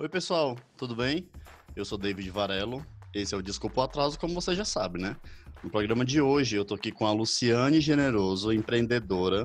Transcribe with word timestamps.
Oi, 0.00 0.08
pessoal, 0.08 0.54
tudo 0.76 0.94
bem? 0.94 1.28
Eu 1.74 1.84
sou 1.84 1.98
David 1.98 2.30
Varelo. 2.30 2.86
Esse 3.12 3.34
é 3.34 3.36
o 3.36 3.42
Desculpa 3.42 3.80
o 3.80 3.82
Atraso, 3.82 4.16
como 4.16 4.32
você 4.32 4.54
já 4.54 4.64
sabe, 4.64 5.02
né? 5.02 5.16
No 5.60 5.68
programa 5.72 6.04
de 6.04 6.20
hoje, 6.20 6.54
eu 6.54 6.64
tô 6.64 6.74
aqui 6.74 6.92
com 6.92 7.04
a 7.04 7.10
Luciane 7.10 7.80
Generoso, 7.80 8.52
empreendedora, 8.52 9.44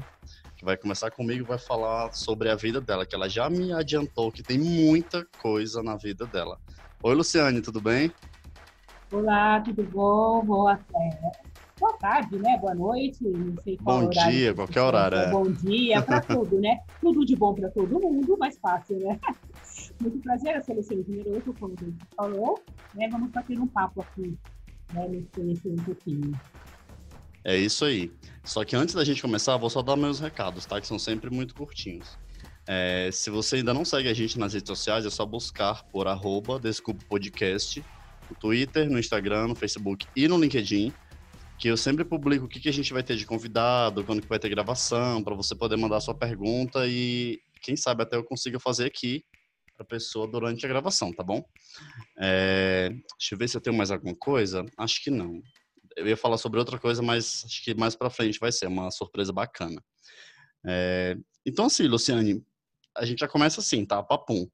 que 0.55 0.63
vai 0.63 0.77
começar 0.77 1.09
comigo 1.09 1.43
e 1.43 1.47
vai 1.47 1.57
falar 1.57 2.11
sobre 2.11 2.51
a 2.51 2.55
vida 2.55 2.79
dela, 2.79 3.03
que 3.03 3.15
ela 3.15 3.27
já 3.27 3.49
me 3.49 3.73
adiantou 3.73 4.31
que 4.31 4.43
tem 4.43 4.59
muita 4.59 5.25
coisa 5.41 5.81
na 5.81 5.97
vida 5.97 6.27
dela. 6.27 6.55
Oi, 7.01 7.15
Luciane, 7.15 7.59
tudo 7.59 7.81
bem? 7.81 8.13
Olá, 9.11 9.59
tudo 9.59 9.81
bom? 9.81 10.45
Boa, 10.45 10.73
é, 10.73 11.31
boa 11.79 11.93
tarde, 11.93 12.37
né? 12.37 12.59
Boa 12.59 12.75
noite, 12.75 13.23
não 13.23 13.59
sei 13.63 13.75
qual 13.77 14.01
Bom 14.01 14.05
horário 14.05 14.31
dia, 14.31 14.49
que 14.51 14.55
qualquer 14.55 14.81
horário, 14.81 15.17
é. 15.17 15.31
Bom 15.31 15.51
dia 15.51 15.99
para 16.03 16.21
tudo, 16.21 16.59
né? 16.59 16.77
Tudo 17.01 17.25
de 17.25 17.35
bom 17.35 17.55
para 17.55 17.71
todo 17.71 17.99
mundo, 17.99 18.37
mais 18.37 18.55
fácil, 18.59 18.99
né? 18.99 19.19
Muito 20.03 20.19
prazer, 20.19 20.57
Luciana 20.57 20.81
Generoso, 20.83 21.53
como 21.57 21.75
você 21.79 21.93
falou, 22.17 22.61
né? 22.93 23.07
Vamos 23.09 23.31
bater 23.31 23.57
um 23.57 23.65
papo 23.65 24.01
aqui, 24.01 24.37
né? 24.91 25.07
Nos 25.07 25.29
conhecer 25.33 25.69
um 25.69 25.77
pouquinho. 25.77 26.37
É 27.45 27.55
isso 27.55 27.85
aí. 27.85 28.11
Só 28.43 28.65
que 28.65 28.75
antes 28.75 28.93
da 28.93 29.05
gente 29.05 29.21
começar, 29.21 29.55
vou 29.55 29.69
só 29.69 29.81
dar 29.81 29.95
meus 29.95 30.19
recados, 30.19 30.65
tá? 30.65 30.81
Que 30.81 30.87
são 30.87 30.99
sempre 30.99 31.29
muito 31.29 31.55
curtinhos. 31.55 32.17
É, 32.67 33.09
se 33.13 33.29
você 33.29 33.57
ainda 33.57 33.73
não 33.73 33.85
segue 33.85 34.09
a 34.09 34.13
gente 34.13 34.37
nas 34.37 34.53
redes 34.53 34.67
sociais, 34.67 35.05
é 35.05 35.09
só 35.09 35.25
buscar 35.25 35.83
por 35.85 36.05
arroba 36.05 36.59
Desculpa 36.59 37.05
Podcast 37.07 37.81
no 38.29 38.35
Twitter, 38.35 38.89
no 38.89 38.99
Instagram, 38.99 39.47
no 39.47 39.55
Facebook 39.55 40.05
e 40.13 40.27
no 40.27 40.37
LinkedIn, 40.37 40.91
que 41.57 41.69
eu 41.69 41.77
sempre 41.77 42.03
publico 42.03 42.43
o 42.43 42.49
que, 42.49 42.59
que 42.59 42.67
a 42.67 42.73
gente 42.73 42.91
vai 42.91 43.03
ter 43.03 43.15
de 43.15 43.25
convidado, 43.25 44.03
quando 44.03 44.21
que 44.21 44.27
vai 44.27 44.39
ter 44.39 44.49
gravação, 44.49 45.23
para 45.23 45.33
você 45.33 45.55
poder 45.55 45.77
mandar 45.77 46.01
sua 46.01 46.13
pergunta 46.13 46.85
e 46.87 47.39
quem 47.61 47.77
sabe 47.77 48.03
até 48.03 48.17
eu 48.17 48.23
consiga 48.25 48.59
fazer 48.59 48.85
aqui 48.85 49.23
para 49.75 49.85
pessoa 49.85 50.27
durante 50.27 50.65
a 50.65 50.69
gravação, 50.69 51.11
tá 51.11 51.23
bom? 51.23 51.43
É, 52.17 52.89
deixa 52.89 53.33
eu 53.33 53.37
ver 53.37 53.47
se 53.47 53.57
eu 53.57 53.61
tenho 53.61 53.75
mais 53.75 53.91
alguma 53.91 54.15
coisa. 54.15 54.65
Acho 54.77 55.03
que 55.03 55.09
não. 55.09 55.41
Eu 55.95 56.07
ia 56.07 56.17
falar 56.17 56.37
sobre 56.37 56.59
outra 56.59 56.79
coisa, 56.79 57.01
mas 57.01 57.43
acho 57.45 57.63
que 57.63 57.73
mais 57.73 57.95
para 57.95 58.09
frente 58.09 58.39
vai 58.39 58.51
ser 58.51 58.67
uma 58.67 58.89
surpresa 58.91 59.31
bacana. 59.31 59.83
É, 60.65 61.17
então, 61.45 61.65
assim, 61.65 61.87
Luciane, 61.87 62.43
a 62.95 63.05
gente 63.05 63.19
já 63.19 63.27
começa 63.27 63.59
assim, 63.59 63.85
tá? 63.85 64.01
Papum. 64.01 64.47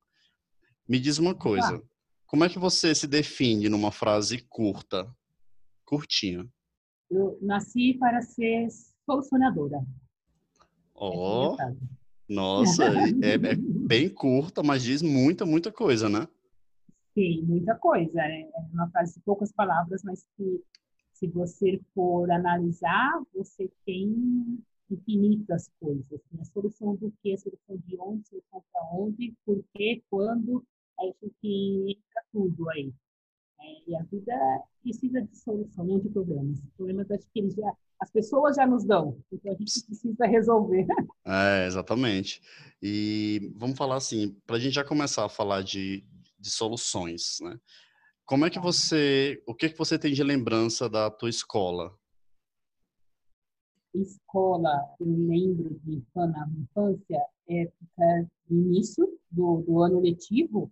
Me 0.88 1.00
diz 1.00 1.18
uma 1.18 1.36
coisa. 1.36 1.82
Como 2.26 2.44
é 2.44 2.50
que 2.50 2.60
você 2.60 2.94
se 2.96 3.08
define 3.08 3.70
numa 3.70 3.92
frase 3.92 4.40
curta? 4.50 5.10
Curtinha. 5.86 6.48
Eu 7.10 7.38
nasci 7.42 7.96
para 8.00 8.22
ser 8.22 8.68
solucionadora. 9.06 9.78
É 9.78 9.80
a 9.80 9.86
Ó, 10.96 11.40
minha 11.40 11.56
frase. 11.56 11.80
Nossa, 12.30 12.84
é, 13.24 13.34
é 13.34 13.56
bem 13.56 14.08
curta, 14.08 14.62
mas 14.62 14.84
diz 14.84 15.02
muita, 15.02 15.46
muita 15.46 15.72
coisa, 15.72 16.08
né? 16.08 16.28
Sim, 17.14 17.44
muita 17.44 17.76
coisa. 17.76 18.14
né? 18.14 18.42
É 18.42 18.60
uma 18.72 18.90
frase 18.90 19.16
de 19.16 19.20
poucas 19.22 19.52
palavras, 19.52 20.04
mas 20.04 20.26
que, 20.38 20.64
se 21.12 21.28
você 21.28 21.82
for 21.94 22.30
analisar, 22.32 23.20
você 23.34 23.70
tem 23.86 24.64
infinitas 24.90 25.70
coisas. 25.80 26.22
Né? 26.32 26.44
Solução 26.46 26.96
do 26.96 27.12
quê? 27.22 27.36
Solução 27.38 27.78
de 27.86 27.98
onde? 28.00 28.28
Solução 28.28 28.64
para 28.72 28.84
onde? 28.94 29.34
Por 29.46 29.64
quê? 29.74 30.02
Quando? 30.10 30.64
Aí 31.00 31.10
a 31.10 31.26
gente 31.26 31.98
entra 31.98 32.24
tudo 32.32 32.70
aí. 32.70 32.94
É, 33.70 33.90
e 33.90 33.96
a 33.96 34.04
vida 34.04 34.34
precisa 34.82 35.22
de 35.22 35.38
solução, 35.38 35.86
não 35.86 36.00
de 36.00 36.10
problemas. 36.10 36.60
Problemas 36.76 37.12
acho 37.12 37.28
que 37.34 37.50
já, 37.50 37.72
as 38.00 38.12
pessoas 38.12 38.56
já 38.56 38.66
nos 38.66 38.84
dão, 38.84 39.18
então 39.32 39.52
a 39.52 39.56
gente 39.56 39.72
precisa 39.86 40.26
resolver. 40.26 40.86
É, 41.26 41.68
exatamente. 41.68 42.42
E 42.82 43.52
vamos 43.56 43.78
falar 43.78 43.98
assim, 43.98 44.36
para 44.46 44.56
a 44.56 44.60
gente 44.60 44.74
já 44.74 44.84
começar 44.84 45.26
a 45.26 45.30
falar 45.30 45.62
de, 45.62 46.04
de 46.40 46.50
soluções, 46.50 47.38
né? 47.42 47.60
Como 48.26 48.46
é 48.46 48.50
que 48.50 48.60
você, 48.60 49.42
o 49.48 49.56
que 49.56 49.70
que 49.70 49.78
você 49.78 49.98
tem 49.98 50.14
de 50.14 50.24
lembrança 50.24 50.88
da 50.88 51.10
tua 51.10 51.30
escola? 51.30 51.98
escola, 53.94 54.96
eu 55.00 55.08
lembro 55.08 55.80
de 55.84 56.04
na 56.16 56.48
infância, 56.60 57.26
época 57.48 58.30
de 58.48 58.56
início 58.56 59.20
do, 59.32 59.64
do 59.64 59.82
ano 59.82 60.00
letivo, 60.00 60.72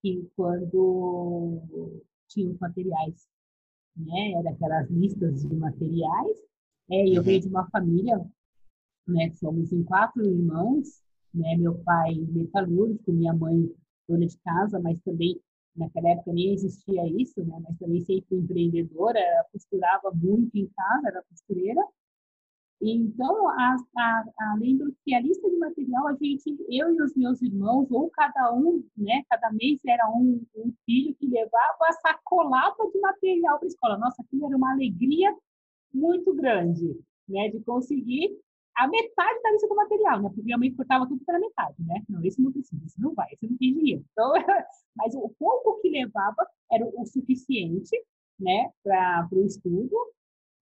que 0.00 0.28
quando 0.34 2.02
tinha 2.32 2.50
os 2.50 2.58
materiais, 2.58 3.28
né? 3.96 4.32
Era 4.32 4.50
aquelas 4.50 4.90
listas 4.90 5.42
de 5.42 5.54
materiais. 5.56 6.38
É, 6.90 7.08
eu 7.08 7.16
Uhum. 7.18 7.22
venho 7.22 7.40
de 7.40 7.48
uma 7.48 7.68
família, 7.70 8.18
né? 9.06 9.30
Somos 9.34 9.72
em 9.72 9.82
quatro 9.84 10.24
irmãos, 10.24 11.02
né? 11.34 11.56
Meu 11.56 11.74
pai 11.84 12.14
metalúrgico, 12.14 13.12
minha 13.12 13.34
mãe 13.34 13.70
dona 14.08 14.26
de 14.26 14.38
casa, 14.38 14.80
mas 14.80 14.98
também 15.02 15.40
naquela 15.76 16.10
época 16.10 16.32
nem 16.32 16.52
existia 16.54 17.06
isso, 17.08 17.44
né? 17.44 17.58
Mas 17.66 17.78
também 17.78 18.00
sempre 18.00 18.36
empreendedora, 18.36 19.18
ela 19.18 19.44
costurava 19.52 20.10
muito 20.14 20.56
em 20.56 20.66
casa, 20.68 21.08
era 21.08 21.22
costureira. 21.24 21.82
Então, 22.84 23.48
a, 23.48 23.76
a, 23.96 24.24
a, 24.40 24.56
lembro 24.58 24.92
que 25.04 25.14
a 25.14 25.20
lista 25.20 25.48
de 25.48 25.56
material, 25.56 26.08
a 26.08 26.14
gente, 26.14 26.56
eu 26.68 26.92
e 26.92 27.00
os 27.00 27.14
meus 27.14 27.40
irmãos, 27.40 27.88
ou 27.92 28.10
cada 28.10 28.52
um, 28.52 28.84
né, 28.96 29.22
cada 29.30 29.52
mês 29.52 29.80
era 29.86 30.10
um, 30.10 30.44
um 30.56 30.74
filho 30.84 31.14
que 31.14 31.28
levava 31.28 31.78
a 31.84 31.92
sacolada 31.92 32.90
de 32.92 33.00
material 33.00 33.58
para 33.58 33.66
a 33.66 33.68
escola. 33.68 33.98
Nossa, 33.98 34.20
aquilo 34.22 34.46
era 34.46 34.56
uma 34.56 34.72
alegria 34.72 35.32
muito 35.94 36.34
grande, 36.34 36.98
né, 37.28 37.50
de 37.50 37.60
conseguir 37.60 38.36
a 38.76 38.88
metade 38.88 39.42
da 39.42 39.52
lista 39.52 39.68
do 39.68 39.76
material, 39.76 40.20
né, 40.20 40.28
porque 40.28 40.42
minha 40.42 40.58
mãe 40.58 40.74
cortava 40.74 41.06
tudo 41.06 41.24
pela 41.24 41.38
metade, 41.38 41.76
né, 41.86 42.02
não, 42.08 42.24
esse 42.24 42.42
não 42.42 42.50
precisa, 42.50 42.84
esse 42.84 43.00
não 43.00 43.14
vai, 43.14 43.28
esse 43.32 43.46
não 43.46 43.56
tem 43.58 43.74
dinheiro. 43.74 44.04
Então, 44.10 44.32
mas 44.96 45.14
o 45.14 45.28
pouco 45.38 45.80
que 45.80 45.88
levava 45.88 46.48
era 46.72 46.84
o 46.84 47.06
suficiente, 47.06 47.96
né, 48.40 48.70
para 48.82 49.28
o 49.30 49.44
estudo, 49.44 49.94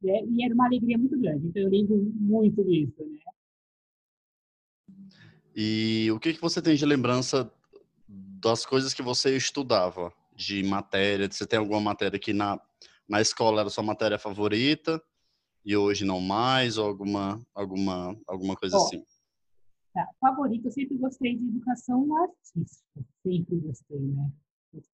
né? 0.03 0.25
E 0.25 0.45
era 0.45 0.55
uma 0.55 0.67
alegria 0.67 0.99
muito 0.99 1.19
grande. 1.19 1.47
Então 1.47 1.63
eu 1.63 1.69
lembro 1.69 1.97
muito 2.15 2.65
disso, 2.65 3.05
né? 3.05 3.19
E 5.55 6.11
o 6.13 6.19
que 6.19 6.35
que 6.35 6.41
você 6.41 6.63
tem 6.63 6.75
de 6.75 6.87
lembrança 6.87 7.53
das 8.09 8.65
coisas 8.65 8.95
que 8.95 9.03
você 9.03 9.37
estudava, 9.37 10.13
de 10.35 10.63
matéria? 10.63 11.31
Você 11.31 11.47
tem 11.47 11.59
alguma 11.59 11.81
matéria 11.81 12.19
que 12.19 12.33
na, 12.33 12.61
na 13.09 13.21
escola 13.21 13.61
era 13.61 13.71
sua 13.71 13.85
matéria 13.85 14.19
favorita 14.19 15.03
e 15.65 15.77
hoje 15.77 16.05
não 16.05 16.21
mais, 16.21 16.79
ou 16.79 16.87
alguma, 16.87 17.41
alguma, 17.55 18.17
alguma 18.27 18.57
coisa 18.57 18.77
Ó, 18.77 18.85
assim? 18.85 19.05
Tá. 19.93 20.09
Favorito, 20.21 20.67
eu 20.67 20.71
sempre 20.71 20.97
gostei 20.97 21.37
de 21.37 21.45
educação 21.45 22.09
artística. 22.17 23.05
Sempre 23.23 23.57
gostei, 23.57 24.01
né? 24.01 24.31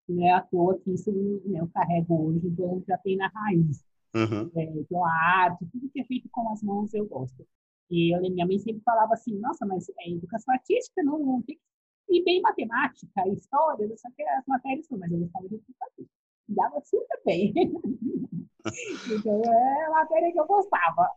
Não 0.08 0.26
é 0.26 0.32
à 0.32 0.40
toa 0.40 0.78
que 0.78 0.90
isso 0.90 1.12
né, 1.44 1.60
eu 1.60 1.68
carrego 1.68 2.28
hoje, 2.28 2.46
então 2.46 2.82
já 2.88 2.96
tem 2.98 3.16
na 3.16 3.28
raiz. 3.28 3.84
Uhum. 4.14 4.50
É, 4.56 4.64
então, 4.64 5.04
a 5.04 5.10
arte, 5.10 5.66
tudo 5.70 5.90
que 5.90 6.00
é 6.00 6.04
feito 6.04 6.28
com 6.30 6.50
as 6.50 6.62
mãos 6.62 6.94
eu 6.94 7.06
gosto. 7.06 7.46
E 7.90 8.14
eu, 8.14 8.20
minha 8.20 8.46
mãe 8.46 8.58
sempre 8.58 8.82
falava 8.82 9.14
assim, 9.14 9.38
nossa, 9.38 9.64
mas 9.66 9.88
é, 10.00 10.10
educação 10.10 10.54
artística 10.54 11.02
não, 11.02 11.18
não 11.18 11.42
tem 11.42 11.58
que 12.06 12.16
ir 12.16 12.24
bem 12.24 12.40
matemática, 12.40 13.28
história, 13.28 13.86
o 13.86 13.88
que, 13.88 14.22
as 14.22 14.46
matérias, 14.46 14.86
não, 14.90 14.98
mas 14.98 15.12
eu 15.12 15.18
gostava 15.18 15.48
de 15.48 15.54
educação. 15.54 16.06
Dava 16.48 16.80
super 16.82 17.20
bem. 17.24 17.52
então, 19.12 19.42
é 19.44 19.84
a 19.86 19.90
matéria 19.90 20.32
que 20.32 20.40
eu 20.40 20.46
gostava. 20.46 21.10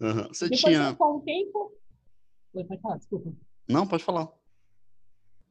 Uhum. 0.00 0.28
Você 0.28 0.48
Depois, 0.48 0.76
tinha... 0.76 0.94
com 0.94 1.16
o 1.16 1.20
tempo... 1.20 1.72
Oi, 2.54 2.64
pode 2.64 2.80
falar, 2.80 2.96
desculpa. 2.96 3.32
Não, 3.68 3.86
pode 3.86 4.02
falar. 4.02 4.28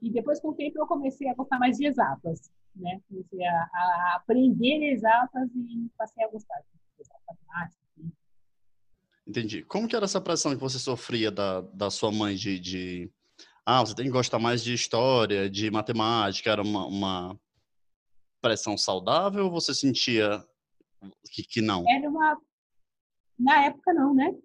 E 0.01 0.09
depois, 0.09 0.40
com 0.40 0.50
o 0.50 0.56
tempo, 0.56 0.79
eu 0.79 0.88
comecei 0.88 1.29
a 1.29 1.34
gostar 1.34 1.59
mais 1.59 1.78
de 1.78 1.85
exatas, 1.85 2.50
né? 2.75 3.00
Comecei 3.07 3.46
a, 3.46 3.69
a 3.74 4.13
aprender 4.18 4.91
exatas 4.91 5.50
e 5.56 5.90
passei 5.97 6.24
a 6.24 6.30
gostar 6.30 6.59
de 6.59 7.02
exatas, 7.02 7.22
matemática. 7.28 7.81
Entendi. 9.28 9.63
Como 9.63 9.88
que 9.88 9.96
era 9.96 10.06
essa 10.06 10.19
pressão 10.19 10.56
que 10.56 10.62
você 10.62 10.79
sofria 10.79 11.29
da, 11.29 11.62
da 11.62 11.90
sua 11.91 12.12
mãe 12.12 12.35
de, 12.35 12.59
de... 12.59 13.12
Ah, 13.66 13.81
você 13.81 13.94
tem 13.94 14.06
que 14.06 14.12
gostar 14.12 14.40
mais 14.40 14.64
de 14.64 14.73
história, 14.73 15.49
de 15.49 15.70
matemática? 15.70 16.49
Era 16.49 16.64
uma, 16.64 16.88
uma 16.88 17.40
pressão 18.41 18.76
saudável 18.76 19.46
ou 19.46 19.52
você 19.52 19.73
sentia 19.73 20.44
que, 21.32 21.44
que 21.44 21.61
não? 21.61 21.85
Era 21.88 22.09
uma... 22.09 22.38
Na 23.38 23.66
época, 23.66 23.94
não, 23.94 24.14
né? 24.14 24.35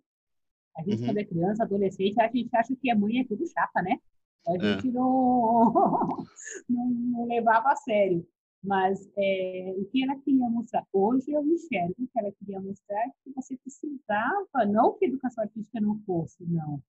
A 0.77 0.83
gente, 0.83 1.01
Uhum. 1.01 1.07
quando 1.07 1.19
é 1.19 1.25
criança, 1.25 1.63
adolescente, 1.65 2.21
a 2.21 2.29
gente 2.29 2.55
acha 2.55 2.75
que 2.77 2.91
a 2.91 2.97
mãe 2.97 3.21
é 3.21 3.25
tudo 3.25 3.45
chata, 3.47 3.83
né? 3.83 3.99
A 4.47 4.53
É. 4.55 4.75
gente 4.77 4.91
não, 4.91 5.73
não, 6.69 6.91
não 6.91 7.27
levava 7.27 7.71
a 7.73 7.77
sério. 7.77 8.27
Mas 8.63 9.07
é, 9.19 9.75
o 9.77 9.85
que 9.87 10.03
ela 10.03 10.17
queria 10.21 10.49
mostrar, 10.49 10.87
hoje 10.93 11.31
eu 11.31 11.45
enxergo 11.45 11.95
que 11.97 12.19
ela 12.19 12.33
queria 12.33 12.61
mostrar 12.61 12.99
é 13.01 13.11
que 13.23 13.31
você 13.35 13.57
precisava, 13.59 14.65
não 14.67 14.95
que 14.97 15.05
a 15.05 15.09
educação 15.09 15.45
artística 15.45 15.81
não 15.83 16.01
fosse, 16.07 16.43
não, 16.47 16.83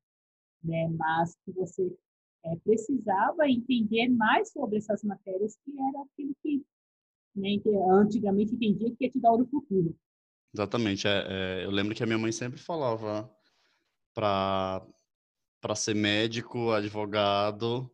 né? 0.63 0.87
mas 0.97 1.35
que 1.45 1.51
você 1.51 1.93
é, 2.45 2.55
precisava 2.57 3.49
entender 3.49 4.07
mais 4.09 4.51
sobre 4.51 4.77
essas 4.77 5.03
matérias, 5.03 5.57
que 5.65 5.71
era 5.77 6.03
aquilo 6.03 6.33
que 6.41 6.63
né, 7.35 7.49
antigamente 7.89 8.55
entendia 8.55 8.95
que 8.95 9.05
ia 9.05 9.11
te 9.11 9.19
dar 9.19 9.33
o 9.33 9.45
futuro. 9.45 9.93
Exatamente. 10.53 11.07
É, 11.07 11.25
é, 11.61 11.65
eu 11.65 11.71
lembro 11.71 11.93
que 11.93 12.03
a 12.03 12.05
minha 12.05 12.17
mãe 12.17 12.31
sempre 12.31 12.59
falava 12.59 13.29
para 14.13 14.85
para 15.65 15.73
ser 15.73 15.95
médico, 15.95 16.69
advogado 16.69 17.91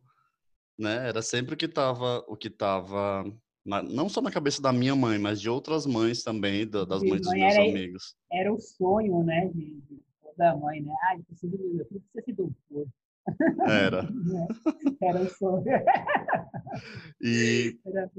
né? 0.78 1.08
Era 1.08 1.22
sempre 1.22 1.54
o 1.54 1.56
que 1.56 1.66
estava 1.66 2.24
o 2.28 2.36
que 2.36 2.50
tava 2.50 3.24
na, 3.64 3.82
não 3.82 4.08
só 4.08 4.20
na 4.20 4.30
cabeça 4.30 4.60
da 4.60 4.72
minha 4.72 4.96
mãe, 4.96 5.18
mas 5.18 5.40
de 5.40 5.48
outras 5.48 5.86
mães 5.86 6.22
também, 6.22 6.68
da, 6.68 6.84
das 6.84 7.02
mães 7.02 7.20
dos 7.20 7.32
meus 7.32 7.54
era, 7.54 7.62
amigos. 7.62 8.16
Era 8.30 8.52
o 8.52 8.58
sonho, 8.58 9.22
né, 9.22 9.48
de, 9.54 9.80
de 9.80 10.02
toda 10.20 10.56
mãe, 10.56 10.80
né? 10.80 10.92
Ah, 11.04 11.16
eu 11.16 11.24
preciso 11.24 11.56
de 11.56 11.64
meu 11.68 11.86
filho 11.86 12.02
precisa 12.12 12.24
ser 12.24 12.32
doutor. 12.32 12.88
Era. 13.68 14.08
era 15.00 15.22
o 15.22 15.28
sonho. 15.30 15.64
E 17.20 17.78
era... 17.86 18.10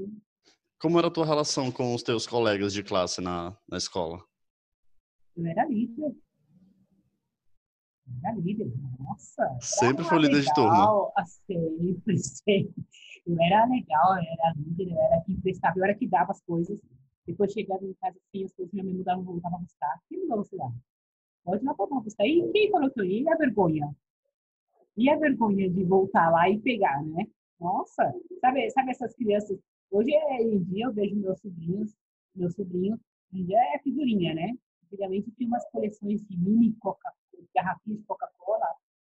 como 0.80 0.98
era 0.98 1.08
a 1.08 1.10
tua 1.10 1.26
relação 1.26 1.70
com 1.70 1.94
os 1.94 2.02
teus 2.02 2.26
colegas 2.26 2.72
de 2.72 2.82
classe 2.82 3.20
na, 3.20 3.54
na 3.68 3.76
escola? 3.76 4.24
Eu 5.36 5.46
era 5.46 5.66
líder. 5.66 6.13
Era 8.24 8.36
líder, 8.36 8.72
nossa. 8.98 9.58
Sempre 9.60 10.02
foi 10.04 10.18
líder 10.18 10.36
legal, 10.36 10.44
de 10.44 10.54
turma. 10.54 11.26
Sempre, 11.46 12.18
sempre. 12.18 12.84
Eu 13.26 13.36
era 13.40 13.66
legal, 13.66 14.16
eu 14.16 14.22
era 14.22 14.54
líder, 14.56 14.92
eu 14.92 14.98
era 14.98 15.20
que 15.22 15.40
prestava, 15.42 15.78
eu 15.78 15.84
era 15.84 15.94
que 15.94 16.06
dava 16.06 16.32
as 16.32 16.40
coisas. 16.40 16.80
Depois 17.26 17.52
chegava 17.52 17.84
em 17.84 17.92
casa, 17.94 18.16
assim, 18.18 18.44
as 18.44 18.52
coisas 18.54 18.72
minha 18.72 18.84
mãe 18.84 18.94
mudava, 18.94 19.20
voltava 19.20 19.56
a 19.56 19.58
buscar. 19.58 20.00
Quem 20.08 20.20
mudou 20.20 20.38
você 20.38 20.56
lá? 20.56 20.72
Pode 21.44 21.64
lá 21.64 21.72
voltar 21.74 21.96
a 21.96 22.00
buscar. 22.00 22.26
E 22.26 22.50
quem 22.52 22.70
ia? 22.70 23.04
E 23.04 23.28
a 23.28 23.36
vergonha? 23.36 23.94
E 24.96 25.10
a 25.10 25.16
vergonha 25.16 25.68
de 25.68 25.84
voltar 25.84 26.30
lá 26.30 26.48
e 26.48 26.58
pegar, 26.58 27.02
né? 27.04 27.26
Nossa, 27.60 28.14
sabe, 28.40 28.70
sabe 28.70 28.90
essas 28.90 29.14
crianças? 29.14 29.58
Hoje 29.90 30.10
em 30.40 30.62
dia 30.64 30.86
eu 30.86 30.92
vejo 30.92 31.16
meus 31.16 31.40
sobrinhos, 31.40 31.94
meu 32.34 32.50
sobrinho, 32.50 32.94
hoje 33.32 33.42
em 33.42 33.46
dia 33.46 33.58
é 33.74 33.78
figurinha, 33.80 34.34
né? 34.34 34.54
Antigamente 34.84 35.30
tinha 35.32 35.48
umas 35.48 35.68
coleções 35.70 36.26
de 36.26 36.36
mini 36.38 36.74
Coca, 36.80 37.12
garrafinhas 37.54 38.00
de 38.00 38.06
Coca-Cola. 38.06 38.66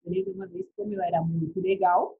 Eu 0.03 0.11
lembro 0.11 0.33
uma 0.33 0.47
vez 0.47 0.65
como 0.75 0.93
eu 0.93 1.01
era 1.01 1.21
muito 1.21 1.59
legal, 1.59 2.17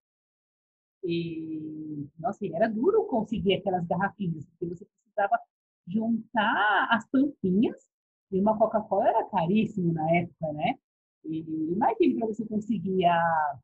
e, 1.04 2.08
nossa, 2.20 2.46
era 2.48 2.68
duro 2.68 3.06
conseguir 3.06 3.56
aquelas 3.56 3.86
garrafinhas, 3.86 4.46
porque 4.46 4.66
você 4.66 4.86
precisava 4.86 5.40
juntar 5.88 6.88
as 6.92 7.08
tampinhas, 7.10 7.88
e 8.32 8.40
uma 8.42 8.58
Coca-Cola 8.58 9.08
era 9.08 9.30
caríssimo 9.30 9.94
na 9.94 10.10
época, 10.16 10.52
né? 10.54 10.78
E 11.24 11.40
imagine 11.72 12.16
para 12.16 12.28
você 12.28 12.46
conseguir 12.46 13.06
a, 13.06 13.60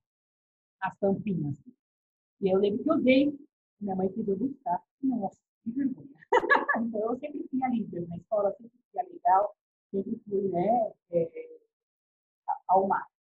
as 0.81 0.97
tampinhas. 0.99 1.61
E 2.41 2.49
eu 2.49 2.59
lembro 2.59 2.83
que 2.83 2.89
eu 2.91 3.01
dei, 3.01 3.37
minha 3.79 3.95
mãe 3.95 4.09
pediu 4.09 4.37
buscar. 4.37 4.81
Nossa, 5.01 5.39
que 5.63 5.71
vergonha. 5.71 6.07
então 6.81 7.01
eu 7.01 7.19
sempre 7.19 7.45
fui 7.49 7.69
líder 7.69 8.07
na 8.07 8.17
escola, 8.17 8.51
sempre 8.53 8.79
fui 8.91 9.03
legal, 9.03 9.55
sempre 9.91 10.21
fui, 10.27 10.47
né, 10.49 10.91
é, 11.11 11.52
ao 12.67 12.87
máximo. 12.87 13.13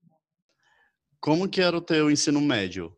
Como 1.19 1.49
que 1.49 1.61
era 1.61 1.77
o 1.77 1.81
teu 1.81 2.11
ensino 2.11 2.41
médio? 2.41 2.95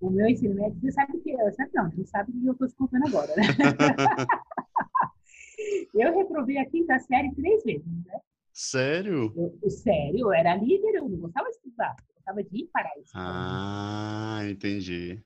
o 0.00 0.10
meu 0.10 0.28
ensino 0.28 0.54
médio, 0.54 0.80
você 0.80 0.92
sabe 0.92 1.18
que 1.20 1.30
eu 1.30 1.52
sabe 1.52 1.70
não, 1.74 1.90
você 1.90 2.04
sabe 2.06 2.32
que 2.32 2.46
eu 2.46 2.52
estou 2.52 2.68
te 2.68 2.76
contando 2.76 3.08
agora, 3.08 3.34
né? 3.34 3.42
eu 5.94 6.16
reprovei 6.16 6.58
a 6.58 6.66
quinta 6.66 6.98
série 7.00 7.34
três 7.34 7.64
vezes, 7.64 8.04
né? 8.04 8.20
Sério? 8.52 9.32
Eu, 9.62 9.70
sério, 9.70 10.20
eu 10.20 10.32
era 10.32 10.54
líder, 10.56 10.94
eu 10.96 11.08
não 11.08 11.18
gostava 11.18 11.48
de 11.48 11.56
estudar, 11.56 11.96
eu 12.08 12.14
gostava 12.14 12.42
de 12.42 12.56
ir 12.56 12.68
para 12.72 12.88
a 12.88 12.98
escola. 12.98 13.24
Ah, 13.26 14.40
entendi. 14.48 15.22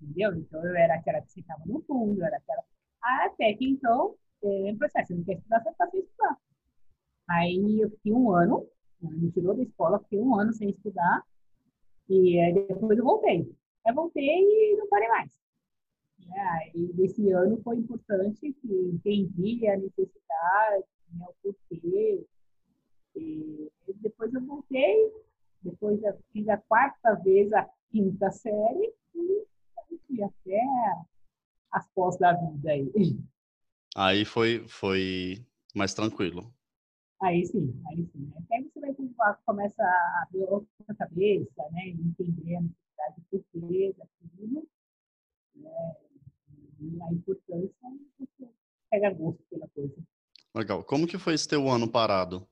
Entendeu? 0.00 0.32
Então 0.34 0.64
eu 0.64 0.76
era 0.76 0.94
aquela 0.94 1.20
que 1.20 1.32
sentava 1.32 1.62
no 1.66 1.82
fundo, 1.82 2.20
eu 2.20 2.26
era 2.26 2.36
aquela. 2.36 2.62
Até 3.02 3.52
que 3.54 3.68
então, 3.68 4.14
é 4.42 4.74
processo, 4.74 5.08
você 5.08 5.14
não 5.14 5.24
quer 5.24 5.34
estudar, 5.34 5.62
você 5.62 5.70
está 5.70 5.86
sem 5.88 6.00
estudar. 6.00 6.38
Aí 7.28 7.80
eu 7.80 7.90
fiquei 7.90 8.12
um 8.12 8.30
ano, 8.30 8.66
me 9.00 9.30
tirou 9.30 9.54
da 9.54 9.62
escola, 9.62 9.98
fiquei 10.00 10.20
um 10.20 10.38
ano 10.38 10.52
sem 10.52 10.70
estudar, 10.70 11.22
e 12.08 12.52
depois 12.68 12.98
eu 12.98 13.04
voltei. 13.04 13.50
Eu 13.86 13.94
voltei 13.94 14.24
e 14.24 14.76
não 14.76 14.88
parei 14.88 15.08
mais. 15.08 15.32
É, 16.32 16.70
e 16.74 16.92
desse 16.94 17.30
ano 17.30 17.60
foi 17.62 17.76
importante 17.76 18.52
que 18.52 18.90
entendi 18.92 19.66
a 19.68 19.76
necessidade, 19.76 20.84
né, 21.12 21.26
o 21.28 21.34
porquê. 21.42 22.24
E 23.16 23.70
depois 23.96 24.32
eu 24.32 24.44
voltei, 24.44 25.12
depois 25.62 26.02
eu 26.02 26.18
fiz 26.32 26.48
a 26.48 26.56
quarta 26.56 27.14
vez 27.16 27.52
a 27.52 27.68
quinta 27.90 28.30
série 28.30 28.92
e 29.14 29.46
fui 30.06 30.22
até 30.22 30.60
as 31.70 31.88
pós 31.90 32.18
da 32.18 32.32
vida 32.32 32.70
aí. 32.70 32.92
Aí 33.96 34.24
foi, 34.24 34.66
foi 34.66 35.44
mais 35.74 35.94
tranquilo. 35.94 36.52
Aí 37.24 37.46
sim, 37.46 37.74
aí 37.86 38.04
sim. 38.12 38.30
Até 38.36 38.60
você 38.60 38.80
vai 38.80 39.34
começa 39.46 39.82
a 39.82 40.28
ver 40.30 40.44
outra 40.44 40.94
cabeça, 40.94 41.70
né? 41.70 41.88
Entender 41.88 42.56
a 42.56 42.60
necessidade 42.60 43.14
do 43.16 43.44
porquê 43.50 43.94
daquilo, 43.96 44.68
né? 45.56 45.96
E 46.80 47.00
a 47.00 47.12
importância 47.12 47.72
você 48.18 48.50
pega 48.90 49.10
gosto 49.14 49.42
pela 49.48 49.66
coisa. 49.68 49.94
Legal. 50.54 50.84
Como 50.84 51.06
que 51.06 51.16
foi 51.16 51.32
esse 51.32 51.48
teu 51.48 51.66
ano 51.70 51.90
parado? 51.90 52.46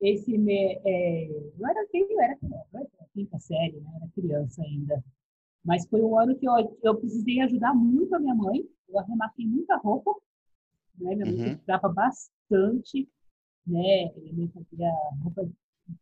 Esse 0.00 0.36
me, 0.36 0.74
é, 0.84 1.30
eu 1.30 1.66
era 1.68 1.86
eu 1.94 2.20
era, 2.20 2.38
eu 2.42 2.80
era 2.80 2.88
quinta 3.14 3.38
série, 3.38 3.78
né? 3.78 3.92
Era 3.94 4.08
criança 4.08 4.60
ainda. 4.60 5.04
Mas 5.64 5.86
foi 5.86 6.02
um 6.02 6.18
ano 6.18 6.36
que 6.36 6.48
eu, 6.48 6.78
eu 6.82 6.98
precisei 6.98 7.40
ajudar 7.42 7.72
muito 7.74 8.12
a 8.12 8.18
minha 8.18 8.34
mãe. 8.34 8.68
Eu 8.88 8.98
arrematei 8.98 9.46
muita 9.46 9.76
roupa 9.76 10.16
né? 10.98 11.14
Minha 11.14 11.26
mãe 11.26 11.52
uhum. 11.52 11.60
dava 11.66 11.88
bastante, 11.88 13.08
né? 13.66 14.12
Minha 14.16 14.34
mãe 14.34 14.48
fazia 14.48 14.92
roupa 15.22 15.50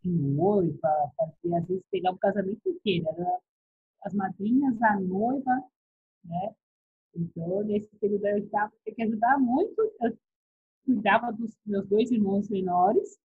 de 0.03 0.11
noiva, 0.11 1.13
fazia, 1.17 1.59
às 1.59 1.67
vezes 1.67 1.83
pegava 1.91 2.17
o 2.17 2.21
casamento 2.21 2.69
inteiro, 2.69 3.09
era 3.09 3.39
as 4.03 4.15
madrinhas, 4.15 4.81
a 4.83 5.01
noiva, 5.01 5.65
né? 6.25 6.55
Então, 7.15 7.65
nesse 7.65 7.89
período 7.97 8.27
eu 8.27 8.39
estava, 8.39 8.73
tinha 8.85 8.95
que 8.95 9.03
ajudar 9.03 9.39
muito, 9.39 9.81
eu 10.01 10.17
cuidava 10.85 11.33
dos 11.33 11.57
meus 11.67 11.87
dois 11.89 12.11
irmãos 12.11 12.49
menores, 12.49 13.19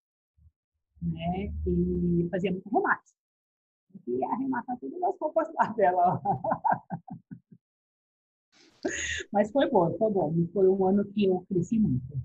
né? 1.02 1.54
E 1.68 2.28
fazia 2.30 2.52
muito 2.52 2.70
remate. 2.70 3.14
E 4.08 4.26
arrematar 4.26 4.78
todas 4.80 5.02
as 5.04 5.20
roupas 5.20 5.54
lá 5.54 5.68
dela. 5.74 6.22
Mas 9.32 9.52
foi 9.52 9.70
bom, 9.70 9.96
foi 9.98 10.12
bom. 10.12 10.34
Foi 10.54 10.68
um 10.68 10.86
ano 10.86 11.06
que 11.06 11.26
eu 11.26 11.46
cresci 11.48 11.80
muito. 11.80 12.20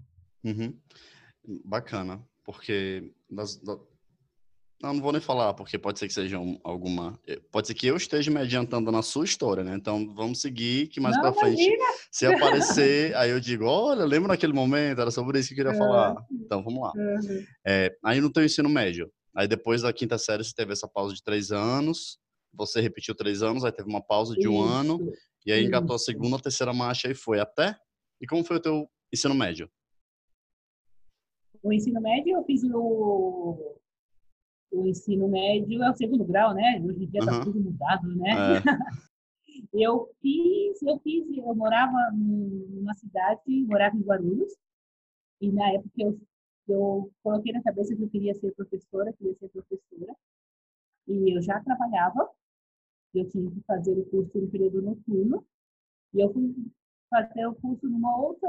Uhum. 0.45 0.75
Bacana, 1.65 2.23
porque 2.45 3.13
das, 3.31 3.57
da... 3.57 3.79
não, 4.83 4.95
não 4.95 5.01
vou 5.01 5.13
nem 5.13 5.21
falar, 5.21 5.55
porque 5.55 5.79
pode 5.79 5.99
ser 5.99 6.07
que 6.07 6.13
seja 6.13 6.39
um, 6.39 6.59
alguma. 6.63 7.19
Eh, 7.27 7.41
pode 7.51 7.67
ser 7.67 7.75
que 7.75 7.87
eu 7.87 7.97
esteja 7.97 8.31
me 8.31 8.39
adiantando 8.39 8.93
na 8.93 9.03
sua 9.03 9.25
história, 9.25 9.65
né? 9.65 9.75
Então 9.75 10.13
vamos 10.15 10.41
seguir, 10.41 10.89
que 10.89 11.01
mais 11.01 11.19
pra 11.19 11.33
frente, 11.33 11.71
se 12.11 12.27
aparecer, 12.27 13.17
aí 13.17 13.31
eu 13.31 13.41
digo: 13.41 13.65
olha, 13.65 14.05
lembra 14.05 14.29
naquele 14.29 14.53
momento? 14.53 15.01
Era 15.01 15.11
sobre 15.11 15.39
isso 15.39 15.49
que 15.49 15.55
eu 15.61 15.65
queria 15.65 15.79
falar. 15.79 16.15
Então 16.31 16.63
vamos 16.63 16.81
lá. 16.83 16.93
Uhum. 16.95 17.45
É, 17.67 17.97
aí 18.05 18.21
no 18.21 18.31
teu 18.31 18.45
ensino 18.45 18.69
médio, 18.69 19.11
aí 19.35 19.49
depois 19.49 19.83
da 19.83 19.93
quinta 19.93 20.19
série 20.19 20.45
você 20.45 20.53
teve 20.55 20.73
essa 20.73 20.87
pausa 20.87 21.15
de 21.15 21.23
três 21.23 21.51
anos, 21.51 22.19
você 22.53 22.81
repetiu 22.81 23.15
três 23.15 23.43
anos, 23.43 23.65
aí 23.65 23.73
teve 23.73 23.89
uma 23.89 24.03
pausa 24.03 24.35
de 24.35 24.49
um 24.49 24.61
ano, 24.61 24.99
e 25.47 25.53
aí 25.53 25.65
engatou 25.65 25.97
a 25.97 25.99
segunda, 25.99 26.37
a 26.37 26.41
terceira 26.41 26.73
marcha 26.73 27.11
e 27.11 27.15
foi 27.15 27.41
até. 27.41 27.77
E 28.21 28.27
como 28.27 28.45
foi 28.45 28.57
o 28.57 28.63
teu 28.63 28.91
ensino 29.13 29.35
médio? 29.35 29.71
O 31.63 31.73
ensino 31.73 32.01
médio 32.01 32.37
eu 32.37 32.45
fiz 32.45 32.63
o, 32.65 33.79
o 34.71 34.87
ensino 34.87 35.29
médio 35.29 35.83
é 35.83 35.91
o 35.91 35.97
segundo 35.97 36.25
grau, 36.25 36.55
né? 36.55 36.81
Hoje 36.85 37.05
em 37.05 37.09
dia 37.09 37.21
está 37.21 37.33
uhum. 37.33 37.45
tudo 37.45 37.61
mudado, 37.61 38.15
né? 38.17 38.31
É. 38.31 38.63
eu 39.73 40.09
fiz, 40.21 40.83
eu 40.83 40.99
fiz, 41.01 41.27
eu 41.37 41.55
morava 41.55 41.97
numa 42.13 42.95
cidade, 42.95 43.41
morava 43.67 43.97
em 43.97 44.03
Guarulhos, 44.03 44.53
e 45.41 45.51
na 45.51 45.73
época 45.73 45.91
eu, 45.97 46.21
eu 46.69 47.11
coloquei 47.23 47.53
na 47.53 47.63
cabeça 47.63 47.95
que 47.95 48.03
eu 48.03 48.09
queria 48.09 48.35
ser 48.35 48.55
professora, 48.55 49.13
queria 49.15 49.35
ser 49.35 49.49
professora, 49.49 50.15
e 51.07 51.37
eu 51.37 51.43
já 51.43 51.61
trabalhava 51.61 52.29
eu 53.15 53.29
tive 53.29 53.51
que 53.51 53.61
fazer 53.63 53.99
o 53.99 54.05
curso 54.07 54.39
no 54.39 54.49
período 54.49 54.83
noturno 54.83 55.45
e 56.15 56.21
eu 56.21 56.33
fui 56.33 56.55
fazer 57.11 57.47
o 57.47 57.55
curso 57.55 57.89
numa 57.89 58.17
outra 58.17 58.49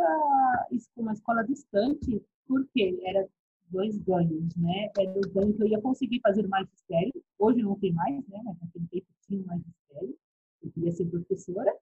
uma 0.97 1.13
escola 1.13 1.43
distante, 1.43 2.21
porque 2.47 2.99
era 3.03 3.27
dois 3.69 3.97
ganhos, 3.99 4.55
né? 4.55 4.89
Era 4.97 5.11
o 5.11 5.21
ganho 5.31 5.53
que 5.53 5.63
eu 5.63 5.67
ia 5.67 5.81
conseguir 5.81 6.19
fazer 6.21 6.47
magistério, 6.47 7.13
hoje 7.37 7.61
não 7.61 7.79
tem 7.79 7.93
mais, 7.93 8.27
né? 8.27 8.41
Mas 8.43 8.59
naquele 8.59 8.87
tempo 8.87 9.07
tinha 9.27 9.43
magistério, 9.43 10.17
eu 10.63 10.71
queria 10.71 10.91
ser 10.91 11.05
professora, 11.05 11.73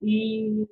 e, 0.00 0.66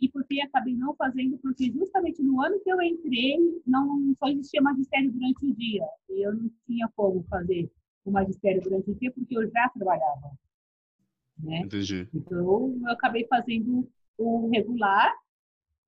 e 0.00 0.08
porque 0.08 0.40
acabei 0.40 0.74
não 0.74 0.94
fazendo, 0.94 1.36
porque 1.38 1.70
justamente 1.70 2.22
no 2.22 2.40
ano 2.40 2.60
que 2.60 2.70
eu 2.70 2.80
entrei, 2.80 3.60
não 3.66 4.14
só 4.18 4.28
existia 4.28 4.62
magistério 4.62 5.12
durante 5.12 5.46
o 5.46 5.54
dia, 5.54 5.86
e 6.08 6.26
eu 6.26 6.34
não 6.34 6.50
tinha 6.66 6.88
como 6.96 7.22
fazer 7.24 7.70
o 8.04 8.10
magistério 8.10 8.62
durante 8.62 8.90
o 8.90 8.94
dia, 8.94 9.12
porque 9.12 9.36
eu 9.36 9.50
já 9.50 9.68
trabalhava. 9.70 10.30
Né? 11.38 11.60
Entendi. 11.60 12.08
Então, 12.14 12.78
eu 12.80 12.90
acabei 12.90 13.26
fazendo 13.26 13.88
o 14.18 14.50
regular, 14.50 15.14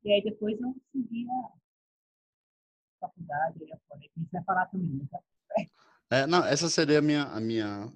e 0.05 0.13
aí 0.13 0.23
depois 0.23 0.61
eu 0.61 0.75
segui 0.93 1.27
a 1.31 3.07
faculdade, 3.07 3.65
aí. 3.65 3.73
A 3.91 3.99
gente 3.99 4.31
vai 4.33 4.45
falar 4.45 4.67
também, 4.67 5.09
né? 5.11 5.67
É, 6.11 6.27
não, 6.27 6.45
essa 6.45 6.69
seria 6.69 6.99
a 6.99 7.03
minha, 7.03 7.25
a 7.25 7.41
minha 7.41 7.93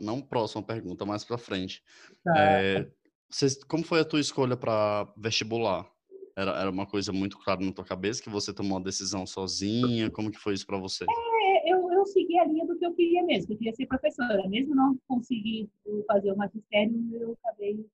não 0.00 0.20
próxima 0.20 0.62
pergunta, 0.62 1.04
mais 1.04 1.24
para 1.24 1.38
frente. 1.38 1.82
Tá. 2.24 2.34
É, 2.38 2.90
você, 3.30 3.48
como 3.66 3.84
foi 3.84 4.00
a 4.00 4.04
tua 4.04 4.20
escolha 4.20 4.56
para 4.56 5.12
vestibular? 5.16 5.90
Era, 6.36 6.52
era 6.60 6.70
uma 6.70 6.86
coisa 6.86 7.12
muito 7.12 7.38
clara 7.38 7.60
na 7.60 7.72
tua 7.72 7.84
cabeça 7.84 8.22
que 8.22 8.30
você 8.30 8.52
tomou 8.54 8.78
a 8.78 8.82
decisão 8.82 9.26
sozinha? 9.26 10.10
Como 10.10 10.30
que 10.30 10.38
foi 10.38 10.54
isso 10.54 10.66
para 10.66 10.78
você? 10.78 11.04
É, 11.04 11.37
segui 12.08 12.38
a 12.38 12.44
linha 12.44 12.66
do 12.66 12.78
que 12.78 12.84
eu 12.84 12.94
queria 12.94 13.22
mesmo. 13.24 13.52
Eu 13.52 13.58
queria 13.58 13.74
ser 13.74 13.86
professora. 13.86 14.48
Mesmo 14.48 14.74
não 14.74 14.98
conseguir 15.06 15.68
fazer 16.06 16.32
o 16.32 16.36
magistério, 16.36 17.08
eu 17.12 17.36
acabei 17.42 17.86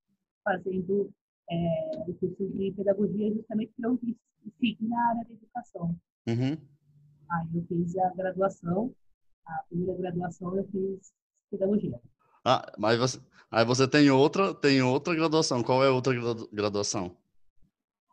fazendo 0.43 1.11
é, 1.51 1.91
o 2.07 2.15
curso 2.15 2.49
de 2.49 2.73
pedagogia 2.73 3.33
justamente 3.33 3.73
para 3.77 3.91
eu 3.91 3.99
seguir 4.59 4.85
na 4.89 5.09
área 5.09 5.25
da 5.25 5.35
educação. 5.35 5.97
Uhum. 6.27 6.57
Aí 7.31 7.49
eu 7.55 7.65
fiz 7.67 7.97
a 7.99 8.11
graduação. 8.11 8.95
A 9.47 9.63
primeira 9.69 9.95
graduação 9.95 10.57
eu 10.57 10.65
fiz 10.69 11.13
pedagogia. 11.51 12.01
Ah, 12.45 12.73
mas 12.79 12.99
você, 12.99 13.21
aí 13.51 13.65
você 13.65 13.89
tem 13.89 14.11
outra, 14.11 14.55
tem 14.55 14.83
outra 14.83 15.15
graduação. 15.15 15.63
Qual 15.63 15.85
é 15.85 15.89
a 15.89 15.93
outra 15.93 16.15
graduação? 16.53 17.17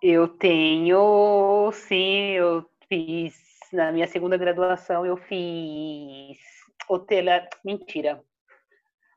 Eu 0.02 0.28
tenho, 0.28 1.72
sim, 1.74 2.32
eu 2.32 2.66
fiz 2.90 3.51
na 3.72 3.92
minha 3.92 4.08
segunda 4.08 4.38
graduação 4.38 5.06
eu 5.06 5.18
fiz 5.18 6.38
hotela, 6.90 7.48
mentira, 7.64 8.22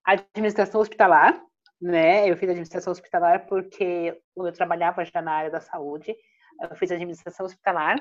administração 0.04 0.80
hospitalar, 0.80 1.40
né? 1.80 2.30
Eu 2.30 2.36
fiz 2.36 2.48
administração 2.48 2.92
hospitalar 2.92 3.46
porque 3.46 4.20
eu 4.36 4.52
trabalhava 4.52 5.04
já 5.04 5.20
na 5.20 5.32
área 5.32 5.50
da 5.50 5.60
saúde. 5.60 6.14
Eu 6.60 6.76
fiz 6.76 6.90
administração 6.92 7.46
hospitalar 7.46 7.96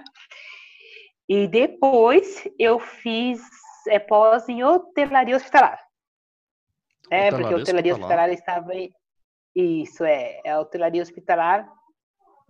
e 1.27 1.48
depois 1.48 2.48
eu 2.60 2.79
fiz 2.79 3.41
é, 3.88 3.98
pós 3.98 4.48
em 4.48 4.63
hotelaria 4.63 5.36
hospitalar. 5.36 5.79
É, 7.10 7.29
porque 7.29 7.53
a 7.53 7.57
hotelaria 7.57 7.93
hospitalar, 7.93 8.29
hospitalar 8.29 8.60
estava 8.60 8.75
em... 8.75 8.93
Isso, 9.55 10.03
é. 10.03 10.41
A 10.48 10.60
hotelaria 10.60 11.01
hospitalar, 11.01 11.69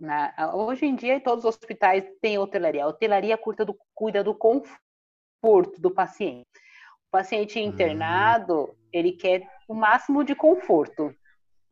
na... 0.04 0.54
hoje 0.54 0.86
em 0.86 0.94
dia, 0.94 1.20
todos 1.20 1.44
os 1.44 1.56
hospitais 1.56 2.04
têm 2.20 2.38
hotelaria. 2.38 2.84
A 2.84 2.88
hotelaria 2.88 3.36
cuida 3.36 3.64
do, 3.64 3.76
cuida 3.94 4.22
do 4.22 4.34
conforto 4.34 5.80
do 5.80 5.90
paciente. 5.90 6.46
O 7.08 7.10
paciente 7.10 7.58
hum. 7.58 7.62
internado, 7.62 8.54
uhum. 8.54 8.74
ele 8.92 9.12
quer 9.12 9.48
o 9.68 9.74
máximo 9.74 10.22
de 10.22 10.34
conforto, 10.34 11.14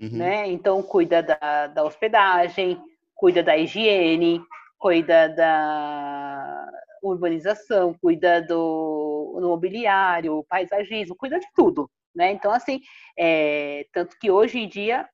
uhum. 0.00 0.10
né? 0.16 0.48
Então, 0.48 0.82
cuida 0.82 1.22
da, 1.22 1.66
da 1.68 1.84
hospedagem, 1.84 2.80
cuida 3.14 3.42
da 3.42 3.56
higiene, 3.56 4.42
cuida 4.78 5.28
da 5.28 6.70
urbanização, 7.02 7.94
cuida 7.94 8.40
do, 8.40 9.38
do 9.40 9.48
mobiliário, 9.48 10.44
paisagismo, 10.48 11.16
cuida 11.16 11.38
de 11.38 11.46
tudo, 11.54 11.90
né? 12.14 12.32
Então, 12.32 12.52
assim, 12.52 12.80
é, 13.16 13.86
tanto 13.92 14.18
que 14.18 14.30
hoje 14.30 14.58
em 14.58 14.68
dia, 14.68 15.08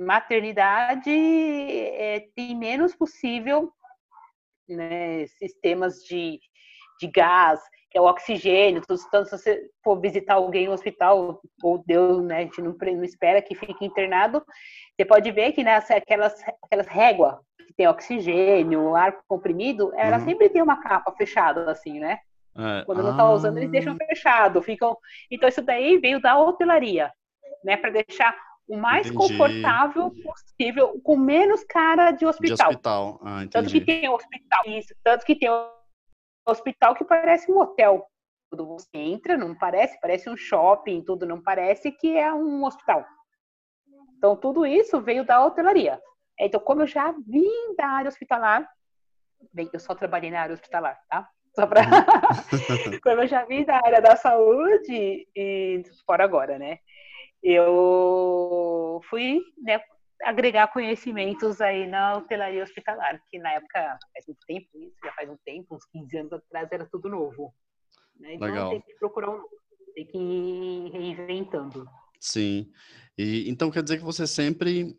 maternidade 0.00 1.10
é, 1.10 2.26
tem 2.34 2.56
menos 2.56 2.94
possível 2.96 3.70
né, 4.68 5.26
sistemas 5.26 5.96
de, 6.04 6.40
de 6.98 7.06
gás, 7.06 7.60
que 7.90 7.98
é 7.98 8.00
o 8.00 8.06
oxigênio, 8.06 8.82
tanto 8.82 9.26
se 9.26 9.38
você 9.38 9.68
for 9.82 10.00
visitar 10.00 10.34
alguém 10.34 10.66
no 10.66 10.72
hospital, 10.72 11.40
ou 11.62 11.82
Deus, 11.84 12.22
né, 12.22 12.38
a 12.38 12.40
gente 12.42 12.62
não, 12.62 12.74
não 12.80 13.04
espera 13.04 13.42
que 13.42 13.54
fique 13.54 13.84
internado, 13.84 14.42
você 14.96 15.04
pode 15.04 15.30
ver 15.32 15.52
que 15.52 15.64
nessa, 15.64 15.96
aquelas, 15.96 16.34
aquelas 16.64 16.86
réguas 16.86 17.34
que 17.66 17.74
tem 17.74 17.88
oxigênio, 17.88 18.94
ar 18.94 19.18
comprimido, 19.28 19.92
ela 19.96 20.18
uhum. 20.18 20.24
sempre 20.24 20.48
tem 20.48 20.62
uma 20.62 20.80
capa 20.80 21.12
fechada, 21.12 21.70
assim, 21.70 21.98
né? 21.98 22.18
É. 22.56 22.84
Quando 22.84 23.02
não 23.02 23.12
está 23.12 23.22
ah. 23.22 23.32
usando, 23.32 23.58
eles 23.58 23.70
deixam 23.70 23.96
fechado. 23.96 24.60
Ficam... 24.60 24.96
Então, 25.30 25.48
isso 25.48 25.62
daí 25.62 25.98
veio 25.98 26.20
da 26.20 26.38
hotelaria, 26.38 27.12
né? 27.64 27.76
Para 27.76 27.90
deixar 27.90 28.36
o 28.70 28.76
mais 28.76 29.08
entendi. 29.08 29.18
confortável 29.18 30.12
possível, 30.22 31.00
com 31.02 31.16
menos 31.16 31.64
cara 31.64 32.12
de 32.12 32.24
hospital. 32.24 32.56
De 32.56 32.62
hospital. 32.62 33.20
Ah, 33.24 33.40
tanto 33.50 33.70
que 33.70 33.80
tem 33.80 34.08
hospital, 34.08 34.64
isso, 34.66 34.94
tanto 35.02 35.26
que 35.26 35.34
tem 35.34 35.50
hospital 36.48 36.94
que 36.94 37.04
parece 37.04 37.50
um 37.50 37.58
hotel. 37.58 38.06
Quando 38.48 38.66
você 38.66 38.88
entra, 38.94 39.36
não 39.36 39.56
parece, 39.56 39.98
parece 40.00 40.30
um 40.30 40.36
shopping, 40.36 41.02
tudo 41.02 41.26
não 41.26 41.42
parece 41.42 41.90
que 41.90 42.16
é 42.16 42.32
um 42.32 42.64
hospital. 42.64 43.04
Então, 44.16 44.36
tudo 44.36 44.64
isso 44.64 45.00
veio 45.00 45.24
da 45.24 45.44
hotelaria. 45.44 46.00
Então, 46.38 46.60
como 46.60 46.82
eu 46.82 46.86
já 46.86 47.12
vim 47.26 47.74
da 47.76 47.88
área 47.88 48.08
hospitalar, 48.08 48.68
bem, 49.52 49.68
eu 49.72 49.80
só 49.80 49.96
trabalhei 49.96 50.30
na 50.30 50.42
área 50.42 50.54
hospitalar, 50.54 50.96
tá? 51.08 51.28
Só 51.56 51.66
para. 51.66 51.80
Como 53.02 53.22
eu 53.22 53.26
já 53.26 53.44
vi 53.44 53.64
da 53.64 53.76
área 53.84 54.00
da 54.00 54.14
saúde, 54.14 55.26
e 55.34 55.82
fora 56.06 56.22
agora, 56.22 56.58
né? 56.58 56.78
Eu 57.42 59.00
fui 59.08 59.40
né, 59.62 59.80
agregar 60.22 60.68
conhecimentos 60.68 61.60
aí 61.60 61.86
na 61.86 62.16
hotelaria 62.16 62.62
hospitalar, 62.62 63.22
que 63.30 63.38
na 63.38 63.52
época, 63.52 63.98
faz 64.12 64.26
muito 64.26 64.40
tempo, 64.46 64.68
isso 64.74 64.96
já 65.02 65.12
faz 65.12 65.28
um 65.30 65.36
tempo, 65.44 65.74
uns 65.74 65.84
15 65.86 66.18
anos 66.18 66.32
atrás, 66.32 66.68
era 66.70 66.86
tudo 66.86 67.08
novo. 67.08 67.54
Né? 68.18 68.34
Então 68.34 68.48
Legal. 68.48 68.70
tem 68.70 68.80
que 68.82 68.94
procurar 68.94 69.30
um 69.30 69.38
novo, 69.38 69.60
tem 69.94 70.06
que 70.06 70.18
ir 70.18 70.90
reinventando. 70.90 71.88
Sim. 72.20 72.70
E, 73.16 73.48
então 73.48 73.70
quer 73.70 73.82
dizer 73.82 73.98
que 73.98 74.04
você 74.04 74.26
sempre 74.26 74.98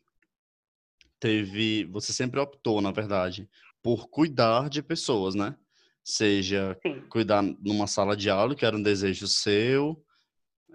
teve, 1.20 1.86
você 1.86 2.12
sempre 2.12 2.40
optou, 2.40 2.82
na 2.82 2.92
verdade, 2.92 3.48
por 3.84 4.10
cuidar 4.10 4.70
de 4.70 4.82
pessoas, 4.82 5.36
né? 5.36 5.56
seja 6.04 6.78
Sim. 6.82 7.02
cuidar 7.10 7.42
numa 7.42 7.88
sala 7.88 8.16
de 8.16 8.30
aula, 8.30 8.56
que 8.56 8.66
era 8.66 8.76
um 8.76 8.82
desejo 8.82 9.28
seu, 9.28 10.04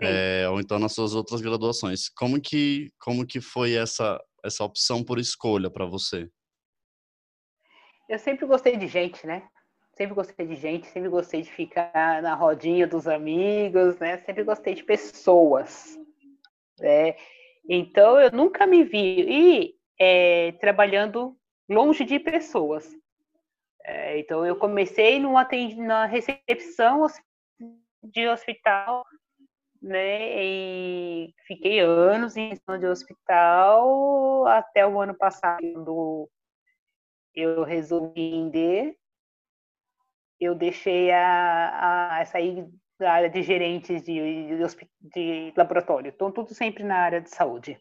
é, 0.01 0.49
ou 0.49 0.61
então 0.61 0.79
nas 0.79 0.93
suas 0.93 1.15
outras 1.15 1.41
graduações. 1.41 2.09
Como 2.09 2.41
que, 2.41 2.91
como 2.99 3.27
que 3.27 3.41
foi 3.41 3.75
essa, 3.75 4.23
essa 4.45 4.65
opção 4.65 5.03
por 5.03 5.19
escolha 5.19 5.71
para 5.71 5.87
você? 5.87 6.29
Eu 8.09 8.19
sempre 8.19 8.47
gostei 8.47 8.77
de 8.77 8.87
gente, 8.87 9.27
né? 9.27 9.49
Sempre 9.97 10.15
gostei 10.15 10.47
de 10.47 10.55
gente, 10.57 10.87
sempre 10.89 11.09
gostei 11.09 11.43
de 11.43 11.51
ficar 11.51 12.23
na 12.23 12.35
rodinha 12.35 12.87
dos 12.87 13.09
amigos, 13.09 13.99
né? 13.99 14.19
Sempre 14.19 14.45
gostei 14.45 14.75
de 14.75 14.85
pessoas. 14.85 15.99
Né? 16.79 17.17
Então, 17.69 18.21
eu 18.21 18.31
nunca 18.31 18.67
me 18.67 18.85
vi 18.85 19.27
e, 19.29 19.75
é, 19.99 20.53
trabalhando 20.53 21.37
longe 21.69 22.05
de 22.05 22.19
pessoas. 22.21 22.89
É, 23.83 24.19
então, 24.19 24.45
eu 24.45 24.57
comecei 24.57 25.19
no 25.19 25.37
atend... 25.37 25.77
na 25.77 26.05
recepção 26.05 27.07
de 28.03 28.29
hospital, 28.29 29.05
né? 29.83 30.45
E 30.45 31.35
fiquei 31.47 31.81
anos 31.81 32.37
em 32.37 32.49
recepção 32.49 32.79
de 32.79 32.87
hospital 32.87 34.47
até 34.47 34.87
o 34.87 35.01
ano 35.01 35.15
passado, 35.15 35.61
quando 35.73 36.29
eu 37.35 37.63
resolvi 37.65 38.31
vender. 38.31 38.97
Eu 40.41 40.55
deixei 40.55 41.11
a, 41.13 42.21
a 42.21 42.25
sair 42.27 42.67
da 42.99 43.13
área 43.13 43.31
de 43.31 43.43
gerentes 43.43 44.03
de, 44.03 44.15
de, 44.49 44.57
de 45.15 45.53
laboratório. 45.57 46.13
Então, 46.15 46.33
tudo 46.33 46.55
sempre 46.55 46.83
na 46.83 46.99
área 46.99 47.21
de 47.21 47.31
saúde. 47.31 47.79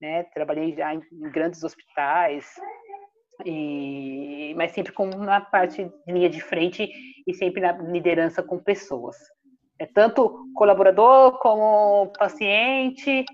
Né? 0.00 0.24
Trabalhei 0.24 0.74
já 0.74 0.94
em, 0.94 1.02
em 1.12 1.30
grandes 1.30 1.62
hospitais, 1.62 2.54
e, 3.44 4.54
mas 4.56 4.72
sempre 4.72 4.92
com 4.92 5.06
na 5.06 5.40
parte 5.40 5.84
de 5.84 6.12
linha 6.12 6.30
de 6.30 6.40
frente 6.40 6.88
e 7.26 7.34
sempre 7.34 7.60
na 7.60 7.72
liderança 7.72 8.42
com 8.42 8.58
pessoas. 8.58 9.16
É 9.78 9.86
tanto 9.86 10.50
colaborador 10.54 11.38
como 11.38 12.12
paciente, 12.18 13.24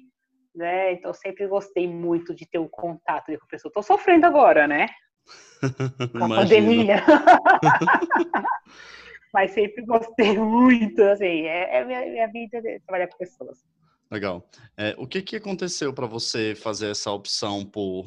né? 0.54 0.92
Então 0.92 1.14
sempre 1.14 1.46
gostei 1.46 1.88
muito 1.88 2.34
de 2.34 2.46
ter 2.46 2.58
o 2.58 2.64
um 2.64 2.68
contato 2.68 3.26
com 3.26 3.44
a 3.44 3.48
pessoa. 3.48 3.70
Estou 3.70 3.82
sofrendo 3.82 4.26
agora, 4.26 4.66
né? 4.66 4.88
Com 6.12 6.24
a 6.24 6.28
pandemia. 6.28 6.96
mas 9.32 9.52
sempre 9.52 9.84
gostei 9.84 10.36
muito, 10.36 11.00
assim, 11.02 11.46
é, 11.46 11.78
é 11.78 11.84
minha, 11.84 12.04
minha 12.06 12.28
vida 12.28 12.60
de 12.60 12.80
trabalhar 12.80 13.06
com 13.06 13.16
pessoas. 13.16 13.64
Legal. 14.10 14.46
É, 14.76 14.94
o 14.98 15.06
que, 15.06 15.22
que 15.22 15.36
aconteceu 15.36 15.94
para 15.94 16.06
você 16.06 16.54
fazer 16.54 16.90
essa 16.90 17.10
opção 17.10 17.64
por 17.64 18.06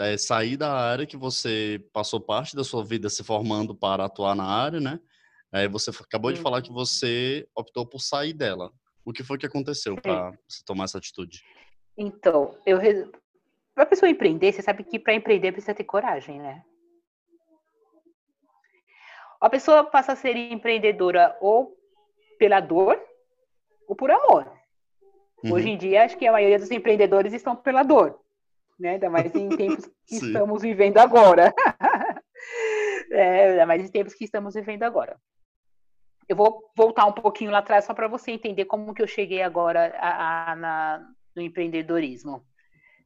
é, 0.00 0.16
sair 0.16 0.56
da 0.56 0.72
área 0.72 1.06
que 1.06 1.16
você 1.16 1.80
passou 1.92 2.20
parte 2.20 2.56
da 2.56 2.64
sua 2.64 2.84
vida 2.84 3.08
se 3.08 3.22
formando 3.22 3.76
para 3.76 4.06
atuar 4.06 4.34
na 4.34 4.44
área, 4.44 4.80
né? 4.80 4.98
Aí 5.52 5.68
você 5.68 5.90
acabou 5.90 6.32
de 6.32 6.40
falar 6.40 6.62
que 6.62 6.72
você 6.72 7.46
optou 7.54 7.86
por 7.86 8.00
sair 8.00 8.32
dela. 8.32 8.70
O 9.04 9.12
que 9.12 9.22
foi 9.22 9.38
que 9.38 9.46
aconteceu 9.46 9.96
para 9.96 10.30
você 10.46 10.62
tomar 10.64 10.84
essa 10.84 10.98
atitude? 10.98 11.42
Então, 11.96 12.56
eu 12.66 12.78
para 13.74 13.84
a 13.84 13.86
pessoa 13.86 14.10
empreender, 14.10 14.52
você 14.52 14.60
sabe 14.60 14.82
que 14.82 14.98
para 14.98 15.14
empreender 15.14 15.52
precisa 15.52 15.74
ter 15.74 15.84
coragem, 15.84 16.40
né? 16.40 16.64
A 19.40 19.48
pessoa 19.48 19.84
passa 19.84 20.12
a 20.12 20.16
ser 20.16 20.36
empreendedora 20.36 21.36
ou 21.40 21.76
pela 22.38 22.60
dor 22.60 23.00
ou 23.86 23.94
por 23.94 24.10
amor. 24.10 24.52
Uhum. 25.44 25.52
Hoje 25.52 25.70
em 25.70 25.78
dia, 25.78 26.04
acho 26.04 26.18
que 26.18 26.26
a 26.26 26.32
maioria 26.32 26.58
dos 26.58 26.72
empreendedores 26.72 27.32
estão 27.32 27.54
pela 27.54 27.84
dor 27.84 28.20
né? 28.78 28.90
Ainda 28.90 29.10
mais 29.10 29.34
em 29.34 29.48
tempos 29.48 29.90
que 30.06 30.16
estamos 30.16 30.62
vivendo 30.62 30.98
agora. 30.98 31.52
é, 33.10 33.50
ainda 33.50 33.66
mais 33.66 33.82
em 33.82 33.90
tempos 33.90 34.14
que 34.14 34.24
estamos 34.24 34.54
vivendo 34.54 34.84
agora. 34.84 35.18
Eu 36.28 36.36
vou 36.36 36.70
voltar 36.76 37.06
um 37.06 37.12
pouquinho 37.12 37.50
lá 37.50 37.58
atrás 37.58 37.84
só 37.84 37.94
para 37.94 38.06
você 38.06 38.30
entender 38.30 38.66
como 38.66 38.92
que 38.92 39.02
eu 39.02 39.06
cheguei 39.06 39.42
agora 39.42 39.96
a, 39.98 40.52
a, 40.52 40.56
na, 40.56 41.10
no 41.34 41.40
empreendedorismo. 41.42 42.44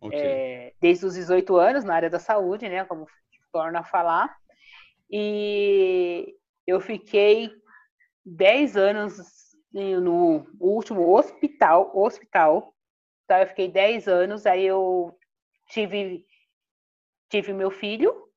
Okay. 0.01 0.19
É, 0.19 0.75
desde 0.81 1.07
os 1.07 1.15
18 1.15 1.57
anos 1.57 1.85
na 1.85 1.95
área 1.95 2.11
da 2.11 2.19
saúde, 2.19 2.69
né, 2.69 2.85
como 2.85 3.07
torna 3.53 3.81
a 3.81 3.85
falar, 3.85 4.37
e 5.09 6.35
eu 6.67 6.81
fiquei 6.81 7.53
10 8.25 8.77
anos 8.77 9.17
no 9.73 10.47
último 10.59 11.15
hospital, 11.15 11.97
hospital, 11.97 12.75
então 13.25 13.39
eu 13.39 13.47
fiquei 13.47 13.69
10 13.69 14.09
anos, 14.09 14.47
aí 14.47 14.65
eu 14.65 15.17
tive 15.69 16.27
tive 17.29 17.53
meu 17.53 17.71
filho, 17.71 18.29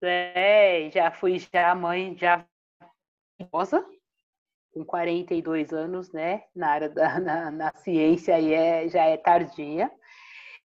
né, 0.00 0.90
já 0.90 1.10
fui 1.10 1.38
já 1.38 1.74
mãe 1.74 2.16
já 2.16 2.46
idosa, 3.38 3.84
com 4.72 4.84
42 4.84 5.72
anos, 5.72 6.12
né, 6.12 6.44
na 6.54 6.68
área 6.70 6.88
da 6.88 7.18
na, 7.20 7.50
na 7.50 7.72
ciência 7.76 8.34
aí 8.34 8.52
é, 8.52 8.88
já 8.88 9.04
é 9.04 9.16
tardia. 9.16 9.90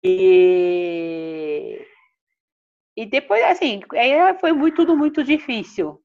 E, 0.04 1.86
e 2.96 3.06
depois, 3.06 3.44
assim, 3.44 3.82
aí 3.94 4.38
foi 4.40 4.54
muito, 4.54 4.78
tudo 4.78 4.96
muito 4.96 5.24
difícil. 5.24 6.02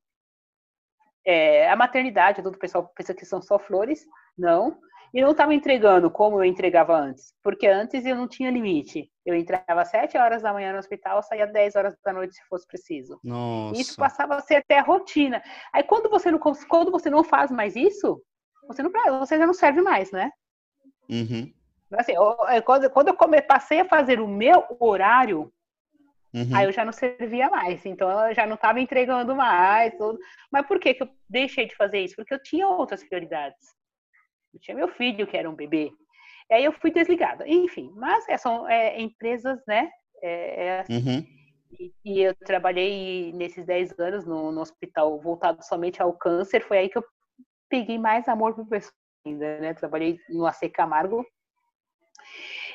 É, 1.24 1.70
a 1.70 1.76
maternidade, 1.76 2.42
todo 2.42 2.54
o 2.56 2.58
pessoal 2.58 2.90
pensa 2.96 3.14
que 3.14 3.24
são 3.24 3.40
só 3.40 3.58
flores, 3.58 4.04
não. 4.36 4.78
E 5.14 5.20
não 5.20 5.32
estava 5.32 5.52
entregando 5.52 6.10
como 6.10 6.38
eu 6.38 6.44
entregava 6.44 6.96
antes, 6.96 7.34
porque 7.42 7.66
antes 7.66 8.06
eu 8.06 8.16
não 8.16 8.26
tinha 8.26 8.50
limite. 8.50 9.10
Eu 9.26 9.34
entrava 9.34 9.82
às 9.82 9.90
7 9.90 10.16
horas 10.16 10.40
da 10.40 10.52
manhã 10.54 10.72
no 10.72 10.78
hospital, 10.78 11.22
saía 11.22 11.44
às 11.44 11.52
10 11.52 11.76
horas 11.76 11.94
da 12.02 12.14
noite 12.14 12.34
se 12.34 12.42
fosse 12.48 12.66
preciso. 12.66 13.20
Nossa. 13.22 13.78
Isso 13.78 13.96
passava 13.96 14.36
a 14.36 14.40
ser 14.40 14.56
até 14.56 14.80
rotina. 14.80 15.42
Aí 15.72 15.82
quando 15.82 16.08
você 16.08 16.30
não 16.30 16.38
quando 16.38 16.90
você 16.90 17.10
não 17.10 17.22
faz 17.22 17.50
mais 17.50 17.76
isso, 17.76 18.22
você 18.66 18.82
não 18.82 18.90
você 19.18 19.36
já 19.36 19.46
não 19.46 19.52
serve 19.52 19.82
mais, 19.82 20.10
né? 20.10 20.30
Uhum. 21.10 21.52
Assim, 21.92 22.14
quando, 22.64 22.90
quando 22.90 23.08
eu 23.08 23.14
come, 23.14 23.42
passei 23.42 23.80
a 23.80 23.84
fazer 23.84 24.18
o 24.18 24.26
meu 24.26 24.64
horário, 24.80 25.52
uhum. 26.32 26.56
aí 26.56 26.64
eu 26.64 26.72
já 26.72 26.86
não 26.86 26.92
servia 26.92 27.50
mais. 27.50 27.84
Então 27.84 28.28
eu 28.28 28.34
já 28.34 28.46
não 28.46 28.54
estava 28.54 28.80
entregando 28.80 29.36
mais. 29.36 29.94
Tudo. 29.96 30.18
Mas 30.50 30.66
por 30.66 30.80
que, 30.80 30.94
que 30.94 31.02
eu 31.02 31.08
deixei 31.28 31.66
de 31.66 31.76
fazer 31.76 32.00
isso? 32.00 32.16
Porque 32.16 32.32
eu 32.32 32.42
tinha 32.42 32.66
outras 32.66 33.04
prioridades. 33.04 33.81
Eu 34.52 34.60
tinha 34.60 34.76
meu 34.76 34.88
filho, 34.88 35.26
que 35.26 35.36
era 35.36 35.48
um 35.48 35.54
bebê. 35.54 35.90
E 36.50 36.54
aí 36.54 36.64
eu 36.64 36.72
fui 36.72 36.90
desligada. 36.90 37.48
Enfim, 37.48 37.92
mas 37.96 38.28
é, 38.28 38.36
são 38.36 38.68
é, 38.68 39.00
empresas, 39.00 39.58
né? 39.66 39.90
É, 40.22 40.66
é 40.66 40.80
assim. 40.80 40.94
uhum. 40.94 41.26
e, 41.78 41.92
e, 42.04 42.20
eu 42.20 42.34
trabalhei 42.34 43.32
nesses 43.32 43.64
10 43.64 43.98
anos 43.98 44.26
no, 44.26 44.52
no, 44.52 44.60
hospital 44.60 45.20
voltado 45.20 45.64
somente 45.64 46.00
ao 46.00 46.12
câncer. 46.12 46.62
Foi 46.62 46.78
aí 46.78 46.88
que 46.88 46.98
eu 46.98 47.04
peguei 47.68 47.98
mais 47.98 48.28
amor 48.28 48.54
por 48.54 48.66
pessoa 48.68 48.92
ainda, 49.26 49.58
né? 49.60 49.74
Trabalhei 49.74 50.18
no 50.28 50.46
AC 50.46 50.68
Camargo. 50.68 51.24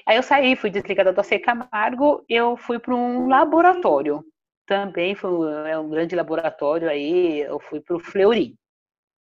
Aí 0.06 0.18
eu 0.18 0.24
saí, 0.24 0.56
fui 0.56 0.70
desligada 0.70 1.12
do 1.14 1.20
AC 1.20 1.40
Camargo, 1.40 2.24
eu 2.30 2.56
fui 2.58 2.80
para 2.80 2.96
um 2.96 3.28
laboratório. 3.28 4.24
Também 4.66 5.16
foi 5.16 5.30
um, 5.30 5.68
é 5.68 5.78
um 5.78 5.90
grande 5.90 6.16
laboratório 6.16 6.90
aí, 6.90 7.42
eu 7.42 7.60
fui 7.60 7.80
para 7.80 7.96
o 7.96 8.00
Fleury. 8.00 8.56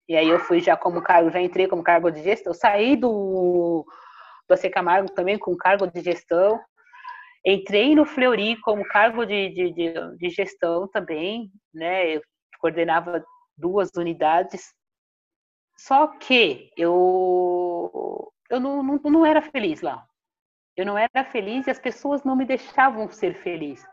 E 0.07 0.15
aí 0.15 0.29
eu 0.29 0.39
fui 0.39 0.59
já 0.61 0.77
como 0.77 1.01
cargo, 1.01 1.29
já 1.29 1.41
entrei 1.41 1.67
como 1.67 1.83
cargo 1.83 2.09
de 2.09 2.23
gestão. 2.23 2.53
Saí 2.53 2.95
do, 2.95 3.85
do 4.47 4.53
AC 4.53 4.69
Camargo 4.69 5.11
também 5.11 5.37
com 5.37 5.55
cargo 5.55 5.85
de 5.87 6.01
gestão. 6.01 6.59
Entrei 7.45 7.95
no 7.95 8.05
Fleury 8.05 8.59
como 8.61 8.87
cargo 8.87 9.25
de, 9.25 9.49
de, 9.49 9.71
de, 9.73 10.17
de 10.17 10.29
gestão 10.29 10.87
também, 10.87 11.51
né? 11.73 12.15
Eu 12.15 12.21
coordenava 12.59 13.23
duas 13.57 13.89
unidades. 13.95 14.73
Só 15.77 16.07
que 16.07 16.71
eu, 16.77 18.31
eu 18.49 18.59
não, 18.59 18.81
não, 18.81 18.97
não 18.97 19.25
era 19.25 19.41
feliz 19.41 19.81
lá. 19.81 20.05
Eu 20.75 20.85
não 20.85 20.97
era 20.97 21.25
feliz 21.31 21.67
e 21.67 21.71
as 21.71 21.79
pessoas 21.79 22.23
não 22.23 22.35
me 22.35 22.45
deixavam 22.45 23.09
ser 23.09 23.33
feliz. 23.41 23.85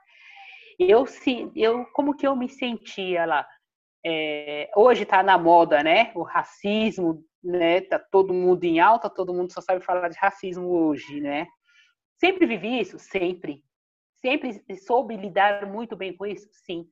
Eu, 0.79 1.05
eu 1.57 1.85
como 1.87 2.17
que 2.17 2.27
eu 2.27 2.37
me 2.37 2.49
sentia 2.49 3.25
lá? 3.25 3.47
É, 4.07 4.71
hoje 4.77 5.05
está 5.05 5.23
na 5.23 5.39
moda, 5.39 5.83
né? 5.83 6.13
O 6.15 6.23
racismo, 6.23 7.25
né? 7.43 7.81
Tá 7.83 7.99
todo 7.99 8.35
mundo 8.35 8.65
em 8.65 8.81
alta, 8.81 9.09
todo 9.09 9.33
mundo 9.33 9.53
só 9.53 9.61
sabe 9.61 9.85
falar 9.85 10.09
de 10.09 10.19
racismo 10.19 10.69
hoje, 10.69 11.21
né? 11.21 11.47
Sempre 12.19 12.47
vivi 12.47 12.81
isso, 12.81 12.99
sempre, 12.99 13.63
sempre 14.21 14.63
soube 14.77 15.17
lidar 15.17 15.67
muito 15.67 15.97
bem 15.97 16.17
com 16.17 16.25
isso, 16.25 16.49
sim, 16.53 16.89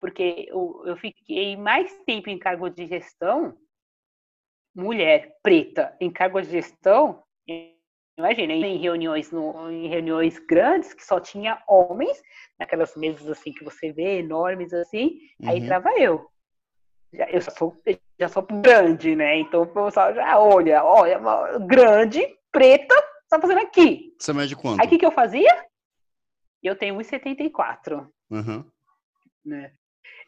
porque 0.00 0.46
eu, 0.48 0.82
eu 0.86 0.96
fiquei 0.96 1.56
mais 1.56 1.94
tempo 2.04 2.30
em 2.30 2.38
cargo 2.38 2.68
de 2.68 2.86
gestão, 2.86 3.56
mulher 4.74 5.36
preta 5.42 5.96
em 6.00 6.10
cargo 6.10 6.40
de 6.40 6.50
gestão, 6.50 7.22
Imagina, 8.20 8.52
em 8.52 8.76
reuniões, 8.76 9.32
no, 9.32 9.70
em 9.70 9.88
reuniões 9.88 10.38
grandes, 10.38 10.92
que 10.92 11.02
só 11.02 11.18
tinha 11.18 11.62
homens, 11.66 12.22
naquelas 12.58 12.94
mesas 12.94 13.26
assim 13.28 13.50
que 13.50 13.64
você 13.64 13.92
vê, 13.92 14.18
enormes 14.18 14.74
assim, 14.74 15.18
uhum. 15.40 15.48
aí 15.48 15.66
trava 15.66 15.90
eu. 15.98 16.30
Já, 17.12 17.30
eu 17.30 17.40
já 17.40 17.50
sou, 17.50 17.82
já 18.18 18.28
sou 18.28 18.42
grande, 18.42 19.16
né? 19.16 19.38
Então 19.38 19.62
o 19.62 19.66
pessoal 19.66 20.14
já 20.14 20.38
olha, 20.38 20.84
olha, 20.84 21.18
grande, 21.66 22.22
preta, 22.52 22.94
tá 23.28 23.40
fazendo 23.40 23.60
aqui. 23.60 24.14
Você 24.18 24.32
mede 24.32 24.54
quanto? 24.54 24.80
Aí 24.80 24.86
o 24.86 24.90
que, 24.90 24.98
que 24.98 25.06
eu 25.06 25.12
fazia? 25.12 25.66
Eu 26.62 26.76
tenho 26.76 26.94
1,74. 26.96 28.06
Uhum. 28.30 28.64
Né? 29.44 29.72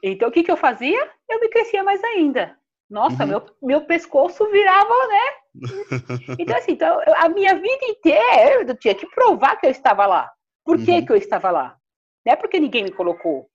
Então 0.02 0.28
o 0.30 0.32
que, 0.32 0.42
que 0.42 0.50
eu 0.50 0.56
fazia? 0.56 1.12
Eu 1.28 1.38
me 1.40 1.48
crescia 1.48 1.84
mais 1.84 2.02
ainda. 2.02 2.58
Nossa, 2.92 3.22
uhum. 3.22 3.28
meu, 3.30 3.46
meu 3.62 3.80
pescoço 3.86 4.50
virava, 4.50 4.94
né? 5.08 5.42
Então, 6.38 6.56
assim, 6.56 6.72
então, 6.72 7.00
a 7.16 7.28
minha 7.30 7.54
vida 7.54 7.84
inteira 7.86 8.62
eu 8.62 8.76
tinha 8.76 8.94
que 8.94 9.06
provar 9.06 9.56
que 9.56 9.66
eu 9.66 9.70
estava 9.70 10.04
lá. 10.04 10.30
Por 10.62 10.76
que, 10.76 10.90
uhum. 10.90 11.06
que 11.06 11.12
eu 11.12 11.16
estava 11.16 11.50
lá? 11.50 11.76
Não 12.24 12.34
é 12.34 12.36
porque 12.36 12.60
ninguém 12.60 12.84
me 12.84 12.92
colocou, 12.92 13.48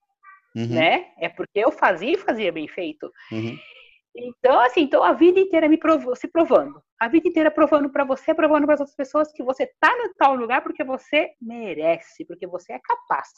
uhum. 0.55 0.67
né? 0.67 1.11
É 1.19 1.29
porque 1.29 1.59
eu 1.59 1.71
fazia 1.71 2.13
e 2.13 2.17
fazia 2.17 2.51
bem 2.51 2.67
feito. 2.67 3.11
Uhum. 3.31 3.55
Então, 4.15 4.59
assim, 4.61 4.81
então 4.81 5.03
a 5.03 5.13
vida 5.13 5.39
inteira 5.39 5.69
me 5.69 5.77
provou, 5.77 6.15
se 6.15 6.27
provando. 6.27 6.81
A 6.99 7.07
vida 7.07 7.27
inteira 7.27 7.51
provando 7.51 7.91
para 7.91 8.03
você, 8.03 8.33
provando 8.33 8.65
para 8.65 8.73
as 8.73 8.79
outras 8.79 8.95
pessoas 8.95 9.31
que 9.31 9.43
você 9.43 9.71
tá 9.79 9.95
no 9.95 10.11
tal 10.15 10.35
lugar 10.35 10.63
porque 10.63 10.83
você 10.83 11.29
merece, 11.39 12.25
porque 12.25 12.47
você 12.47 12.73
é 12.73 12.79
capaz. 12.79 13.29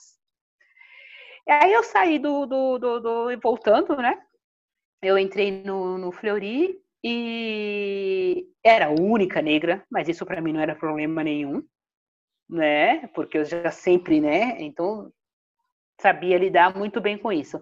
E 1.45 1.51
aí 1.51 1.73
eu 1.73 1.83
saí 1.83 2.17
do, 2.19 2.45
do, 2.45 2.77
do, 2.79 2.99
do 3.01 3.39
voltando, 3.41 3.97
né? 3.97 4.17
Eu 5.01 5.17
entrei 5.17 5.51
no, 5.63 5.97
no 5.97 6.11
Fleury 6.11 6.77
e 7.03 8.45
era 8.63 8.87
a 8.87 8.91
única 8.91 9.41
negra, 9.41 9.83
mas 9.89 10.09
isso 10.09 10.25
para 10.25 10.41
mim 10.41 10.53
não 10.53 10.59
era 10.59 10.75
problema 10.75 11.23
nenhum, 11.23 11.63
né? 12.49 13.07
Porque 13.13 13.37
eu 13.37 13.45
já 13.45 13.71
sempre, 13.71 14.19
né? 14.19 14.61
Então 14.61 15.11
sabia 15.99 16.37
lidar 16.37 16.75
muito 16.75 16.99
bem 16.99 17.17
com 17.17 17.31
isso. 17.31 17.61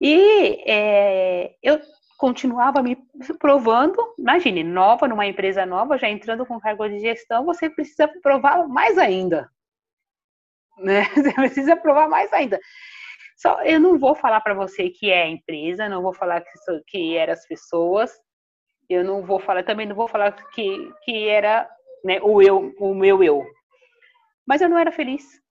E 0.00 0.62
é, 0.66 1.54
eu 1.62 1.80
continuava 2.18 2.82
me 2.82 2.96
provando, 3.38 3.96
imagine, 4.18 4.62
nova, 4.64 5.06
numa 5.06 5.26
empresa 5.26 5.66
nova, 5.66 5.98
já 5.98 6.08
entrando 6.08 6.46
com 6.46 6.60
cargo 6.60 6.88
de 6.88 6.98
gestão, 7.00 7.44
você 7.44 7.68
precisa 7.70 8.08
provar 8.22 8.66
mais 8.66 8.98
ainda. 8.98 9.48
Né? 10.78 11.04
Você 11.14 11.32
precisa 11.32 11.76
provar 11.76 12.08
mais 12.08 12.32
ainda. 12.32 12.58
Só, 13.44 13.60
eu 13.62 13.78
não 13.78 13.98
vou 13.98 14.14
falar 14.14 14.40
para 14.40 14.54
você 14.54 14.88
que 14.88 15.10
é 15.10 15.24
a 15.24 15.28
empresa, 15.28 15.86
não 15.86 16.00
vou 16.00 16.14
falar 16.14 16.40
que, 16.40 16.50
que 16.86 17.14
eram 17.14 17.34
as 17.34 17.46
pessoas, 17.46 18.10
eu 18.88 19.04
não 19.04 19.22
vou 19.22 19.38
falar, 19.38 19.62
também 19.62 19.86
não 19.86 19.94
vou 19.94 20.08
falar 20.08 20.32
que, 20.32 20.90
que 21.02 21.28
era 21.28 21.68
né, 22.02 22.22
o 22.22 22.40
eu, 22.40 22.74
o 22.78 22.94
meu 22.94 23.22
eu. 23.22 23.44
Mas 24.46 24.62
eu 24.62 24.68
não 24.70 24.78
era 24.78 24.90
feliz. 24.90 25.42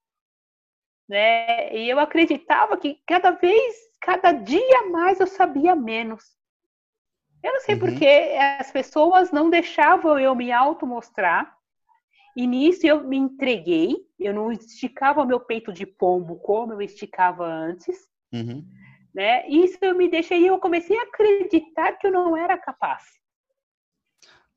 Né? 1.08 1.72
E 1.72 1.88
eu 1.88 2.00
acreditava 2.00 2.76
que 2.78 3.00
cada 3.06 3.30
vez, 3.30 3.76
cada 4.02 4.32
dia 4.32 4.90
mais 4.90 5.20
eu 5.20 5.28
sabia 5.28 5.76
menos. 5.76 6.24
Eu 7.44 7.54
não 7.54 7.60
sei 7.60 7.76
uhum. 7.76 7.82
porque 7.82 8.08
as 8.60 8.72
pessoas 8.72 9.32
não 9.32 9.52
deixavam 9.52 10.18
eu 10.18 10.34
me 10.34 10.52
auto-mostrar. 10.52 11.56
E 12.36 12.48
nisso 12.48 12.86
eu 12.86 13.04
me 13.04 13.18
entreguei, 13.18 13.96
eu 14.20 14.34
não 14.34 14.52
esticava 14.52 15.26
meu 15.26 15.40
peito 15.40 15.72
de 15.72 15.86
pombo 15.86 16.38
como 16.38 16.74
eu 16.74 16.82
esticava 16.82 17.46
antes, 17.46 18.08
uhum. 18.34 18.66
né? 19.14 19.48
Isso 19.48 19.78
eu 19.82 19.96
me 19.96 20.10
deixei 20.10 20.42
e 20.42 20.48
eu 20.48 20.58
comecei 20.58 20.98
a 20.98 21.04
acreditar 21.04 21.94
que 21.94 22.08
eu 22.08 22.12
não 22.12 22.36
era 22.36 22.58
capaz. 22.58 23.04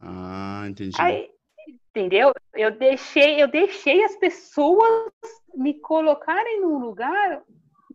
Ah, 0.00 0.64
entendi. 0.68 0.96
Aí, 0.98 1.30
entendeu? 1.68 2.32
Eu 2.54 2.70
deixei, 2.70 3.42
eu 3.42 3.48
deixei 3.48 4.02
as 4.04 4.16
pessoas 4.16 5.12
me 5.54 5.74
colocarem 5.74 6.60
num 6.60 6.78
lugar 6.78 7.42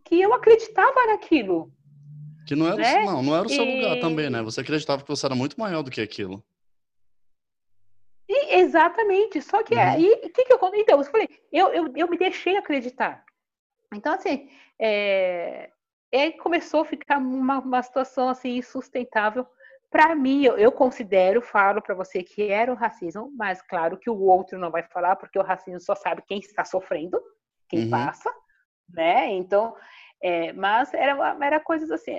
que 0.04 0.20
eu 0.20 0.32
acreditava 0.32 1.06
naquilo. 1.06 1.72
Que 2.46 2.56
não 2.56 2.66
era, 2.66 2.76
né? 2.76 3.04
não, 3.04 3.22
não 3.22 3.36
era 3.36 3.46
o 3.46 3.50
seu 3.50 3.64
e... 3.64 3.76
lugar 3.76 4.00
também, 4.00 4.28
né? 4.28 4.42
Você 4.42 4.60
acreditava 4.60 5.02
que 5.02 5.08
você 5.08 5.26
era 5.26 5.34
muito 5.34 5.58
maior 5.58 5.82
do 5.82 5.90
que 5.90 6.00
aquilo. 6.00 6.44
E, 8.32 8.56
exatamente. 8.60 9.42
Só 9.42 9.62
que 9.62 9.74
uhum. 9.74 9.80
aí, 9.80 10.12
o 10.24 10.30
que, 10.30 10.44
que 10.44 10.52
eu 10.52 10.58
Então, 10.74 10.98
eu 10.98 11.04
falei, 11.04 11.28
eu, 11.52 11.68
eu, 11.68 11.92
eu 11.94 12.08
me 12.08 12.16
deixei 12.16 12.56
acreditar. 12.56 13.22
Então, 13.94 14.14
assim, 14.14 14.48
é, 14.80 15.70
é, 16.10 16.30
começou 16.32 16.80
a 16.80 16.84
ficar 16.86 17.18
uma, 17.18 17.58
uma 17.58 17.82
situação 17.82 18.30
assim 18.30 18.56
insustentável, 18.56 19.46
para 19.90 20.14
mim, 20.14 20.42
eu, 20.44 20.56
eu, 20.56 20.72
considero, 20.72 21.42
falo 21.42 21.82
para 21.82 21.94
você 21.94 22.22
que 22.22 22.50
era 22.50 22.72
o 22.72 22.74
racismo, 22.74 23.30
mas 23.36 23.60
claro 23.60 23.98
que 23.98 24.08
o 24.08 24.18
outro 24.18 24.58
não 24.58 24.70
vai 24.70 24.82
falar, 24.82 25.16
porque 25.16 25.38
o 25.38 25.42
racismo 25.42 25.78
só 25.78 25.94
sabe 25.94 26.22
quem 26.26 26.38
está 26.38 26.64
sofrendo, 26.64 27.20
quem 27.68 27.84
uhum. 27.84 27.90
passa, 27.90 28.32
né? 28.88 29.28
Então, 29.32 29.76
é, 30.22 30.54
mas 30.54 30.94
era, 30.94 31.36
era 31.42 31.60
coisas 31.60 31.90
assim, 31.90 32.12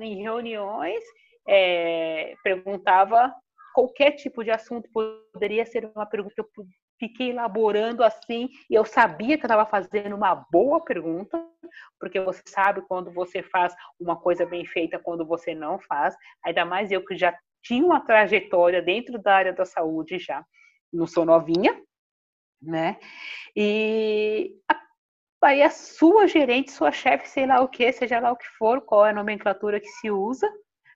em 0.00 0.22
reuniões, 0.22 1.04
é, 1.46 2.34
perguntava 2.42 3.34
qualquer 3.74 4.12
tipo 4.12 4.42
de 4.42 4.50
assunto, 4.50 4.88
poderia 4.92 5.64
ser 5.64 5.90
uma 5.94 6.06
pergunta 6.06 6.34
que 6.34 6.40
eu 6.40 6.66
fiquei 6.98 7.30
elaborando 7.30 8.02
assim, 8.02 8.48
e 8.68 8.74
eu 8.74 8.84
sabia 8.84 9.36
que 9.36 9.44
eu 9.44 9.48
estava 9.48 9.64
fazendo 9.64 10.14
uma 10.16 10.34
boa 10.50 10.84
pergunta, 10.84 11.42
porque 11.98 12.20
você 12.20 12.42
sabe 12.46 12.82
quando 12.82 13.12
você 13.12 13.42
faz 13.42 13.74
uma 14.00 14.16
coisa 14.16 14.44
bem 14.44 14.64
feita, 14.66 14.98
quando 14.98 15.24
você 15.24 15.54
não 15.54 15.78
faz, 15.78 16.16
ainda 16.44 16.64
mais 16.64 16.90
eu 16.90 17.04
que 17.04 17.16
já 17.16 17.36
tinha 17.62 17.84
uma 17.84 18.00
trajetória 18.00 18.82
dentro 18.82 19.18
da 19.18 19.34
área 19.34 19.52
da 19.52 19.64
saúde 19.64 20.18
já, 20.18 20.44
não 20.92 21.06
sou 21.06 21.24
novinha, 21.24 21.80
né? 22.60 22.98
E 23.54 24.56
aí 25.42 25.62
a 25.62 25.70
sua 25.70 26.26
gerente, 26.26 26.72
sua 26.72 26.90
chefe, 26.90 27.28
sei 27.28 27.46
lá 27.46 27.60
o 27.60 27.68
que, 27.68 27.92
seja 27.92 28.18
lá 28.18 28.32
o 28.32 28.36
que 28.36 28.46
for, 28.58 28.80
qual 28.80 29.06
é 29.06 29.10
a 29.10 29.14
nomenclatura 29.14 29.80
que 29.80 29.88
se 29.88 30.10
usa, 30.10 30.50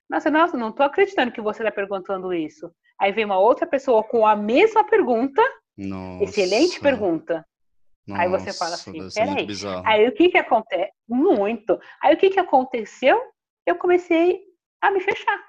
nossa, 0.09 0.29
nossa, 0.29 0.57
não 0.57 0.69
estou 0.69 0.85
acreditando 0.85 1.31
que 1.31 1.41
você 1.41 1.63
está 1.63 1.71
perguntando 1.71 2.33
isso. 2.33 2.71
Aí 2.99 3.11
vem 3.11 3.25
uma 3.25 3.39
outra 3.39 3.65
pessoa 3.65 4.03
com 4.03 4.25
a 4.25 4.35
mesma 4.35 4.83
pergunta, 4.83 5.41
nossa. 5.77 6.23
excelente 6.23 6.79
pergunta. 6.79 7.45
Nossa, 8.05 8.21
aí 8.21 8.29
você 8.29 8.53
fala 8.53 8.75
assim, 8.75 8.91
peraí. 9.13 9.47
Aí 9.85 10.07
o 10.07 10.11
que 10.11 10.29
que 10.29 10.37
acontece? 10.37 10.91
Muito. 11.07 11.79
Aí 12.01 12.13
o 12.13 12.17
que 12.17 12.29
que 12.29 12.39
aconteceu? 12.39 13.19
Eu 13.65 13.75
comecei 13.75 14.43
a 14.81 14.91
me 14.91 14.99
fechar. 14.99 15.41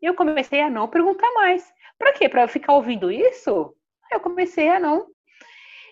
Eu 0.00 0.14
comecei 0.14 0.60
a 0.60 0.70
não 0.70 0.88
perguntar 0.88 1.30
mais. 1.34 1.70
Para 1.98 2.12
quê? 2.12 2.28
Para 2.28 2.48
ficar 2.48 2.74
ouvindo 2.74 3.10
isso? 3.10 3.74
Eu 4.10 4.20
comecei 4.20 4.68
a 4.68 4.80
não. 4.80 5.08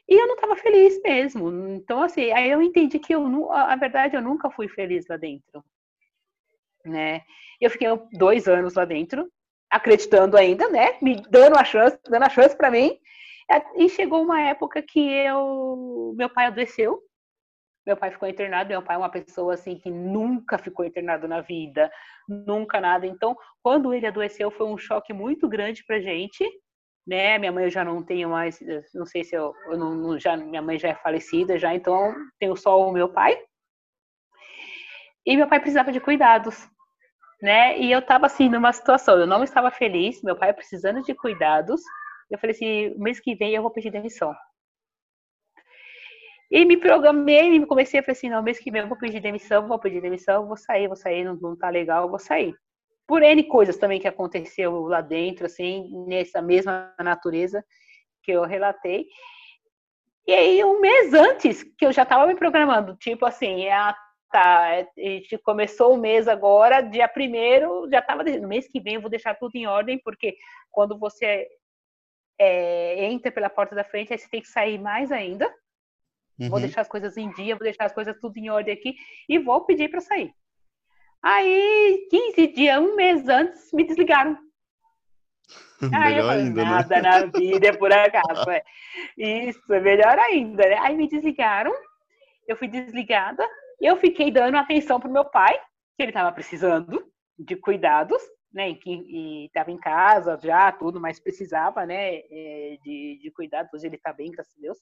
E 0.08 0.14
eu 0.14 0.26
não 0.26 0.36
estava 0.36 0.56
feliz 0.56 1.00
mesmo. 1.02 1.50
Então, 1.74 2.02
assim, 2.02 2.32
aí 2.32 2.50
eu 2.50 2.62
entendi 2.62 2.98
que 2.98 3.14
eu, 3.14 3.52
a 3.52 3.76
verdade, 3.76 4.16
eu 4.16 4.22
nunca 4.22 4.50
fui 4.50 4.66
feliz 4.68 5.06
lá 5.06 5.18
dentro. 5.18 5.62
Né? 6.84 7.22
Eu 7.60 7.70
fiquei 7.70 7.88
dois 8.12 8.46
anos 8.46 8.74
lá 8.74 8.84
dentro, 8.84 9.28
acreditando 9.70 10.36
ainda, 10.36 10.68
né? 10.68 10.96
Me 11.02 11.20
dando 11.28 11.56
a 11.56 11.64
chance, 11.64 11.98
dando 12.08 12.24
a 12.24 12.30
chance 12.30 12.56
para 12.56 12.70
mim. 12.70 12.98
E 13.76 13.88
chegou 13.88 14.22
uma 14.22 14.40
época 14.42 14.82
que 14.82 15.00
eu, 15.00 16.14
meu 16.16 16.28
pai 16.28 16.46
adoeceu. 16.46 17.00
Meu 17.86 17.96
pai 17.96 18.10
ficou 18.10 18.28
internado. 18.28 18.68
Meu 18.68 18.82
pai 18.82 18.96
é 18.96 18.98
uma 18.98 19.10
pessoa 19.10 19.54
assim 19.54 19.78
que 19.78 19.90
nunca 19.90 20.58
ficou 20.58 20.84
internado 20.84 21.26
na 21.26 21.40
vida, 21.40 21.90
nunca 22.28 22.80
nada. 22.80 23.06
Então, 23.06 23.36
quando 23.62 23.94
ele 23.94 24.06
adoeceu, 24.06 24.50
foi 24.50 24.66
um 24.66 24.76
choque 24.76 25.12
muito 25.12 25.48
grande 25.48 25.82
para 25.84 26.00
gente. 26.00 26.44
Né? 27.06 27.38
Minha 27.38 27.50
mãe 27.50 27.64
eu 27.64 27.70
já 27.70 27.82
não 27.82 28.02
tenho 28.02 28.28
mais, 28.28 28.60
não 28.94 29.06
sei 29.06 29.24
se 29.24 29.34
eu, 29.34 29.54
eu 29.70 29.78
não, 29.78 30.18
já 30.18 30.36
minha 30.36 30.60
mãe 30.60 30.78
já 30.78 30.88
é 30.88 30.94
falecida 30.94 31.58
já, 31.58 31.74
então 31.74 32.14
tenho 32.38 32.54
só 32.54 32.78
o 32.78 32.92
meu 32.92 33.08
pai. 33.08 33.42
E 35.28 35.36
meu 35.36 35.46
pai 35.46 35.60
precisava 35.60 35.92
de 35.92 36.00
cuidados, 36.00 36.66
né? 37.42 37.78
E 37.78 37.92
eu 37.92 37.98
estava 37.98 38.24
assim 38.24 38.48
numa 38.48 38.72
situação, 38.72 39.18
eu 39.18 39.26
não 39.26 39.44
estava 39.44 39.70
feliz, 39.70 40.22
meu 40.22 40.34
pai 40.34 40.54
precisando 40.54 41.02
de 41.02 41.14
cuidados, 41.14 41.82
eu 42.30 42.38
falei 42.38 42.56
assim, 42.56 42.94
mês 42.96 43.20
que 43.20 43.34
vem 43.34 43.54
eu 43.54 43.60
vou 43.60 43.70
pedir 43.70 43.90
demissão. 43.90 44.34
E 46.50 46.64
me 46.64 46.78
programei, 46.78 47.56
e 47.56 47.66
comecei 47.66 48.00
a 48.00 48.02
falar 48.02 48.12
assim, 48.12 48.30
não, 48.30 48.42
mês 48.42 48.58
que 48.58 48.70
vem 48.70 48.80
eu 48.80 48.88
vou 48.88 48.96
pedir 48.96 49.20
demissão, 49.20 49.68
vou 49.68 49.78
pedir 49.78 50.00
demissão, 50.00 50.46
vou 50.46 50.56
sair, 50.56 50.86
vou 50.86 50.96
sair, 50.96 51.24
não, 51.24 51.34
não 51.34 51.54
tá 51.54 51.68
legal, 51.68 52.08
vou 52.08 52.18
sair. 52.18 52.54
Por 53.06 53.22
N 53.22 53.44
coisas 53.44 53.76
também 53.76 54.00
que 54.00 54.08
aconteceu 54.08 54.86
lá 54.86 55.02
dentro, 55.02 55.44
assim, 55.44 56.06
nessa 56.06 56.40
mesma 56.40 56.94
natureza 56.98 57.62
que 58.22 58.32
eu 58.32 58.44
relatei. 58.44 59.04
E 60.26 60.32
aí, 60.32 60.64
um 60.64 60.80
mês 60.80 61.12
antes, 61.12 61.62
que 61.62 61.84
eu 61.84 61.92
já 61.92 62.04
estava 62.04 62.26
me 62.26 62.34
programando, 62.34 62.96
tipo 62.96 63.26
assim, 63.26 63.68
a 63.68 63.94
tá, 64.30 64.80
a 64.80 65.00
gente 65.00 65.38
começou 65.38 65.94
o 65.94 65.98
mês 65.98 66.28
agora, 66.28 66.80
dia 66.80 67.08
primeiro, 67.08 67.88
já 67.90 67.98
estava 67.98 68.22
no 68.22 68.48
mês 68.48 68.68
que 68.68 68.80
vem 68.80 68.94
eu 68.94 69.00
vou 69.00 69.10
deixar 69.10 69.34
tudo 69.34 69.56
em 69.56 69.66
ordem, 69.66 69.98
porque 69.98 70.36
quando 70.70 70.98
você 70.98 71.46
é, 72.38 73.04
entra 73.04 73.32
pela 73.32 73.50
porta 73.50 73.74
da 73.74 73.84
frente, 73.84 74.12
aí 74.12 74.18
você 74.18 74.28
tem 74.28 74.40
que 74.40 74.48
sair 74.48 74.78
mais 74.78 75.10
ainda. 75.10 75.52
Uhum. 76.38 76.50
Vou 76.50 76.60
deixar 76.60 76.82
as 76.82 76.88
coisas 76.88 77.16
em 77.16 77.30
dia, 77.32 77.56
vou 77.56 77.64
deixar 77.64 77.86
as 77.86 77.92
coisas 77.92 78.16
tudo 78.20 78.36
em 78.36 78.48
ordem 78.48 78.72
aqui 78.72 78.94
e 79.28 79.38
vou 79.38 79.64
pedir 79.64 79.90
para 79.90 80.00
sair. 80.00 80.32
Aí, 81.20 82.06
15 82.10 82.46
dias, 82.48 82.78
um 82.78 82.94
mês 82.94 83.28
antes, 83.28 83.72
me 83.72 83.84
desligaram. 83.84 84.38
Aí 85.92 86.14
melhor 86.14 86.28
falei, 86.28 86.44
ainda, 86.44 86.64
né? 86.64 86.70
nada 86.70 86.96
né? 86.96 87.02
na 87.02 87.26
vida 87.26 87.68
é 87.68 87.76
por 87.76 87.92
acaso. 87.92 88.50
É. 88.50 88.62
Isso, 89.16 89.72
é 89.72 89.80
melhor 89.80 90.18
ainda, 90.18 90.68
né? 90.68 90.78
Aí 90.78 90.96
me 90.96 91.08
desligaram, 91.08 91.72
eu 92.46 92.56
fui 92.56 92.68
desligada, 92.68 93.46
eu 93.80 93.96
fiquei 93.96 94.30
dando 94.30 94.56
atenção 94.56 95.00
pro 95.00 95.10
meu 95.10 95.24
pai, 95.24 95.54
que 95.96 96.02
ele 96.02 96.10
estava 96.10 96.32
precisando 96.32 97.10
de 97.38 97.56
cuidados, 97.56 98.20
né, 98.52 98.70
e 98.70 99.46
estava 99.46 99.70
em 99.70 99.78
casa 99.78 100.38
já, 100.42 100.72
tudo, 100.72 101.00
mas 101.00 101.20
precisava, 101.20 101.84
né, 101.84 102.16
é, 102.16 102.78
de, 102.82 103.18
de 103.20 103.30
cuidados, 103.30 103.72
hoje 103.72 103.86
ele 103.86 103.96
está 103.96 104.12
bem, 104.12 104.30
graças 104.30 104.56
a 104.56 104.60
Deus. 104.60 104.78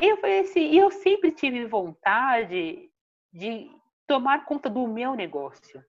E 0.00 0.06
eu 0.06 0.16
falei 0.18 0.40
assim, 0.40 0.74
eu 0.76 0.90
sempre 0.90 1.32
tive 1.32 1.66
vontade 1.66 2.90
de 3.32 3.70
tomar 4.06 4.44
conta 4.44 4.68
do 4.68 4.86
meu 4.86 5.14
negócio. 5.14 5.82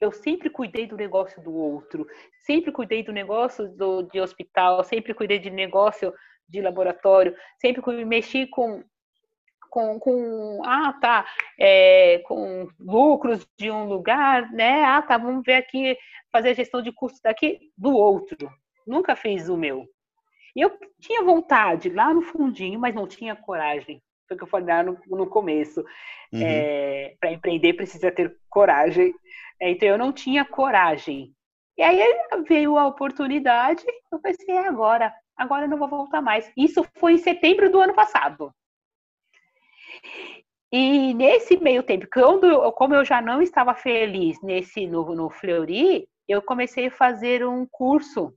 Eu 0.00 0.10
sempre 0.10 0.50
cuidei 0.50 0.86
do 0.86 0.96
negócio 0.96 1.40
do 1.42 1.54
outro, 1.54 2.06
sempre 2.44 2.72
cuidei 2.72 3.04
do 3.04 3.12
negócio 3.12 3.68
do, 3.76 4.02
de 4.02 4.20
hospital, 4.20 4.82
sempre 4.82 5.14
cuidei 5.14 5.38
de 5.38 5.48
negócio 5.48 6.12
de 6.48 6.60
laboratório, 6.60 7.36
sempre 7.60 8.04
mexi 8.04 8.46
com 8.46 8.82
com, 9.72 9.98
com 9.98 10.60
ah, 10.66 10.92
tá, 11.00 11.24
é, 11.58 12.18
com 12.26 12.68
lucros 12.78 13.48
de 13.58 13.70
um 13.70 13.86
lugar, 13.86 14.52
né? 14.52 14.84
Ah, 14.84 15.00
tá, 15.00 15.16
vamos 15.16 15.42
ver 15.42 15.54
aqui, 15.54 15.96
fazer 16.30 16.50
a 16.50 16.54
gestão 16.54 16.82
de 16.82 16.92
custos 16.92 17.22
daqui 17.22 17.58
do 17.76 17.96
outro. 17.96 18.50
Nunca 18.86 19.16
fiz 19.16 19.48
o 19.48 19.56
meu. 19.56 19.88
E 20.54 20.60
eu 20.60 20.78
tinha 21.00 21.24
vontade 21.24 21.88
lá 21.88 22.12
no 22.12 22.20
fundinho, 22.20 22.78
mas 22.78 22.94
não 22.94 23.06
tinha 23.06 23.34
coragem. 23.34 24.02
Foi 24.28 24.34
o 24.34 24.38
que 24.38 24.44
eu 24.44 24.48
falei 24.48 24.66
lá 24.66 24.82
no, 24.82 24.98
no 25.06 25.26
começo. 25.26 25.80
Uhum. 26.30 26.42
É, 26.42 27.14
Para 27.18 27.32
empreender 27.32 27.72
precisa 27.72 28.12
ter 28.12 28.36
coragem. 28.50 29.14
É, 29.58 29.70
então 29.70 29.88
eu 29.88 29.96
não 29.96 30.12
tinha 30.12 30.44
coragem. 30.44 31.32
E 31.78 31.82
aí 31.82 31.98
veio 32.46 32.76
a 32.76 32.86
oportunidade, 32.86 33.82
eu 34.12 34.18
pensei, 34.18 34.54
é 34.54 34.68
agora, 34.68 35.10
agora 35.34 35.64
eu 35.64 35.70
não 35.70 35.78
vou 35.78 35.88
voltar 35.88 36.20
mais. 36.20 36.52
Isso 36.54 36.84
foi 36.98 37.14
em 37.14 37.18
setembro 37.18 37.70
do 37.70 37.80
ano 37.80 37.94
passado. 37.94 38.52
E 40.70 41.12
nesse 41.12 41.58
meio 41.58 41.82
tempo, 41.82 42.06
quando, 42.10 42.72
como 42.72 42.94
eu 42.94 43.04
já 43.04 43.20
não 43.20 43.42
estava 43.42 43.74
feliz 43.74 44.40
nesse 44.42 44.86
no, 44.86 45.14
no 45.14 45.28
Fleury, 45.28 46.08
eu 46.26 46.40
comecei 46.40 46.86
a 46.86 46.90
fazer 46.90 47.46
um 47.46 47.66
curso 47.66 48.34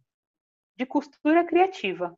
de 0.76 0.86
costura 0.86 1.46
criativa. 1.46 2.14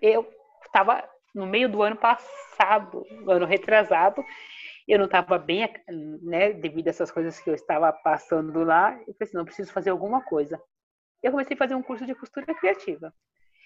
Eu 0.00 0.28
estava 0.64 1.08
no 1.34 1.46
meio 1.46 1.68
do 1.68 1.82
ano 1.82 1.96
passado, 1.96 3.06
ano 3.28 3.46
retrasado, 3.46 4.24
eu 4.88 4.98
não 4.98 5.06
estava 5.06 5.38
bem, 5.38 5.72
né, 6.22 6.52
devido 6.52 6.88
a 6.88 6.90
essas 6.90 7.10
coisas 7.10 7.38
que 7.38 7.48
eu 7.48 7.54
estava 7.54 7.92
passando 7.92 8.64
lá. 8.64 8.98
Eu 9.06 9.14
pensei, 9.14 9.38
não, 9.38 9.44
preciso 9.44 9.72
fazer 9.72 9.90
alguma 9.90 10.20
coisa. 10.20 10.60
Eu 11.22 11.30
comecei 11.30 11.54
a 11.54 11.58
fazer 11.58 11.74
um 11.74 11.82
curso 11.82 12.04
de 12.04 12.14
costura 12.14 12.52
criativa. 12.54 13.14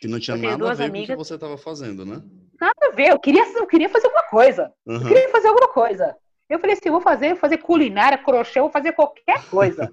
Que 0.01 0.09
não 0.09 0.21
tinha 0.21 0.37
nada 0.37 0.71
a 0.71 0.75
ver 0.75 0.85
amigas... 0.85 1.09
com 1.09 1.15
o 1.15 1.17
que 1.17 1.25
você 1.25 1.35
estava 1.35 1.57
fazendo, 1.57 2.05
né? 2.05 2.23
Nada 2.61 2.75
a 2.83 2.91
ver, 2.91 3.11
eu 3.11 3.19
queria, 3.19 3.45
eu 3.55 3.67
queria 3.67 3.89
fazer 3.89 4.07
alguma 4.07 4.25
coisa. 4.25 4.73
Uhum. 4.87 4.97
Eu 4.97 5.09
queria 5.09 5.29
fazer 5.31 5.49
alguma 5.49 5.69
coisa. 5.69 6.17
Eu 6.49 6.59
falei 6.59 6.77
assim, 6.77 6.91
vou 6.91 7.01
fazer, 7.01 7.31
vou 7.31 7.39
fazer 7.39 7.59
culinária, 7.59 8.19
crochê, 8.19 8.61
vou 8.61 8.71
fazer 8.71 8.93
qualquer 8.93 9.45
coisa. 9.51 9.93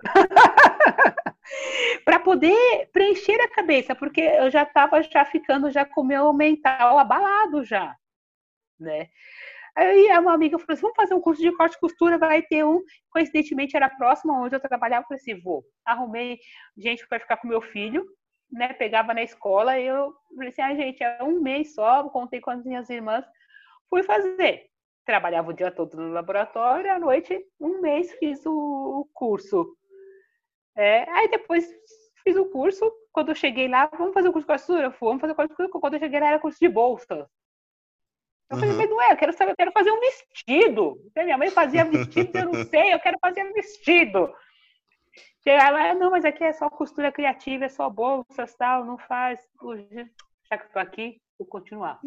para 2.04 2.18
poder 2.20 2.88
preencher 2.92 3.40
a 3.40 3.48
cabeça, 3.48 3.94
porque 3.94 4.20
eu 4.20 4.50
já 4.50 4.62
estava 4.62 5.02
já 5.02 5.24
ficando 5.24 5.70
já 5.70 5.84
com 5.84 6.00
o 6.00 6.04
meu 6.04 6.32
mental 6.32 6.98
abalado 6.98 7.64
já, 7.64 7.94
né? 8.78 9.08
Aí 9.76 10.06
uma 10.18 10.34
amiga 10.34 10.58
falou 10.58 10.72
assim, 10.72 10.82
vamos 10.82 10.96
fazer 10.96 11.14
um 11.14 11.20
curso 11.20 11.42
de 11.42 11.50
corte 11.56 11.74
e 11.74 11.80
costura, 11.80 12.16
vai 12.16 12.42
ter 12.42 12.64
um, 12.64 12.80
coincidentemente 13.10 13.76
era 13.76 13.90
próximo 13.90 14.32
onde 14.32 14.54
eu 14.54 14.60
trabalhava, 14.60 15.02
eu 15.02 15.08
falei 15.08 15.20
assim, 15.20 15.40
vou. 15.40 15.64
Arrumei 15.84 16.38
gente 16.76 17.06
para 17.08 17.18
ficar 17.18 17.38
com 17.38 17.48
meu 17.48 17.60
filho, 17.60 18.06
né, 18.54 18.72
pegava 18.72 19.12
na 19.12 19.22
escola 19.22 19.78
e 19.78 19.86
eu 19.86 20.14
falei 20.34 20.48
assim, 20.48 20.62
ah, 20.62 20.74
gente, 20.74 21.02
é 21.02 21.22
um 21.22 21.40
mês 21.40 21.74
só, 21.74 22.08
contei 22.08 22.40
com 22.40 22.50
as 22.50 22.64
minhas 22.64 22.88
irmãs, 22.88 23.24
fui 23.90 24.02
fazer. 24.02 24.70
Trabalhava 25.04 25.50
o 25.50 25.52
dia 25.52 25.70
todo 25.70 25.96
no 25.96 26.12
laboratório, 26.12 26.90
à 26.90 26.98
noite, 26.98 27.38
um 27.60 27.80
mês 27.80 28.12
fiz 28.14 28.46
o 28.46 29.08
curso. 29.12 29.76
É, 30.76 31.08
aí 31.10 31.28
depois 31.28 31.68
fiz 32.22 32.36
o 32.36 32.46
curso, 32.46 32.90
quando 33.12 33.30
eu 33.30 33.34
cheguei 33.34 33.68
lá, 33.68 33.86
vamos 33.86 34.14
fazer 34.14 34.28
o 34.28 34.32
curso 34.32 34.46
de 34.46 34.52
costura? 34.54 34.96
Vamos 35.00 35.20
fazer 35.20 35.32
o 35.32 35.36
curso 35.36 35.48
de 35.48 35.56
costura. 35.56 35.80
Quando 35.80 35.94
eu 35.94 36.00
cheguei 36.00 36.20
lá, 36.20 36.28
era 36.28 36.38
curso 36.38 36.58
de 36.58 36.68
bolsa. 36.68 37.28
Eu 38.50 38.58
falei, 38.58 38.74
mas 38.76 38.90
não 38.90 39.02
é, 39.02 39.12
eu 39.12 39.16
quero 39.16 39.32
saber, 39.32 39.52
eu 39.52 39.56
quero 39.56 39.72
fazer 39.72 39.90
um 39.90 40.00
vestido. 40.00 40.96
Minha 41.16 41.38
mãe 41.38 41.50
fazia 41.50 41.84
vestido, 41.84 42.38
eu 42.38 42.52
não 42.52 42.64
sei, 42.64 42.94
eu 42.94 43.00
quero 43.00 43.18
fazer 43.20 43.44
um 43.44 43.52
vestido. 43.52 44.32
Chegava, 45.46 45.94
não, 45.94 46.10
mas 46.10 46.24
aqui 46.24 46.42
é 46.42 46.52
só 46.54 46.70
costura 46.70 47.12
criativa, 47.12 47.66
é 47.66 47.68
só 47.68 47.90
bolsas, 47.90 48.54
tal, 48.54 48.84
não 48.84 48.96
faz. 48.96 49.38
Já 50.50 50.56
que 50.56 50.64
eu 50.64 50.70
tô 50.72 50.78
aqui, 50.78 51.20
vou 51.38 51.46
continuar. 51.46 52.00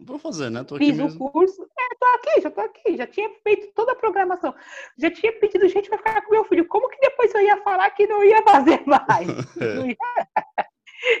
Vou 0.00 0.18
fazer, 0.18 0.50
né? 0.50 0.64
Tô 0.64 0.76
aqui 0.76 0.86
Fiz 0.86 0.96
mesmo. 0.96 1.26
o 1.26 1.30
curso, 1.30 1.62
é, 1.62 1.94
tô 1.94 2.06
aqui, 2.06 2.40
já 2.40 2.50
tô 2.50 2.60
aqui, 2.62 2.96
já 2.96 3.06
tinha 3.06 3.30
feito 3.42 3.72
toda 3.74 3.92
a 3.92 3.96
programação. 3.96 4.54
Já 4.96 5.10
tinha 5.10 5.32
pedido 5.38 5.68
gente 5.68 5.90
para 5.90 5.98
ficar 5.98 6.22
com 6.22 6.32
meu 6.32 6.44
filho. 6.44 6.66
Como 6.66 6.88
que 6.88 6.98
depois 6.98 7.34
eu 7.34 7.42
ia 7.42 7.58
falar 7.62 7.90
que 7.90 8.06
não 8.06 8.24
ia 8.24 8.42
fazer 8.42 8.82
mais? 8.88 9.28
É. 9.60 9.74
Não 9.74 9.86
ia... 9.86 9.96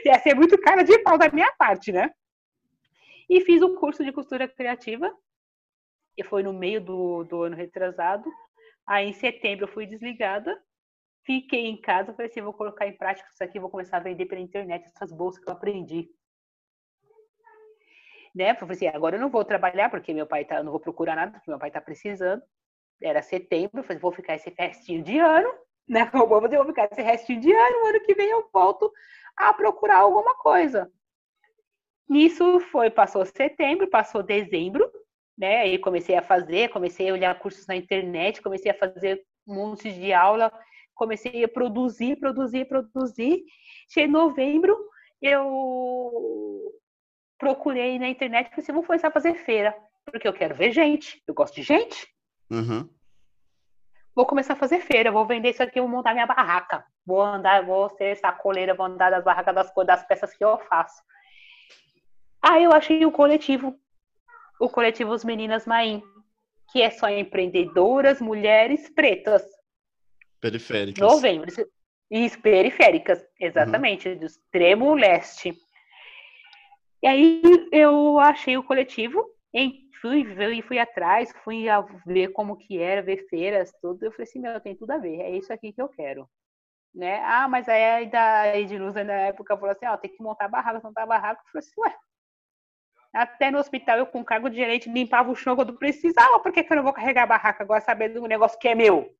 ia 0.06 0.18
ser 0.20 0.34
muito 0.34 0.58
cara 0.58 0.82
de 0.82 0.98
pau 1.00 1.18
da 1.18 1.28
minha 1.30 1.52
parte, 1.58 1.92
né? 1.92 2.10
E 3.28 3.42
fiz 3.42 3.60
o 3.60 3.74
curso 3.74 4.02
de 4.02 4.10
costura 4.10 4.48
criativa, 4.48 5.14
e 6.16 6.24
foi 6.24 6.42
no 6.42 6.52
meio 6.52 6.80
do, 6.80 7.24
do 7.24 7.42
ano 7.42 7.54
retrasado. 7.54 8.28
Aí, 8.86 9.06
em 9.06 9.12
setembro, 9.12 9.66
eu 9.66 9.72
fui 9.72 9.86
desligada, 9.86 10.58
fiquei 11.24 11.66
em 11.66 11.80
casa, 11.80 12.12
falei 12.12 12.30
assim, 12.30 12.40
vou 12.40 12.52
colocar 12.52 12.86
em 12.86 12.96
prática 12.96 13.28
isso 13.32 13.42
aqui, 13.42 13.58
vou 13.58 13.70
começar 13.70 13.98
a 13.98 14.00
vender 14.00 14.26
pela 14.26 14.40
internet 14.40 14.86
essas 14.86 15.12
bolsas 15.12 15.42
que 15.42 15.48
eu 15.48 15.54
aprendi. 15.54 16.08
Né? 18.34 18.54
Falei 18.54 18.76
assim, 18.76 18.86
agora 18.88 19.16
eu 19.16 19.20
não 19.20 19.30
vou 19.30 19.44
trabalhar, 19.44 19.90
porque 19.90 20.12
meu 20.14 20.26
pai 20.26 20.44
tá, 20.44 20.62
não 20.62 20.70
vou 20.70 20.80
procurar 20.80 21.16
nada, 21.16 21.32
porque 21.32 21.50
meu 21.50 21.58
pai 21.58 21.70
tá 21.70 21.80
precisando. 21.80 22.42
Era 23.02 23.22
setembro, 23.22 23.82
falei, 23.82 23.98
vou 23.98 24.12
ficar 24.12 24.34
esse 24.36 24.52
restinho 24.58 25.02
de 25.02 25.18
ano, 25.18 25.52
né? 25.88 26.10
Eu 26.14 26.28
vou 26.28 26.40
vou 26.40 26.66
ficar 26.66 26.88
esse 26.90 27.02
restinho 27.02 27.40
de 27.40 27.52
ano, 27.52 27.86
ano 27.86 28.00
que 28.00 28.14
vem 28.14 28.30
eu 28.30 28.48
volto 28.52 28.92
a 29.36 29.54
procurar 29.54 29.98
alguma 29.98 30.34
coisa. 30.34 30.90
Nisso 32.08 32.60
foi, 32.72 32.90
passou 32.90 33.24
setembro, 33.24 33.88
passou 33.88 34.22
dezembro, 34.22 34.90
né? 35.36 35.60
Aí 35.60 35.78
comecei 35.78 36.16
a 36.16 36.22
fazer, 36.22 36.70
comecei 36.70 37.08
a 37.08 37.12
olhar 37.12 37.38
cursos 37.38 37.66
na 37.66 37.76
internet, 37.76 38.42
comecei 38.42 38.70
a 38.70 38.74
fazer 38.74 39.24
um 39.46 39.54
monte 39.54 39.92
de 39.92 40.12
aula, 40.12 40.52
comecei 40.98 41.44
a 41.44 41.48
produzir, 41.48 42.16
produzir, 42.16 42.66
produzir. 42.66 43.44
Cheguei 43.88 44.08
em 44.08 44.12
novembro, 44.12 44.76
eu 45.22 46.72
procurei 47.38 47.98
na 47.98 48.08
internet 48.08 48.50
falei 48.50 48.62
assim, 48.62 48.72
vou 48.72 48.82
começar 48.82 49.08
a 49.08 49.12
fazer 49.12 49.34
feira, 49.34 49.74
porque 50.04 50.26
eu 50.26 50.32
quero 50.32 50.56
ver 50.56 50.72
gente, 50.72 51.22
eu 51.26 51.32
gosto 51.32 51.54
de 51.54 51.62
gente. 51.62 52.06
Uhum. 52.50 52.88
Vou 54.14 54.26
começar 54.26 54.54
a 54.54 54.56
fazer 54.56 54.80
feira, 54.80 55.12
vou 55.12 55.24
vender 55.24 55.50
isso 55.50 55.62
aqui, 55.62 55.80
vou 55.80 55.88
montar 55.88 56.12
minha 56.12 56.26
barraca. 56.26 56.84
Vou 57.06 57.22
andar, 57.22 57.64
vou 57.64 57.88
ser 57.90 58.16
sacoleira, 58.16 58.74
vou 58.74 58.84
andar 58.84 59.10
das 59.10 59.24
barracas 59.24 59.54
das, 59.54 59.72
das 59.86 60.06
peças 60.06 60.34
que 60.34 60.44
eu 60.44 60.58
faço. 60.58 61.00
Aí 62.42 62.64
eu 62.64 62.72
achei 62.72 63.06
o 63.06 63.12
coletivo, 63.12 63.78
o 64.60 64.68
coletivo 64.68 65.12
Os 65.12 65.24
Meninas 65.24 65.66
Maim, 65.66 66.02
que 66.72 66.82
é 66.82 66.90
só 66.90 67.08
empreendedoras, 67.08 68.20
mulheres 68.20 68.90
pretas. 68.90 69.42
Periféricas. 70.40 71.00
Novembro. 71.00 71.50
Isso, 72.10 72.40
periféricas, 72.40 73.22
exatamente, 73.38 74.14
do 74.14 74.24
extremo 74.24 74.94
leste. 74.94 75.54
E 77.02 77.06
aí 77.06 77.42
eu 77.70 78.18
achei 78.18 78.56
o 78.56 78.62
coletivo, 78.62 79.24
fui, 80.00 80.24
fui, 80.34 80.62
fui 80.62 80.78
atrás, 80.78 81.32
fui 81.44 81.66
ver 82.06 82.28
como 82.28 82.56
que 82.56 82.78
era, 82.78 83.02
ver 83.02 83.26
feiras, 83.28 83.72
tudo. 83.80 84.04
Eu 84.04 84.12
falei 84.12 84.24
assim, 84.24 84.40
meu, 84.40 84.60
tem 84.60 84.74
tudo 84.74 84.90
a 84.92 84.98
ver, 84.98 85.20
é 85.20 85.30
isso 85.36 85.52
aqui 85.52 85.72
que 85.72 85.82
eu 85.82 85.88
quero. 85.88 86.28
Né? 86.94 87.20
Ah, 87.24 87.46
mas 87.46 87.68
aí 87.68 88.10
a 88.12 88.58
Edileuza 88.58 89.04
na 89.04 89.12
época 89.12 89.56
falou 89.56 89.70
assim, 89.70 89.86
ó, 89.86 89.96
tem 89.96 90.10
que 90.10 90.22
montar 90.22 90.48
barraca, 90.48 90.80
montar 90.82 91.06
barraca. 91.06 91.40
Eu 91.40 91.50
falei 91.52 91.68
assim, 91.68 91.80
ué, 91.80 91.94
até 93.12 93.50
no 93.50 93.58
hospital 93.58 93.98
eu 93.98 94.06
com 94.06 94.24
cargo 94.24 94.48
de 94.48 94.56
gerente 94.56 94.90
limpava 94.90 95.30
o 95.30 95.36
chão 95.36 95.54
quando 95.54 95.78
precisava, 95.78 96.40
por 96.40 96.52
que, 96.52 96.64
que 96.64 96.72
eu 96.72 96.76
não 96.76 96.84
vou 96.84 96.92
carregar 96.92 97.24
a 97.24 97.26
barraca 97.26 97.62
agora 97.62 97.80
sabendo 97.80 98.20
do 98.20 98.26
negócio 98.26 98.58
que 98.58 98.68
é 98.68 98.74
meu? 98.74 99.14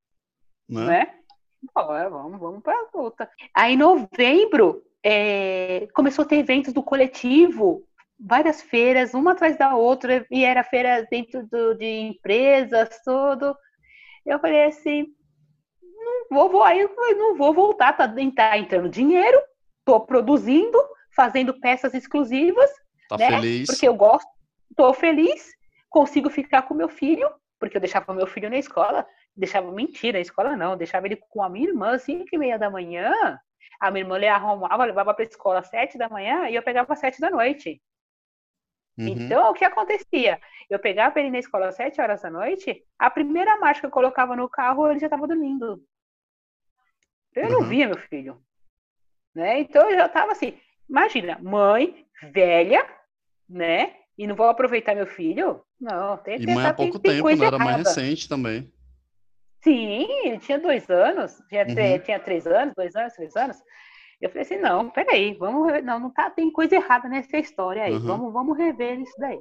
Né? 0.68 0.86
né? 0.86 1.14
Bora, 1.74 2.08
vamos, 2.08 2.38
vamos 2.38 2.62
para 2.62 2.74
a 2.74 2.96
luta. 2.96 3.28
Aí, 3.54 3.74
em 3.74 3.76
novembro, 3.76 4.82
é, 5.02 5.88
começou 5.94 6.24
a 6.24 6.28
ter 6.28 6.36
eventos 6.36 6.72
do 6.72 6.82
coletivo, 6.82 7.84
várias 8.18 8.62
feiras, 8.62 9.14
uma 9.14 9.32
atrás 9.32 9.56
da 9.56 9.74
outra, 9.74 10.26
e 10.30 10.44
era 10.44 10.62
feira 10.62 11.06
dentro 11.10 11.46
do, 11.46 11.74
de 11.74 11.86
empresas, 11.86 12.88
tudo. 13.04 13.56
Eu 14.24 14.38
falei 14.38 14.64
assim, 14.64 15.06
não 15.82 16.26
vou, 16.30 16.50
vou 16.50 16.64
aí, 16.64 16.88
não 17.16 17.36
vou 17.36 17.52
voltar, 17.52 17.92
tá, 17.94 18.08
tá 18.36 18.58
entrando 18.58 18.88
dinheiro, 18.88 19.40
tô 19.84 20.00
produzindo, 20.00 20.78
fazendo 21.14 21.58
peças 21.58 21.94
exclusivas, 21.94 22.70
Tá 23.08 23.16
né? 23.16 23.26
feliz. 23.30 23.66
Porque 23.66 23.88
eu 23.88 23.94
gosto, 23.94 24.28
tô 24.76 24.92
feliz, 24.92 25.48
consigo 25.88 26.28
ficar 26.28 26.62
com 26.62 26.74
meu 26.74 26.88
filho, 26.88 27.28
porque 27.58 27.76
eu 27.76 27.80
deixava 27.80 28.14
meu 28.14 28.26
filho 28.26 28.50
na 28.50 28.58
escola, 28.58 29.06
deixava 29.38 29.70
mentira, 29.72 30.18
na 30.18 30.22
escola 30.22 30.56
não, 30.56 30.76
deixava 30.76 31.06
ele 31.06 31.16
com 31.16 31.42
a 31.42 31.48
minha 31.48 31.68
irmã 31.68 31.94
às 31.94 32.02
cinco 32.02 32.26
e 32.32 32.38
meia 32.38 32.58
da 32.58 32.68
manhã, 32.68 33.12
a 33.80 33.90
minha 33.90 34.02
irmã 34.04 34.16
ele 34.16 34.26
arrumava, 34.26 34.84
levava 34.84 35.14
para 35.14 35.24
a 35.24 35.28
escola 35.28 35.60
às 35.60 35.68
sete 35.68 35.96
da 35.96 36.08
manhã 36.08 36.48
e 36.48 36.54
eu 36.56 36.62
pegava 36.62 36.92
às 36.92 36.98
sete 36.98 37.20
da 37.20 37.30
noite. 37.30 37.80
Uhum. 38.98 39.06
Então, 39.08 39.50
o 39.50 39.54
que 39.54 39.64
acontecia? 39.64 40.40
Eu 40.68 40.78
pegava 40.80 41.20
ele 41.20 41.30
na 41.30 41.38
escola 41.38 41.68
às 41.68 41.76
sete 41.76 42.00
horas 42.00 42.20
da 42.22 42.30
noite, 42.30 42.84
a 42.98 43.08
primeira 43.08 43.56
marcha 43.58 43.80
que 43.80 43.86
eu 43.86 43.90
colocava 43.90 44.34
no 44.34 44.48
carro, 44.48 44.90
ele 44.90 44.98
já 44.98 45.06
estava 45.06 45.26
dormindo. 45.26 45.80
Eu 47.34 47.48
não 47.50 47.60
Uhum. 47.60 47.68
via 47.68 47.86
meu 47.86 47.98
filho. 47.98 48.42
Né? 49.34 49.60
Então, 49.60 49.88
eu 49.88 49.96
já 49.96 50.06
estava 50.06 50.32
assim, 50.32 50.58
imagina, 50.90 51.38
mãe, 51.40 52.04
velha, 52.32 52.84
né? 53.48 53.94
E 54.16 54.26
não 54.26 54.34
vou 54.34 54.48
aproveitar 54.48 54.96
meu 54.96 55.06
filho? 55.06 55.62
Não, 55.80 56.16
tem 56.16 56.40
E 56.42 56.44
tem- 56.44 56.54
mãe 56.56 56.66
há 56.66 56.74
pouco 56.74 56.98
tem 56.98 57.12
tempo, 57.12 57.22
coisa 57.22 57.40
né? 57.42 57.46
Era 57.46 57.58
mais 57.58 57.76
recente 57.76 58.28
também. 58.28 58.72
Sim, 59.62 60.06
ele 60.24 60.38
tinha 60.38 60.58
dois 60.58 60.88
anos, 60.88 61.42
tinha, 61.48 61.64
Uhum. 61.64 61.98
tinha 62.00 62.20
três 62.20 62.46
anos, 62.46 62.74
dois 62.76 62.94
anos, 62.96 63.14
três 63.14 63.36
anos. 63.36 63.56
Eu 64.20 64.28
falei 64.30 64.42
assim, 64.42 64.58
não, 64.58 64.90
peraí, 64.90 65.34
vamos, 65.34 65.82
não, 65.84 65.98
não 66.00 66.10
tá, 66.12 66.30
tem 66.30 66.50
coisa 66.50 66.76
errada 66.76 67.08
nessa 67.08 67.38
história 67.38 67.84
aí, 67.84 67.94
Uhum. 67.94 68.06
vamos, 68.06 68.32
vamos 68.32 68.56
rever 68.58 69.00
isso 69.00 69.14
daí. 69.18 69.40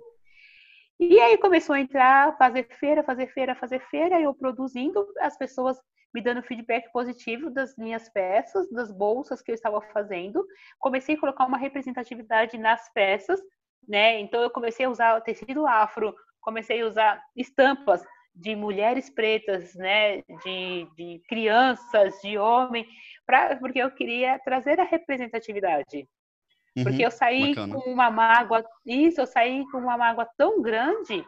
E 0.99 1.19
aí 1.19 1.37
começou 1.37 1.75
a 1.75 1.79
entrar, 1.79 2.35
fazer 2.37 2.67
feira, 2.79 3.03
fazer 3.03 3.27
feira, 3.27 3.55
fazer 3.55 3.79
feira, 3.89 4.19
eu 4.19 4.33
produzindo, 4.33 5.07
as 5.19 5.37
pessoas 5.37 5.77
me 6.13 6.21
dando 6.21 6.41
feedback 6.41 6.91
positivo 6.91 7.51
das 7.51 7.75
minhas 7.77 8.09
peças, 8.09 8.67
das 8.71 8.91
bolsas 8.91 9.41
que 9.41 9.51
eu 9.51 9.55
estava 9.55 9.79
fazendo. 9.93 10.43
Comecei 10.79 11.15
a 11.15 11.19
colocar 11.19 11.45
uma 11.45 11.57
representatividade 11.57 12.57
nas 12.57 12.91
peças, 12.93 13.39
né? 13.87 14.19
Então 14.19 14.41
eu 14.41 14.49
comecei 14.49 14.85
a 14.85 14.89
usar 14.89 15.21
tecido 15.21 15.67
afro, 15.67 16.15
comecei 16.41 16.81
a 16.81 16.87
usar 16.87 17.21
estampas 17.35 18.03
de 18.37 18.55
mulheres 18.55 19.09
pretas, 19.09 19.73
né, 19.75 20.21
de, 20.43 20.87
de 20.95 21.19
crianças, 21.27 22.13
de 22.21 22.37
homem, 22.37 22.87
pra, 23.25 23.55
porque 23.57 23.79
eu 23.79 23.91
queria 23.91 24.39
trazer 24.39 24.79
a 24.79 24.83
representatividade. 24.83 26.07
Porque 26.83 27.01
Uhum. 27.01 27.07
eu 27.07 27.11
saí 27.11 27.55
bacana. 27.55 27.73
com 27.73 27.89
uma 27.91 28.11
mágoa, 28.11 28.63
isso, 28.85 29.19
eu 29.19 29.25
saí 29.25 29.65
com 29.71 29.79
uma 29.79 29.97
mágoa 29.97 30.29
tão 30.37 30.61
grande, 30.61 31.25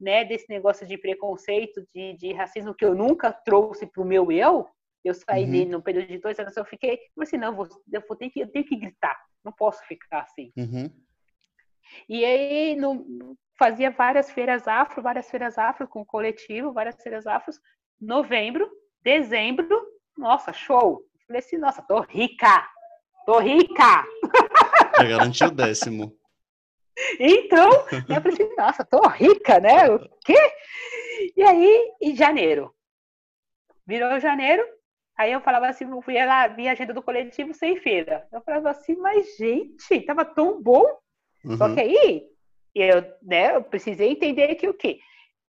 né, 0.00 0.24
desse 0.24 0.48
negócio 0.48 0.86
de 0.86 0.98
preconceito, 0.98 1.86
de, 1.94 2.14
de 2.14 2.32
racismo 2.32 2.74
que 2.74 2.84
eu 2.84 2.94
nunca 2.94 3.32
trouxe 3.32 3.86
para 3.86 4.02
o 4.02 4.06
meu 4.06 4.30
eu. 4.32 4.68
Eu 5.04 5.14
saí 5.14 5.44
Uhum. 5.44 5.50
de, 5.50 5.64
no 5.66 5.82
período 5.82 6.08
de 6.08 6.18
dois 6.18 6.38
anos, 6.40 6.56
eu 6.56 6.64
fiquei, 6.64 6.98
falei 7.14 7.28
assim, 7.28 7.36
não, 7.36 7.48
eu 7.48 7.54
vou, 7.54 7.68
eu 7.92 8.02
vou 8.08 8.16
ter 8.16 8.30
que, 8.30 8.40
eu 8.40 8.50
tenho 8.50 8.64
que 8.64 8.76
gritar, 8.76 9.16
não 9.44 9.52
posso 9.52 9.82
ficar 9.86 10.22
assim. 10.22 10.52
Uhum. 10.56 10.90
E 12.08 12.24
aí 12.24 12.76
no, 12.76 13.36
fazia 13.58 13.90
várias 13.90 14.30
feiras 14.30 14.66
afro, 14.68 15.02
várias 15.02 15.28
feiras 15.28 15.58
afro 15.58 15.88
com 15.88 16.00
o 16.00 16.06
coletivo, 16.06 16.72
várias 16.72 16.96
feiras 17.02 17.26
afros. 17.26 17.60
Novembro, 18.00 18.70
dezembro, 19.02 19.68
nossa, 20.16 20.52
show! 20.52 21.02
Falei 21.26 21.40
assim, 21.40 21.58
nossa, 21.58 21.82
tô 21.82 22.00
rica! 22.00 22.66
Tô 23.26 23.38
rica! 23.40 24.04
Já 24.96 25.04
garantiu 25.04 25.48
o 25.48 25.50
décimo. 25.50 26.16
Então, 27.20 27.70
eu 28.08 28.20
falei 28.22 28.32
assim, 28.32 28.54
nossa, 28.56 28.84
tô 28.84 29.06
rica, 29.08 29.60
né? 29.60 29.88
O 29.90 29.98
quê? 30.24 30.38
E 31.36 31.42
aí, 31.42 31.92
em 32.00 32.16
janeiro. 32.16 32.74
Virou 33.86 34.18
janeiro, 34.20 34.64
aí 35.16 35.32
eu 35.32 35.40
falava 35.40 35.66
assim, 35.68 35.88
eu 35.88 36.02
fui 36.02 36.14
lá, 36.24 36.46
vi 36.48 36.68
a 36.68 36.72
agenda 36.72 36.92
do 36.94 37.02
coletivo 37.02 37.54
sem 37.54 37.76
feira. 37.80 38.26
Eu 38.32 38.40
falava 38.42 38.70
assim, 38.70 38.96
mas 38.96 39.36
gente, 39.36 40.00
tava 40.06 40.24
tão 40.24 40.60
bom. 40.62 40.84
Só 41.56 41.66
Uhum. 41.66 41.74
que 41.74 41.80
aí, 41.80 42.26
eu, 42.74 43.02
né, 43.22 43.56
eu 43.56 43.62
precisei 43.62 44.10
entender 44.10 44.54
que 44.54 44.68
o 44.68 44.74
quê? 44.74 45.00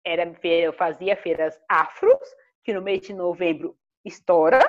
Era, 0.04 0.24
eu 0.42 0.72
fazia 0.72 1.16
feiras 1.16 1.60
afros, 1.68 2.18
que 2.64 2.72
no 2.72 2.82
mês 2.82 3.00
de 3.00 3.12
novembro 3.12 3.76
estoura, 4.04 4.60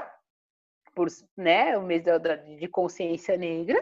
por, 0.93 1.07
né, 1.38 1.77
o 1.77 1.83
mês 1.83 2.03
de 2.03 2.67
consciência 2.67 3.38
negra. 3.38 3.81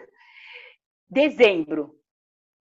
Dezembro 1.09 1.95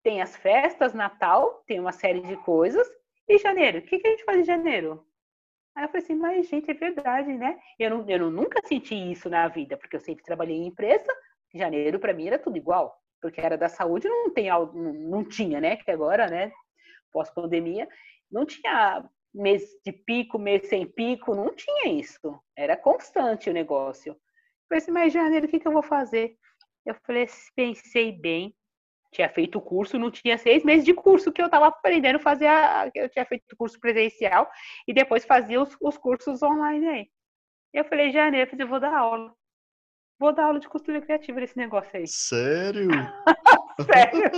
tem 0.04 0.22
as 0.22 0.36
festas, 0.36 0.94
Natal, 0.94 1.64
tem 1.66 1.80
uma 1.80 1.94
série 1.94 2.22
de 2.22 2.36
coisas. 2.38 2.88
E 3.28 3.38
janeiro? 3.38 3.80
O 3.80 3.82
que, 3.82 4.00
que 4.00 4.08
a 4.08 4.12
gente 4.12 4.26
faz 4.26 4.40
em 4.40 4.44
janeiro? 4.44 5.06
Aí 5.76 5.86
eu 5.86 5.88
falei 5.88 6.04
assim, 6.04 6.16
mas 6.16 6.48
gente, 6.48 6.70
é 6.70 6.74
verdade, 6.74 7.34
né? 7.34 7.58
Eu, 7.80 7.90
não, 7.90 8.10
eu 8.10 8.30
nunca 8.30 8.62
senti 8.68 8.94
isso 8.94 9.30
na 9.30 9.48
vida, 9.48 9.78
porque 9.78 9.96
eu 9.96 10.02
sempre 10.02 10.24
trabalhei 10.24 10.58
em 10.58 10.68
empresa. 10.68 11.08
Janeiro, 11.54 12.00
para 12.00 12.14
mim, 12.14 12.28
era 12.28 12.38
tudo 12.38 12.58
igual 12.58 13.03
porque 13.24 13.40
era 13.40 13.58
da 13.58 13.70
saúde, 13.70 14.08
não 14.08 14.30
tem 14.30 14.50
não 14.74 15.24
tinha, 15.24 15.62
né? 15.62 15.78
Que 15.78 15.90
agora, 15.90 16.28
né? 16.28 16.52
pós-pandemia, 17.14 17.88
não 18.30 18.46
tinha 18.46 19.08
mês 19.34 19.64
de 19.86 19.92
pico, 19.92 20.38
mês 20.38 20.68
sem 20.68 20.86
pico, 20.86 21.36
não 21.36 21.56
tinha 21.56 21.88
isso. 21.88 22.38
Era 22.58 22.76
constante 22.76 23.50
o 23.50 23.54
negócio. 23.54 24.12
Eu 24.12 24.18
falei 24.68 24.82
assim, 24.82 24.92
mas 24.92 25.14
janeiro, 25.14 25.46
o 25.46 25.50
que, 25.50 25.60
que 25.60 25.68
eu 25.68 25.72
vou 25.72 25.84
fazer? 25.84 26.36
Eu 26.86 26.96
falei, 27.06 27.28
pensei 27.56 28.12
bem, 28.12 28.54
tinha 29.12 29.30
feito 29.30 29.60
o 29.60 29.62
curso, 29.62 30.00
não 30.00 30.12
tinha 30.12 30.38
seis 30.38 30.64
meses 30.64 30.84
de 30.84 30.94
curso 30.94 31.32
que 31.32 31.42
eu 31.42 31.46
estava 31.46 31.68
aprendendo 31.68 32.16
a 32.18 32.20
fazer, 32.20 32.48
a, 32.48 32.92
eu 32.94 33.08
tinha 33.10 33.26
feito 33.26 33.44
o 33.54 33.56
curso 33.56 33.80
presencial 33.80 34.50
e 34.88 34.94
depois 34.94 35.24
fazia 35.24 35.62
os, 35.62 35.78
os 35.80 35.98
cursos 35.98 36.42
online 36.42 36.88
aí. 36.88 37.10
Eu 37.72 37.86
falei, 37.86 38.12
janeiro, 38.12 38.52
eu 38.58 38.68
vou 38.68 38.80
dar 38.80 38.94
aula. 38.94 39.34
Vou 40.24 40.32
dar 40.32 40.46
aula 40.46 40.60
de 40.62 40.70
costura 40.70 41.02
criativa 41.02 41.42
nesse 41.42 41.58
negócio 41.58 41.92
aí. 41.94 42.08
Sério? 42.08 42.88
Sério? 43.92 44.32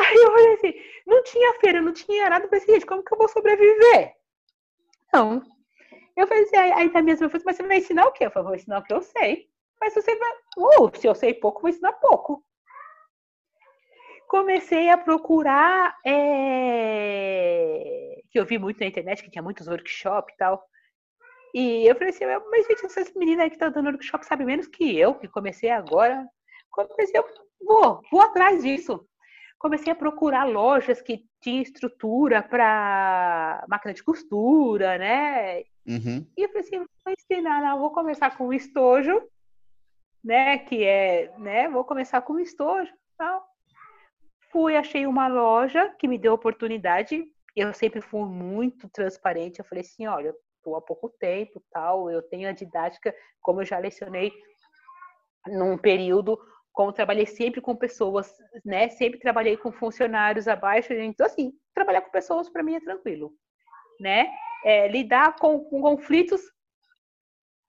Aí 0.00 0.14
eu 0.14 0.30
falei 0.30 0.52
assim, 0.52 0.72
não 1.04 1.20
tinha 1.24 1.54
feira, 1.54 1.82
não 1.82 1.92
tinha 1.92 2.30
nada. 2.30 2.44
Eu 2.44 2.48
falei 2.48 2.62
assim, 2.62 2.74
gente, 2.74 2.86
como 2.86 3.02
que 3.02 3.12
eu 3.12 3.18
vou 3.18 3.28
sobreviver? 3.28 4.14
Não. 5.12 5.42
Eu 6.16 6.28
falei 6.28 6.44
assim, 6.44 6.56
aí, 6.58 6.70
aí 6.74 6.88
tá 6.90 7.02
mesmo, 7.02 7.24
eu 7.24 7.30
falei 7.30 7.40
assim, 7.40 7.46
mas 7.48 7.56
você 7.56 7.66
vai 7.66 7.78
ensinar 7.78 8.06
o 8.06 8.12
quê? 8.12 8.26
Eu 8.26 8.30
falei, 8.30 8.46
vou 8.46 8.54
ensinar 8.54 8.78
o 8.78 8.84
que 8.84 8.94
eu 8.94 9.02
sei. 9.02 9.48
Mas 9.80 9.94
você 9.94 10.14
vai, 10.14 10.32
uh, 10.58 10.96
se 10.96 11.08
eu 11.08 11.14
sei 11.16 11.34
pouco, 11.34 11.62
vou 11.62 11.68
ensinar 11.68 11.94
pouco. 11.94 12.40
Comecei 14.28 14.90
a 14.90 14.96
procurar, 14.96 15.98
é... 16.06 16.20
que 18.30 18.38
eu 18.38 18.46
vi 18.46 18.58
muito 18.60 18.78
na 18.78 18.86
internet, 18.86 19.24
que 19.24 19.30
tinha 19.30 19.42
muitos 19.42 19.66
workshops 19.66 20.32
e 20.32 20.36
tal. 20.36 20.64
E 21.56 21.86
eu 21.86 21.94
falei 21.94 22.10
assim, 22.10 22.26
mas 22.50 22.66
gente, 22.66 22.84
essas 22.84 23.14
meninas 23.14 23.44
aí 23.44 23.50
que 23.50 23.56
estão 23.56 23.70
dando 23.70 23.86
workshop 23.86 24.26
sabem 24.26 24.46
menos 24.46 24.66
que 24.66 24.98
eu, 24.98 25.14
que 25.14 25.26
comecei 25.26 25.70
agora. 25.70 26.26
Comecei, 26.70 27.18
eu 27.18 27.24
vou, 27.64 28.02
vou 28.10 28.20
atrás 28.20 28.62
disso 28.62 29.04
comecei 29.58 29.92
a 29.92 29.96
procurar 29.96 30.44
lojas 30.44 31.00
que 31.00 31.24
tinham 31.40 31.62
estrutura 31.62 32.42
para 32.42 33.64
máquina 33.68 33.94
de 33.94 34.02
costura, 34.02 34.98
né? 34.98 35.60
Uhum. 35.86 36.26
E 36.36 36.42
eu 36.42 36.48
falei 36.48 36.62
assim, 36.62 36.78
vou 36.78 37.14
ensinar, 37.18 37.62
não, 37.62 37.78
vou 37.78 37.90
começar 37.90 38.36
com 38.36 38.48
o 38.48 38.54
estojo, 38.54 39.22
né? 40.22 40.58
Que 40.58 40.84
é, 40.84 41.32
né? 41.38 41.68
Vou 41.68 41.84
começar 41.84 42.20
com 42.22 42.34
o 42.34 42.40
estojo, 42.40 42.92
tal. 43.16 43.44
Fui, 44.50 44.76
achei 44.76 45.06
uma 45.06 45.26
loja 45.26 45.88
que 45.98 46.08
me 46.08 46.18
deu 46.18 46.32
oportunidade. 46.32 47.24
Eu 47.54 47.72
sempre 47.72 48.00
fui 48.00 48.24
muito 48.24 48.88
transparente. 48.90 49.58
Eu 49.58 49.64
falei 49.64 49.82
assim, 49.82 50.06
olha, 50.06 50.34
estou 50.66 50.76
há 50.76 50.82
pouco 50.82 51.08
tempo, 51.08 51.62
tal. 51.70 52.10
Eu 52.10 52.22
tenho 52.22 52.48
a 52.48 52.52
didática, 52.52 53.14
como 53.40 53.60
eu 53.60 53.64
já 53.64 53.78
lecionei 53.78 54.32
num 55.46 55.78
período 55.78 56.38
como 56.72 56.92
trabalhei 56.92 57.24
sempre 57.24 57.58
com 57.62 57.74
pessoas, 57.74 58.30
né? 58.62 58.90
Sempre 58.90 59.18
trabalhei 59.18 59.56
com 59.56 59.72
funcionários 59.72 60.46
abaixo, 60.46 60.92
então 60.92 61.24
assim, 61.24 61.50
trabalhar 61.74 62.02
com 62.02 62.10
pessoas 62.10 62.50
para 62.50 62.62
mim 62.62 62.74
é 62.74 62.80
tranquilo, 62.80 63.32
né? 63.98 64.30
É, 64.62 64.86
lidar 64.86 65.36
com, 65.36 65.58
com, 65.64 65.80
conflitos, 65.80 66.42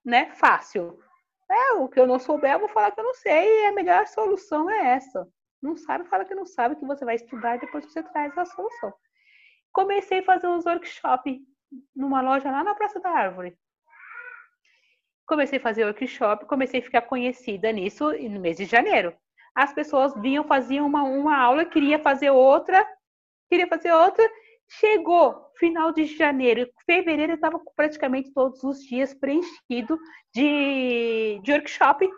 né? 0.04 0.30
Fácil. 0.32 1.00
É, 1.50 1.72
o 1.76 1.88
que 1.88 1.98
eu 1.98 2.06
não 2.06 2.20
souber, 2.20 2.52
eu 2.52 2.60
vou 2.60 2.68
falar 2.68 2.92
que 2.92 3.00
eu 3.00 3.06
não 3.06 3.14
sei, 3.14 3.48
e 3.48 3.66
a 3.68 3.72
melhor 3.72 4.06
solução 4.08 4.70
é 4.70 4.96
essa. 4.96 5.26
Não 5.62 5.78
sabe, 5.78 6.04
fala 6.10 6.26
que 6.26 6.36
não 6.36 6.46
sabe, 6.46 6.76
que 6.76 6.86
você 6.86 7.06
vai 7.06 7.16
estudar 7.16 7.56
e 7.56 7.60
depois 7.62 7.86
você 7.86 8.04
traz 8.04 8.38
a 8.38 8.46
solução. 8.46 8.94
Comecei 9.72 10.20
a 10.20 10.24
fazer 10.24 10.48
uns 10.48 10.66
workshops 10.66 11.38
numa 11.96 12.22
loja 12.22 12.52
lá 12.52 12.64
na 12.64 12.76
Praça 12.76 13.00
da 13.00 13.10
Árvore 13.10 13.58
comecei 15.28 15.60
a 15.60 15.62
fazer 15.62 15.84
workshop, 15.84 16.46
comecei 16.46 16.80
a 16.80 16.84
ficar 16.84 17.02
conhecida 17.02 17.72
nisso 17.72 18.12
no 18.14 18.40
mês 18.40 18.58
de 18.58 18.66
janeiro. 18.66 19.14
As 19.54 19.74
pessoas 19.74 20.14
vinham, 20.16 20.44
faziam 20.46 20.88
uma, 20.88 21.04
uma 21.04 21.38
aula, 21.38 21.66
queria 21.66 22.00
fazer 22.00 22.30
outra, 22.32 22.88
queria 23.50 23.68
fazer 23.68 23.92
outra. 23.92 24.28
Chegou 24.70 25.46
final 25.60 25.92
de 25.92 26.06
janeiro, 26.06 26.70
fevereiro 26.86 27.34
estava 27.34 27.60
praticamente 27.76 28.32
todos 28.34 28.64
os 28.64 28.80
dias 28.80 29.14
preenchido 29.14 30.00
de, 30.34 31.40
de 31.44 31.52
workshop. 31.52 32.10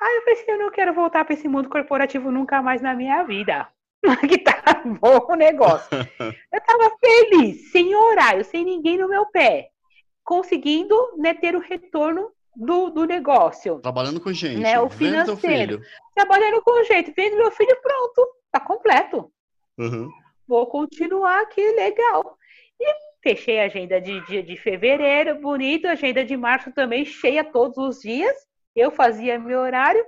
Aí 0.00 0.16
eu 0.16 0.24
pensei, 0.24 0.54
eu 0.54 0.58
não 0.58 0.70
quero 0.70 0.92
voltar 0.92 1.24
para 1.24 1.34
esse 1.34 1.48
mundo 1.48 1.68
corporativo 1.68 2.30
nunca 2.30 2.62
mais 2.62 2.80
na 2.80 2.94
minha 2.94 3.22
vida. 3.24 3.68
que 4.28 4.38
tá 4.38 4.82
bom 5.00 5.26
o 5.28 5.34
negócio. 5.34 5.88
Eu 6.52 6.60
tava 6.60 6.96
feliz, 6.98 7.70
sem 7.70 7.94
horário, 7.94 8.44
sem 8.44 8.64
ninguém 8.64 8.98
no 8.98 9.08
meu 9.08 9.26
pé 9.26 9.72
conseguindo 10.24 10.96
né, 11.16 11.34
ter 11.34 11.54
o 11.54 11.60
retorno 11.60 12.30
do, 12.54 12.90
do 12.90 13.04
negócio. 13.04 13.80
Trabalhando 13.80 14.20
com 14.20 14.32
gente. 14.32 14.60
Né, 14.60 14.78
o 14.80 14.88
financeiro. 14.88 15.80
Trabalhando 16.14 16.62
com 16.62 16.84
gente. 16.84 17.12
Vendo 17.16 17.36
meu 17.36 17.50
filho, 17.50 17.76
pronto. 17.82 18.28
Tá 18.50 18.60
completo. 18.60 19.32
Uhum. 19.78 20.10
Vou 20.46 20.66
continuar 20.66 21.42
aqui, 21.42 21.62
legal. 21.72 22.36
E 22.80 22.94
fechei 23.22 23.60
a 23.60 23.64
agenda 23.64 24.00
de, 24.00 24.24
de, 24.26 24.42
de 24.42 24.56
fevereiro, 24.56 25.40
bonito. 25.40 25.86
Agenda 25.86 26.24
de 26.24 26.36
março 26.36 26.72
também 26.72 27.04
cheia 27.04 27.44
todos 27.44 27.78
os 27.78 28.00
dias. 28.00 28.36
Eu 28.74 28.90
fazia 28.90 29.38
meu 29.38 29.60
horário. 29.60 30.04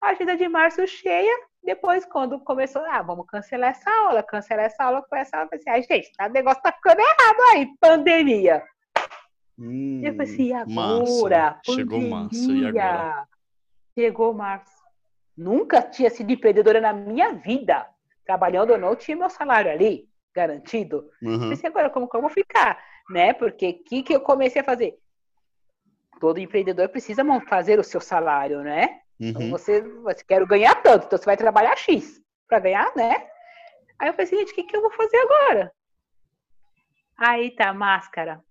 Agenda 0.00 0.36
de 0.36 0.48
março 0.48 0.86
cheia. 0.86 1.34
Depois, 1.66 2.04
quando 2.04 2.38
começou, 2.38 2.80
ah, 2.86 3.02
vamos 3.02 3.26
cancelar 3.26 3.70
essa 3.70 3.90
aula, 3.90 4.22
cancelar 4.22 4.66
essa 4.66 4.84
aula, 4.84 5.02
com 5.02 5.16
essa 5.16 5.36
aula. 5.36 5.48
Eu 5.50 5.60
ah, 5.66 5.80
gente, 5.80 6.12
tá, 6.16 6.28
o 6.28 6.30
negócio 6.30 6.62
tá 6.62 6.70
ficando 6.70 7.00
errado 7.00 7.40
aí, 7.52 7.66
pandemia. 7.80 8.62
Hum, 9.58 10.00
eu 10.04 10.14
falei 10.14 10.32
assim, 10.32 10.52
agora? 10.52 11.60
Chegou 11.64 12.00
março, 12.02 12.52
e 12.52 12.66
agora? 12.68 13.26
Chegou 13.98 14.32
março. 14.32 14.84
Nunca 15.36 15.82
tinha 15.82 16.08
sido 16.08 16.30
empreendedora 16.30 16.80
na 16.80 16.92
minha 16.92 17.32
vida. 17.32 17.84
Trabalhando 18.24 18.70
ou 18.70 18.78
não, 18.78 18.94
tinha 18.94 19.16
meu 19.16 19.28
salário 19.28 19.68
ali, 19.68 20.08
garantido. 20.32 21.10
Uhum. 21.20 21.50
Pensei, 21.50 21.68
agora 21.68 21.90
como 21.90 22.08
que 22.08 22.16
eu 22.16 22.20
vou 22.20 22.30
ficar? 22.30 22.80
Né? 23.10 23.32
Porque 23.32 23.70
o 23.70 23.84
que, 23.84 24.02
que 24.04 24.14
eu 24.14 24.20
comecei 24.20 24.60
a 24.60 24.64
fazer? 24.64 24.96
Todo 26.20 26.38
empreendedor 26.38 26.88
precisa 26.90 27.24
fazer 27.40 27.80
o 27.80 27.84
seu 27.84 28.00
salário, 28.00 28.62
né? 28.62 29.00
Então, 29.20 29.42
Uhum. 29.42 29.48
Então 29.48 29.50
você, 29.50 29.80
você 29.82 30.24
quer 30.24 30.44
ganhar 30.46 30.74
tanto, 30.82 31.06
então 31.06 31.18
você 31.18 31.24
vai 31.24 31.36
trabalhar 31.36 31.76
X 31.76 32.20
para 32.48 32.60
ganhar, 32.60 32.94
né? 32.96 33.28
Aí 33.98 34.08
eu 34.08 34.12
falei 34.14 34.26
assim, 34.26 34.38
gente, 34.38 34.52
o 34.52 34.54
que, 34.54 34.64
que 34.64 34.76
eu 34.76 34.82
vou 34.82 34.92
fazer 34.92 35.18
agora? 35.18 35.72
Aí 37.18 37.54
tá, 37.54 37.74
máscara. 37.74 38.42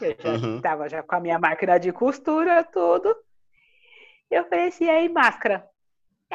Eu 0.00 0.14
já 0.18 0.36
estava 0.36 0.84
Uhum. 0.84 0.88
já 0.88 1.02
com 1.02 1.14
a 1.16 1.20
minha 1.20 1.38
máquina 1.38 1.78
de 1.78 1.92
costura, 1.92 2.64
tudo. 2.64 3.14
Eu 4.30 4.44
falei 4.48 4.68
assim, 4.68 4.88
aí 4.88 5.08
máscara. 5.08 5.68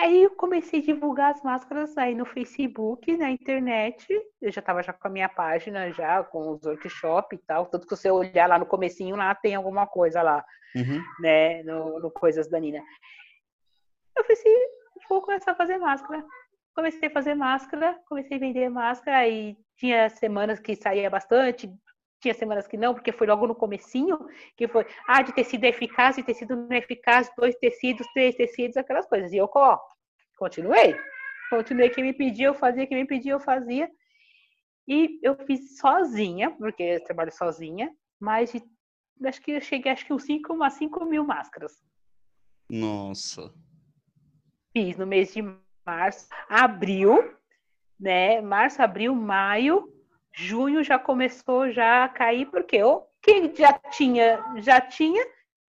Aí 0.02 0.24
eu 0.24 0.32
comecei 0.32 0.80
a 0.80 0.84
divulgar 0.84 1.32
as 1.32 1.44
máscaras 1.44 1.96
aí 1.96 2.16
no 2.16 2.26
Facebook, 2.26 3.16
na 3.18 3.30
internet. 3.30 4.08
Eu 4.42 4.52
já 4.52 4.60
estava 4.60 4.82
já 4.82 4.92
com 4.92 5.08
a 5.08 5.12
minha 5.12 5.30
página 5.30 5.92
já, 5.92 6.24
com 6.24 6.54
os 6.54 6.64
workshops 6.66 7.38
e 7.40 7.46
tal. 7.46 7.68
Tanto 7.68 7.86
que 7.86 7.96
você 7.96 8.10
olhar 8.10 8.50
lá 8.50 8.58
no 8.58 8.66
comecinho, 8.66 9.16
lá 9.16 9.36
tem 9.36 9.54
alguma 9.54 9.86
coisa 9.86 10.24
lá, 10.24 10.44
Uhum. 10.76 11.04
né? 11.20 11.62
No, 11.62 12.00
no 12.00 12.10
Coisas 12.10 12.48
da 12.50 12.60
Nina. 12.60 12.82
Eu 14.18 14.24
falei 14.24 14.40
assim, 14.40 14.56
vou 15.08 15.22
começar 15.22 15.52
a 15.52 15.56
fazer 15.56 15.78
máscara. 15.78 16.26
Comecei 16.74 17.08
a 17.08 17.12
fazer 17.12 17.36
máscara, 17.36 18.00
comecei 18.10 18.38
a 18.38 18.40
vender 18.40 18.70
máscara. 18.70 19.18
Aí 19.18 19.56
tinha 19.78 20.10
semanas 20.10 20.60
que 20.60 20.76
saía 20.76 21.12
bastante, 21.12 21.72
tinha 22.20 22.34
semanas 22.34 22.68
que 22.68 22.78
não, 22.78 22.94
porque 22.96 23.12
foi 23.12 23.28
logo 23.28 23.46
no 23.46 23.54
comecinho, 23.54 24.18
que 24.58 24.68
foi, 24.68 24.86
ah, 25.08 25.22
de 25.22 25.32
tecido 25.34 25.64
eficaz, 25.66 26.16
de 26.16 26.24
tecido 26.24 26.56
não 26.56 26.76
eficaz, 26.76 27.32
dois 27.38 27.56
tecidos, 27.56 28.08
três 28.14 28.34
tecidos, 28.36 28.78
aquelas 28.78 29.06
coisas. 29.08 29.32
E 29.32 29.38
eu, 29.38 29.50
ó, 29.54 29.80
continuei. 30.42 31.00
Continuei, 31.52 31.92
quem 31.92 32.04
me 32.04 32.14
pedia, 32.14 32.48
eu 32.48 32.56
fazia, 32.56 32.88
quem 32.88 32.98
me 32.98 33.06
pedia, 33.06 33.34
eu 33.34 33.40
fazia. 33.40 33.88
E 34.88 35.20
eu 35.22 35.36
fiz 35.46 35.78
sozinha, 35.78 36.50
porque 36.50 36.82
eu 36.82 37.04
trabalho 37.04 37.32
sozinha, 37.32 37.94
mas 38.20 38.52
de, 38.52 38.64
acho 39.24 39.40
que 39.40 39.52
eu 39.52 39.62
cheguei, 39.62 39.92
acho 39.92 40.04
que 40.04 40.14
uns 40.14 40.24
5, 40.24 40.52
umas 40.52 40.74
5 40.74 41.06
mil 41.06 41.24
máscaras. 41.24 41.84
Nossa. 42.68 43.54
Fiz 44.74 44.98
no 44.98 45.06
mês 45.06 45.32
de 45.32 45.44
março, 45.86 46.28
abril, 46.50 47.36
né? 48.00 48.42
Março, 48.42 48.82
abril, 48.82 49.14
maio, 49.14 49.94
junho 50.34 50.84
já 50.84 50.98
começou 50.98 51.70
já 51.70 52.04
a 52.04 52.10
cair, 52.10 52.50
porque 52.50 52.78
eu, 52.78 53.06
quem 53.22 53.56
já 53.56 53.74
tinha, 53.92 54.44
já 54.58 54.82
tinha, 54.82 55.24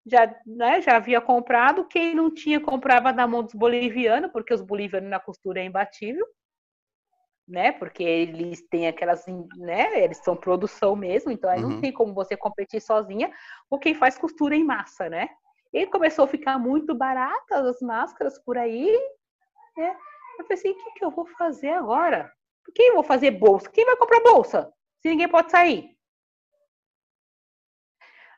já, 0.05 0.35
né, 0.45 0.81
já 0.81 0.95
havia 0.97 1.21
comprado, 1.21 1.85
quem 1.87 2.15
não 2.15 2.33
tinha 2.33 2.59
comprava 2.59 3.11
na 3.11 3.27
mão 3.27 3.43
dos 3.43 3.53
bolivianos, 3.53 4.31
porque 4.31 4.53
os 4.53 4.61
bolivianos 4.61 5.09
na 5.09 5.19
costura 5.19 5.59
é 5.61 5.65
imbatível, 5.65 6.25
né? 7.47 7.71
Porque 7.73 8.03
eles 8.03 8.61
têm 8.69 8.87
aquelas, 8.87 9.25
né? 9.57 10.03
Eles 10.03 10.17
são 10.17 10.35
produção 10.35 10.95
mesmo, 10.95 11.31
então 11.31 11.49
aí 11.49 11.61
Uhum. 11.61 11.69
não 11.71 11.81
tem 11.81 11.91
como 11.91 12.13
você 12.13 12.37
competir 12.37 12.81
sozinha 12.81 13.31
com 13.69 13.77
quem 13.77 13.93
faz 13.93 14.17
costura 14.17 14.55
em 14.55 14.63
massa, 14.63 15.09
né? 15.09 15.27
E 15.73 15.85
começou 15.87 16.25
a 16.25 16.27
ficar 16.27 16.57
muito 16.59 16.93
barata 16.95 17.57
as 17.69 17.81
máscaras 17.81 18.37
por 18.43 18.57
aí, 18.57 18.91
né? 19.77 19.95
Eu 20.39 20.45
pensei, 20.45 20.71
o 20.71 20.75
que, 20.75 20.91
que 20.93 21.05
eu 21.05 21.11
vou 21.11 21.25
fazer 21.25 21.69
agora? 21.71 22.31
Quem 22.75 22.89
eu 22.89 22.95
vou 22.95 23.03
fazer 23.03 23.31
bolsa? 23.31 23.69
Quem 23.69 23.85
vai 23.85 23.95
comprar 23.97 24.21
bolsa? 24.21 24.71
Se 25.01 25.09
ninguém 25.09 25.27
pode 25.27 25.51
sair. 25.51 25.95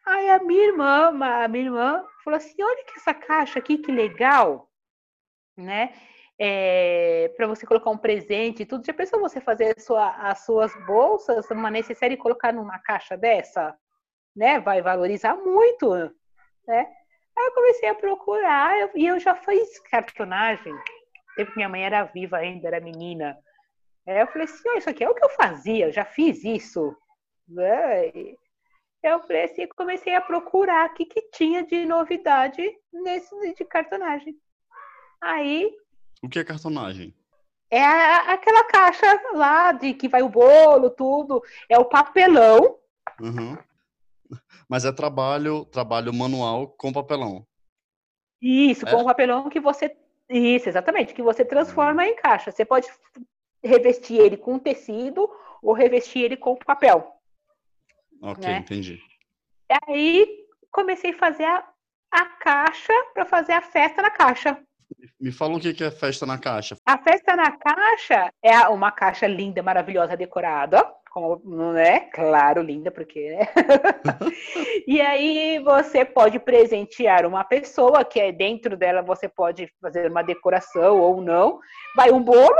Aí 0.05 0.29
a 0.29 0.39
minha 0.39 0.67
irmã, 0.67 1.07
a 1.07 1.47
minha 1.47 1.65
irmã 1.65 2.05
falou 2.23 2.37
assim: 2.37 2.61
olha 2.61 2.83
que 2.85 2.97
essa 2.97 3.13
caixa 3.13 3.59
aqui, 3.59 3.77
que 3.77 3.91
legal, 3.91 4.69
né? 5.57 5.93
é, 6.39 7.31
para 7.37 7.47
você 7.47 7.65
colocar 7.65 7.89
um 7.89 7.97
presente 7.97 8.63
e 8.63 8.65
tudo. 8.65 8.85
Já 8.85 8.93
pensou 8.93 9.19
você 9.19 9.39
fazer 9.39 9.79
sua, 9.79 10.09
as 10.29 10.45
suas 10.45 10.73
bolsas, 10.85 11.49
uma 11.51 11.69
necessária 11.69 12.13
e 12.13 12.17
colocar 12.17 12.51
numa 12.51 12.79
caixa 12.79 13.15
dessa? 13.17 13.75
Né? 14.35 14.59
Vai 14.59 14.81
valorizar 14.81 15.35
muito, 15.35 15.93
né? 16.67 16.87
Aí 17.35 17.45
eu 17.45 17.51
comecei 17.53 17.89
a 17.89 17.95
procurar 17.95 18.79
eu, 18.79 18.89
e 18.95 19.07
eu 19.07 19.19
já 19.19 19.35
fiz 19.35 19.79
cartonagem. 19.89 20.73
Tempo 21.35 21.51
minha 21.55 21.69
mãe 21.69 21.83
era 21.83 22.03
viva 22.03 22.37
ainda, 22.37 22.67
era 22.67 22.79
menina. 22.79 23.37
Aí 24.07 24.19
eu 24.19 24.27
falei 24.27 24.43
assim, 24.43 24.69
oh, 24.69 24.77
isso 24.77 24.89
aqui 24.89 25.03
é 25.03 25.09
o 25.09 25.15
que 25.15 25.23
eu 25.23 25.29
fazia, 25.29 25.87
eu 25.87 25.91
já 25.91 26.05
fiz 26.05 26.43
isso. 26.43 26.95
Né? 27.47 28.35
Eu 29.03 29.19
falei 29.19 29.43
assim, 29.43 29.67
comecei 29.75 30.15
a 30.15 30.21
procurar 30.21 30.89
o 30.89 30.93
que, 30.93 31.05
que 31.05 31.21
tinha 31.23 31.61
de 31.61 31.85
novidade 31.85 32.63
nesse 32.91 33.53
de 33.53 33.65
cartonagem. 33.65 34.39
Aí. 35.19 35.69
O 36.23 36.29
que 36.29 36.39
é 36.39 36.43
cartonagem? 36.43 37.13
É 37.69 37.83
aquela 38.31 38.63
caixa 38.63 39.05
lá 39.33 39.73
de 39.73 39.93
que 39.93 40.07
vai 40.07 40.21
o 40.21 40.29
bolo, 40.29 40.89
tudo. 40.89 41.43
É 41.67 41.77
o 41.77 41.85
papelão. 41.85 42.77
Uhum. 43.19 43.57
Mas 44.69 44.85
é 44.85 44.91
trabalho, 44.91 45.65
trabalho 45.65 46.13
manual 46.13 46.67
com 46.67 46.93
papelão. 46.93 47.45
Isso, 48.41 48.87
é? 48.87 48.91
com 48.91 49.03
papelão 49.03 49.49
que 49.49 49.59
você. 49.59 49.95
Isso, 50.29 50.69
exatamente, 50.69 51.13
que 51.13 51.21
você 51.21 51.43
transforma 51.43 52.05
em 52.05 52.15
caixa. 52.15 52.51
Você 52.51 52.63
pode 52.63 52.87
revestir 53.61 54.17
ele 54.17 54.37
com 54.37 54.57
tecido 54.57 55.29
ou 55.61 55.73
revestir 55.73 56.23
ele 56.23 56.37
com 56.37 56.55
papel. 56.55 57.19
Ok, 58.23 58.47
né? 58.47 58.59
entendi. 58.59 59.01
Aí 59.85 60.25
comecei 60.71 61.11
a 61.11 61.17
fazer 61.17 61.43
a, 61.43 61.67
a 62.09 62.25
caixa 62.25 62.93
para 63.13 63.25
fazer 63.25 63.51
a 63.51 63.61
festa 63.61 64.01
na 64.01 64.09
caixa. 64.09 64.57
Me 65.19 65.31
fala 65.31 65.57
o 65.57 65.59
que 65.59 65.83
é 65.83 65.91
festa 65.91 66.25
na 66.25 66.37
caixa. 66.37 66.77
A 66.85 66.97
festa 66.97 67.35
na 67.35 67.51
caixa 67.51 68.31
é 68.41 68.57
uma 68.69 68.91
caixa 68.91 69.27
linda, 69.27 69.61
maravilhosa, 69.61 70.15
decorada. 70.15 70.85
Como, 71.11 71.41
não 71.43 71.77
é? 71.77 71.99
Claro, 71.99 72.61
linda, 72.61 72.89
porque, 72.89 73.35
né? 73.35 73.47
e 74.87 75.01
aí 75.01 75.59
você 75.59 76.05
pode 76.05 76.39
presentear 76.39 77.25
uma 77.25 77.43
pessoa, 77.43 78.05
que 78.05 78.19
é 78.19 78.31
dentro 78.31 78.77
dela 78.77 79.01
você 79.01 79.27
pode 79.27 79.71
fazer 79.81 80.09
uma 80.09 80.23
decoração 80.23 80.99
ou 80.99 81.21
não. 81.21 81.59
Vai 81.95 82.11
um 82.11 82.23
bolo, 82.23 82.57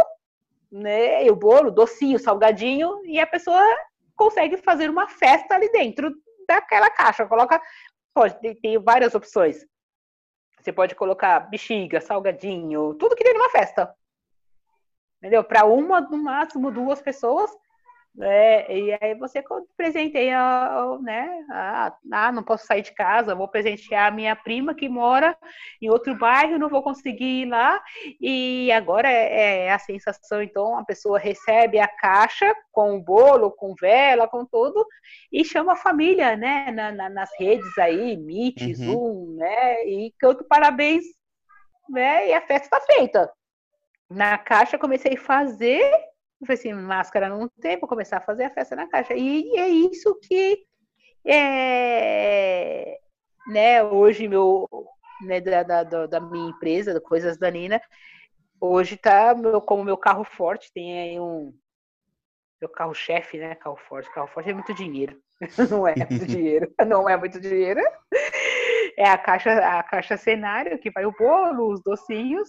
né? 0.72 1.26
E 1.26 1.32
o 1.32 1.36
bolo, 1.36 1.72
docinho, 1.72 2.20
salgadinho, 2.20 3.01
e 3.05 3.20
a 3.20 3.26
pessoa 3.26 3.64
consegue 4.16 4.57
fazer 4.57 4.89
uma 4.89 5.07
festa 5.07 5.55
ali 5.55 5.70
dentro 5.72 6.14
daquela 6.47 6.89
caixa. 6.89 7.26
Coloca, 7.26 7.61
pode, 8.14 8.55
tem 8.55 8.78
várias 8.78 9.16
opções. 9.16 9.66
Você 10.59 10.72
pode 10.72 10.95
colocar 10.95 11.39
bexiga, 11.41 11.99
salgadinho, 11.99 12.93
tudo 12.95 13.16
que 13.16 13.24
tem 13.24 13.34
numa 13.34 13.49
festa. 13.49 13.93
Entendeu? 15.18 15.43
Para 15.43 15.66
uma, 15.66 16.01
no 16.01 16.18
máximo, 16.18 16.72
duas 16.72 17.01
pessoas, 17.01 17.51
é, 18.22 18.78
e 18.78 18.97
aí 19.01 19.16
você 19.16 19.43
presenteia, 19.76 20.38
né? 21.01 21.45
Ah, 21.49 22.32
não 22.32 22.43
posso 22.43 22.68
sair 22.68 22.84
de 22.84 22.91
casa, 22.93 23.34
vou 23.34 23.47
presentear 23.47 24.07
a 24.07 24.16
minha 24.16 24.36
prima 24.36 24.76
que 24.76 24.88
mora 24.88 25.36
em 25.82 25.89
outro 25.89 26.16
bairro, 26.16 26.59
não 26.59 26.70
vou 26.70 26.84
conseguir 26.84 27.41
ir 27.41 27.45
lá. 27.45 27.82
E 28.22 28.72
agora 28.72 29.09
é, 29.09 29.66
é 29.66 29.72
a 29.72 29.80
sensação, 29.80 30.43
então, 30.43 30.78
a 30.78 30.86
pessoa 30.86 31.18
recebe 31.18 31.80
a 31.80 31.88
caixa 31.88 32.53
com 32.72 32.95
o 32.95 33.01
bolo, 33.01 33.49
com 33.49 33.74
vela, 33.74 34.28
com 34.28 34.45
tudo, 34.45 34.86
e 35.32 35.43
chama 35.43 35.74
a 35.74 35.78
família, 35.78 36.38
né? 36.38 36.72
Na, 36.72 36.91
na, 36.91 37.09
nas 37.09 37.32
redes 37.39 37.76
aí, 37.80 38.16
Meet, 38.16 38.61
uhum. 38.61 38.76
Zoom, 38.76 39.36
né? 39.38 39.88
E 39.88 40.14
canto 40.20 40.43
parabéns, 40.43 41.03
né? 41.89 42.30
E 42.30 42.34
a 42.34 42.41
festa 42.41 42.78
está 42.78 42.82
feita. 42.82 43.32
Na 44.07 44.38
caixa 44.38 44.78
comecei 44.78 45.16
a 45.16 45.20
fazer 45.20 46.12
eu 46.43 46.47
falei 46.47 46.59
assim, 46.59 46.73
máscara 46.73 47.29
não 47.29 47.47
tem, 47.47 47.79
vou 47.79 47.89
começar 47.89 48.17
a 48.17 48.21
fazer 48.21 48.45
a 48.45 48.49
festa 48.49 48.75
na 48.75 48.87
caixa. 48.87 49.13
E 49.13 49.57
é 49.57 49.67
isso 49.67 50.15
que 50.21 50.65
é, 51.25 52.99
né, 53.47 53.83
hoje 53.83 54.27
meu, 54.27 54.67
né, 55.21 55.39
da, 55.41 55.63
da, 55.63 56.05
da 56.05 56.19
minha 56.19 56.49
empresa, 56.49 56.99
Coisas 56.99 57.37
da 57.37 57.49
Nina, 57.49 57.81
hoje 58.59 58.97
tá 58.97 59.33
meu, 59.35 59.61
como 59.61 59.83
meu 59.83 59.97
carro 59.97 60.23
forte, 60.23 60.71
tem 60.73 60.99
aí 60.99 61.19
um 61.19 61.53
meu 62.63 62.69
carro-chefe, 62.69 63.37
né? 63.37 63.55
Carro 63.55 63.75
forte. 63.75 64.09
Carro 64.13 64.27
forte 64.27 64.49
é 64.49 64.53
muito 64.53 64.73
dinheiro. 64.73 65.19
Não 65.69 65.85
é 65.85 65.95
muito 65.95 66.25
dinheiro. 66.25 66.73
Não 66.87 67.09
é 67.09 67.17
muito 67.17 67.39
dinheiro. 67.39 67.81
É 68.97 69.09
a 69.09 69.17
caixa, 69.17 69.51
a 69.51 69.83
caixa 69.83 70.15
cenário 70.15 70.79
que 70.79 70.89
vai 70.89 71.05
o 71.05 71.11
bolo, 71.11 71.73
os 71.73 71.83
docinhos. 71.83 72.47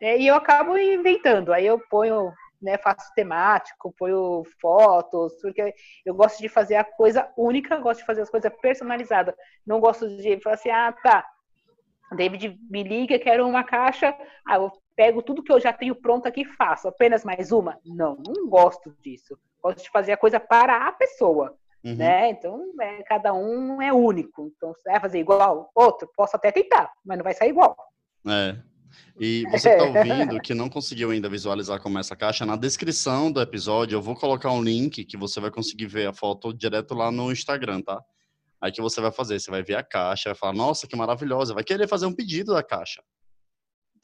É, 0.00 0.18
e 0.18 0.26
eu 0.26 0.34
acabo 0.34 0.76
inventando. 0.76 1.52
Aí 1.52 1.64
eu 1.64 1.78
ponho 1.78 2.32
né, 2.60 2.78
faço 2.78 3.12
temático, 3.14 3.94
ponho 3.96 4.42
fotos, 4.60 5.34
porque 5.40 5.74
eu 6.04 6.14
gosto 6.14 6.40
de 6.40 6.48
fazer 6.48 6.76
a 6.76 6.84
coisa 6.84 7.30
única, 7.36 7.76
gosto 7.78 8.00
de 8.00 8.06
fazer 8.06 8.22
as 8.22 8.30
coisas 8.30 8.52
personalizadas. 8.60 9.34
Não 9.66 9.80
gosto 9.80 10.08
de 10.16 10.40
falar 10.40 10.54
assim, 10.54 10.70
ah, 10.70 10.92
tá, 11.02 11.24
David 12.16 12.58
me 12.68 12.82
liga, 12.82 13.18
quero 13.18 13.46
uma 13.46 13.64
caixa, 13.64 14.14
ah, 14.46 14.56
eu 14.56 14.72
pego 14.96 15.22
tudo 15.22 15.42
que 15.42 15.52
eu 15.52 15.60
já 15.60 15.72
tenho 15.72 15.94
pronto 15.94 16.26
aqui 16.26 16.42
e 16.42 16.44
faço, 16.56 16.88
apenas 16.88 17.24
mais 17.24 17.52
uma? 17.52 17.78
Não, 17.84 18.16
não 18.16 18.48
gosto 18.48 18.94
disso. 19.00 19.38
Gosto 19.62 19.82
de 19.82 19.90
fazer 19.90 20.12
a 20.12 20.16
coisa 20.16 20.40
para 20.40 20.86
a 20.86 20.92
pessoa. 20.92 21.56
Uhum. 21.84 21.96
Né? 21.96 22.30
Então, 22.30 22.72
é, 22.80 23.02
cada 23.04 23.32
um 23.32 23.80
é 23.80 23.92
único. 23.92 24.52
Então, 24.54 24.74
se 24.74 24.82
vai 24.84 25.00
fazer 25.00 25.18
igual 25.18 25.70
outro, 25.74 26.10
posso 26.14 26.36
até 26.36 26.52
tentar, 26.52 26.92
mas 27.04 27.16
não 27.16 27.24
vai 27.24 27.32
sair 27.32 27.50
igual. 27.50 27.76
É, 28.28 28.56
e 29.18 29.44
você 29.50 29.68
que 29.70 29.82
está 29.82 29.84
ouvindo, 29.84 30.40
que 30.40 30.54
não 30.54 30.68
conseguiu 30.68 31.10
ainda 31.10 31.28
visualizar 31.28 31.80
como 31.80 31.98
é 31.98 32.00
essa 32.00 32.16
caixa, 32.16 32.46
na 32.46 32.56
descrição 32.56 33.30
do 33.30 33.40
episódio 33.40 33.96
eu 33.96 34.02
vou 34.02 34.14
colocar 34.14 34.50
um 34.50 34.62
link 34.62 35.04
que 35.04 35.16
você 35.16 35.40
vai 35.40 35.50
conseguir 35.50 35.86
ver 35.86 36.08
a 36.08 36.12
foto 36.12 36.52
direto 36.52 36.94
lá 36.94 37.10
no 37.10 37.30
Instagram, 37.30 37.82
tá? 37.82 38.02
Aí 38.60 38.70
que 38.70 38.82
você 38.82 39.00
vai 39.00 39.10
fazer, 39.10 39.40
você 39.40 39.50
vai 39.50 39.62
ver 39.62 39.76
a 39.76 39.82
caixa, 39.82 40.30
vai 40.30 40.36
falar, 40.36 40.52
nossa, 40.52 40.86
que 40.86 40.94
maravilhosa, 40.94 41.54
vai 41.54 41.64
querer 41.64 41.88
fazer 41.88 42.06
um 42.06 42.12
pedido 42.12 42.52
da 42.52 42.62
caixa. 42.62 43.02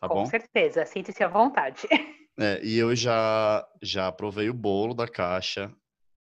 Tá 0.01 0.09
Com 0.09 0.15
bom? 0.15 0.25
Com 0.25 0.31
certeza, 0.31 0.85
sinta-se 0.87 1.23
à 1.23 1.29
vontade. 1.29 1.83
É, 2.39 2.61
e 2.63 2.77
eu 2.77 2.95
já, 2.95 3.67
já 3.81 4.13
provei 4.13 4.51
o 4.51 4.53
bolo 4.53 4.93
da 4.93 5.09
caixa, 5.09 5.73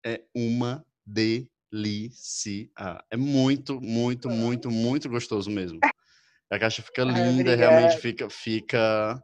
é 0.05 0.21
uma 0.35 0.85
delícia. 1.07 2.69
É 3.11 3.17
muito, 3.17 3.81
muito, 3.81 4.29
muito, 4.29 4.71
muito 4.71 5.09
gostoso 5.09 5.51
mesmo. 5.51 5.81
A 6.53 6.59
caixa 6.59 6.83
fica 6.83 7.03
linda, 7.03 7.57
realmente 7.57 7.97
fica, 7.97 8.29
fica. 8.29 9.19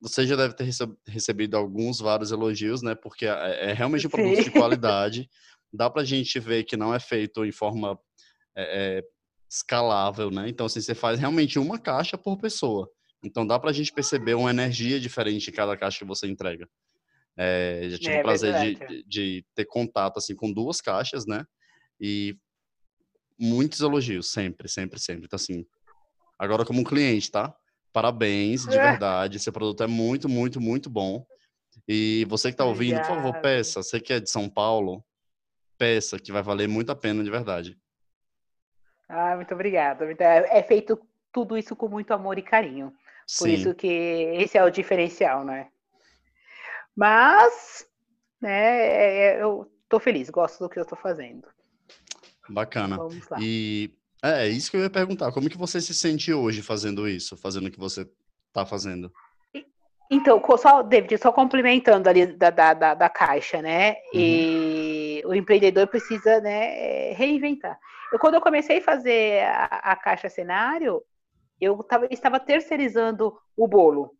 Você 0.00 0.26
já 0.26 0.34
deve 0.34 0.54
ter 0.54 0.66
recebido 1.06 1.58
alguns, 1.58 2.00
vários 2.00 2.32
elogios, 2.32 2.80
né? 2.80 2.94
Porque 2.94 3.26
é, 3.26 3.70
é 3.70 3.72
realmente 3.74 4.06
um 4.06 4.10
produto 4.10 4.36
Sim. 4.36 4.44
de 4.44 4.50
qualidade. 4.58 5.28
Dá 5.70 5.90
pra 5.90 6.04
gente 6.04 6.40
ver 6.40 6.64
que 6.64 6.74
não 6.74 6.94
é 6.94 6.98
feito 6.98 7.44
em 7.44 7.52
forma 7.52 8.00
é, 8.56 8.96
é, 8.98 9.04
escalável, 9.46 10.30
né? 10.30 10.48
Então, 10.48 10.64
assim, 10.64 10.80
você 10.80 10.94
faz 10.94 11.20
realmente 11.20 11.58
uma 11.58 11.78
caixa 11.78 12.16
por 12.16 12.38
pessoa. 12.38 12.90
Então, 13.22 13.46
dá 13.46 13.58
pra 13.58 13.70
gente 13.70 13.92
perceber 13.92 14.32
uma 14.32 14.48
energia 14.48 14.98
diferente 14.98 15.50
em 15.50 15.52
cada 15.52 15.76
caixa 15.76 15.98
que 15.98 16.06
você 16.06 16.26
entrega. 16.26 16.66
É, 17.36 17.88
já 17.90 17.98
tive 17.98 18.14
é, 18.14 18.20
o 18.20 18.22
prazer 18.22 18.54
de, 18.54 19.04
de, 19.06 19.44
ter 19.54 19.66
contato, 19.66 20.16
assim, 20.16 20.34
com 20.34 20.50
duas 20.50 20.80
caixas, 20.80 21.26
né? 21.26 21.44
E 22.00 22.34
muitos 23.38 23.80
elogios, 23.80 24.30
sempre, 24.30 24.66
sempre, 24.66 24.98
sempre. 24.98 25.26
Então, 25.26 25.36
assim, 25.36 25.66
Agora, 26.42 26.64
como 26.64 26.82
cliente, 26.82 27.30
tá? 27.30 27.54
Parabéns, 27.92 28.66
de 28.66 28.76
é. 28.76 28.82
verdade. 28.82 29.36
Esse 29.36 29.52
produto 29.52 29.84
é 29.84 29.86
muito, 29.86 30.28
muito, 30.28 30.60
muito 30.60 30.90
bom. 30.90 31.24
E 31.86 32.26
você 32.28 32.48
que 32.48 32.54
está 32.54 32.64
ouvindo, 32.64 32.98
por 32.98 33.06
favor, 33.06 33.40
peça. 33.40 33.80
Você 33.80 34.00
que 34.00 34.12
é 34.12 34.18
de 34.18 34.28
São 34.28 34.48
Paulo, 34.48 35.04
peça, 35.78 36.18
que 36.18 36.32
vai 36.32 36.42
valer 36.42 36.66
muito 36.66 36.90
a 36.90 36.96
pena, 36.96 37.22
de 37.22 37.30
verdade. 37.30 37.78
Ah, 39.08 39.36
muito 39.36 39.54
obrigada. 39.54 40.04
É, 40.04 40.58
é 40.58 40.62
feito 40.64 41.00
tudo 41.30 41.56
isso 41.56 41.76
com 41.76 41.86
muito 41.86 42.12
amor 42.12 42.36
e 42.36 42.42
carinho. 42.42 42.92
Por 43.38 43.46
Sim. 43.46 43.54
isso 43.54 43.72
que 43.72 43.86
esse 43.86 44.58
é 44.58 44.64
o 44.64 44.70
diferencial, 44.70 45.44
né? 45.44 45.68
Mas, 46.96 47.86
né, 48.40 49.36
é, 49.36 49.40
eu 49.40 49.70
tô 49.88 50.00
feliz, 50.00 50.28
gosto 50.28 50.58
do 50.58 50.68
que 50.68 50.80
eu 50.80 50.84
tô 50.84 50.96
fazendo. 50.96 51.46
Bacana. 52.48 52.96
Vamos 52.96 53.28
lá. 53.28 53.38
E 53.40 53.96
é, 54.22 54.46
é 54.46 54.48
isso 54.48 54.70
que 54.70 54.76
eu 54.76 54.82
ia 54.82 54.90
perguntar. 54.90 55.32
Como 55.32 55.48
que 55.50 55.58
você 55.58 55.80
se 55.80 55.94
sente 55.94 56.32
hoje 56.32 56.62
fazendo 56.62 57.08
isso, 57.08 57.36
fazendo 57.36 57.66
o 57.66 57.70
que 57.70 57.78
você 57.78 58.08
está 58.48 58.64
fazendo? 58.64 59.12
Então, 60.10 60.42
só, 60.58 60.82
David, 60.82 61.16
só 61.16 61.32
complementando 61.32 62.06
ali 62.06 62.26
da, 62.26 62.50
da, 62.50 62.74
da, 62.74 62.94
da 62.94 63.08
caixa, 63.08 63.62
né? 63.62 63.92
Uhum. 63.92 64.20
E 64.20 65.22
o 65.24 65.34
empreendedor 65.34 65.86
precisa 65.86 66.38
né, 66.40 67.12
reinventar. 67.12 67.78
Eu, 68.12 68.18
quando 68.18 68.34
eu 68.34 68.40
comecei 68.42 68.78
a 68.78 68.82
fazer 68.82 69.42
a, 69.44 69.64
a 69.64 69.96
caixa 69.96 70.28
cenário, 70.28 71.02
eu 71.58 71.82
tava, 71.82 72.06
estava 72.10 72.38
terceirizando 72.38 73.34
o 73.56 73.66
bolo. 73.66 74.14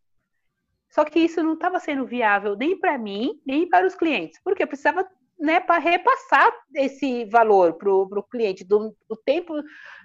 Só 0.88 1.04
que 1.04 1.18
isso 1.18 1.42
não 1.42 1.54
estava 1.54 1.78
sendo 1.78 2.06
viável 2.06 2.56
nem 2.56 2.78
para 2.78 2.96
mim, 2.96 3.38
nem 3.46 3.68
para 3.68 3.86
os 3.86 3.94
clientes, 3.94 4.40
porque 4.42 4.62
eu 4.62 4.66
precisava 4.66 5.06
né, 5.42 5.60
para 5.60 5.78
repassar 5.78 6.50
esse 6.74 7.24
valor 7.26 7.74
para 7.74 7.90
o 7.90 8.22
cliente, 8.22 8.64
do, 8.64 8.96
do, 9.08 9.16
tempo, 9.16 9.54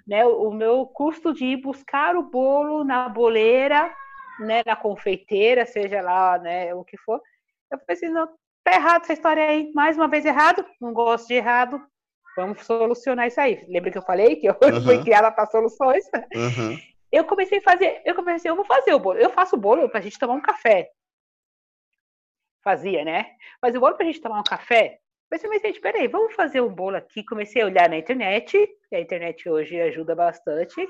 né, 0.06 0.26
o 0.26 0.50
meu 0.50 0.84
custo 0.86 1.32
de 1.32 1.44
ir 1.44 1.62
buscar 1.62 2.16
o 2.16 2.22
bolo 2.22 2.84
na 2.84 3.08
boleira 3.08 3.90
né, 4.38 4.62
na 4.64 4.76
confeiteira, 4.76 5.66
seja 5.66 6.00
lá, 6.00 6.38
né, 6.38 6.74
o 6.74 6.84
que 6.84 6.96
for. 6.98 7.20
Eu 7.70 7.78
falei 7.78 7.96
assim, 7.96 8.08
não, 8.08 8.26
tá 8.64 8.74
errado 8.74 9.02
essa 9.02 9.12
história 9.12 9.44
aí, 9.44 9.72
mais 9.74 9.96
uma 9.96 10.08
vez 10.08 10.24
errado, 10.24 10.64
não 10.80 10.92
gosto 10.92 11.28
de 11.28 11.34
errado, 11.34 11.80
vamos 12.36 12.64
solucionar 12.64 13.26
isso 13.26 13.40
aí. 13.40 13.64
Lembra 13.68 13.90
que 13.90 13.98
eu 13.98 14.02
falei 14.02 14.36
que 14.36 14.46
eu 14.46 14.56
uhum. 14.62 14.82
fui 14.84 15.02
criada 15.02 15.30
para 15.30 15.46
soluções? 15.46 16.04
Uhum. 16.34 16.78
Eu 17.10 17.24
comecei 17.24 17.58
a 17.58 17.62
fazer, 17.62 18.02
eu 18.04 18.14
comecei, 18.14 18.50
eu 18.50 18.56
vou 18.56 18.64
fazer 18.64 18.94
o 18.94 18.98
bolo, 18.98 19.18
eu 19.18 19.30
faço 19.30 19.56
o 19.56 19.58
bolo 19.58 19.88
pra 19.88 20.00
gente 20.00 20.18
tomar 20.18 20.34
um 20.34 20.42
café. 20.42 20.90
Fazia, 22.62 23.04
né? 23.04 23.30
Fazia 23.60 23.78
o 23.78 23.80
bolo 23.80 23.96
pra 23.96 24.06
gente 24.06 24.20
tomar 24.20 24.40
um 24.40 24.44
café. 24.44 24.98
Mas 25.30 25.44
eu 25.44 25.50
pensei, 25.50 25.72
peraí, 25.74 26.08
vamos 26.08 26.34
fazer 26.34 26.60
um 26.60 26.72
bolo 26.72 26.96
aqui. 26.96 27.24
Comecei 27.24 27.62
a 27.62 27.66
olhar 27.66 27.88
na 27.88 27.98
internet, 27.98 28.56
e 28.90 28.96
a 28.96 29.00
internet 29.00 29.48
hoje 29.48 29.80
ajuda 29.80 30.14
bastante. 30.14 30.88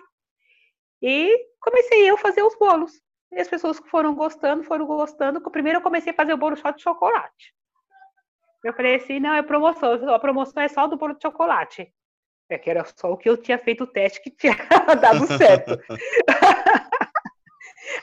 E 1.02 1.36
comecei 1.60 2.08
eu 2.08 2.14
a 2.14 2.18
fazer 2.18 2.42
os 2.42 2.56
bolos. 2.56 2.92
E 3.32 3.40
as 3.40 3.48
pessoas 3.48 3.78
que 3.78 3.88
foram 3.88 4.14
gostando, 4.14 4.62
foram 4.64 4.86
gostando. 4.86 5.40
Primeiro 5.50 5.78
eu 5.78 5.82
comecei 5.82 6.12
a 6.12 6.16
fazer 6.16 6.32
o 6.32 6.38
bolo 6.38 6.56
só 6.56 6.70
de 6.70 6.82
chocolate. 6.82 7.52
Eu 8.64 8.72
falei 8.72 8.96
assim, 8.96 9.20
não, 9.20 9.34
é 9.34 9.42
promoção. 9.42 10.08
A 10.12 10.18
promoção 10.18 10.62
é 10.62 10.68
só 10.68 10.86
do 10.86 10.96
bolo 10.96 11.14
de 11.14 11.22
chocolate. 11.22 11.92
É 12.50 12.56
que 12.56 12.70
era 12.70 12.84
só 12.84 13.12
o 13.12 13.16
que 13.16 13.28
eu 13.28 13.36
tinha 13.36 13.58
feito 13.58 13.84
o 13.84 13.86
teste 13.86 14.22
que 14.22 14.30
tinha 14.30 14.54
dado 15.00 15.26
certo. 15.26 15.78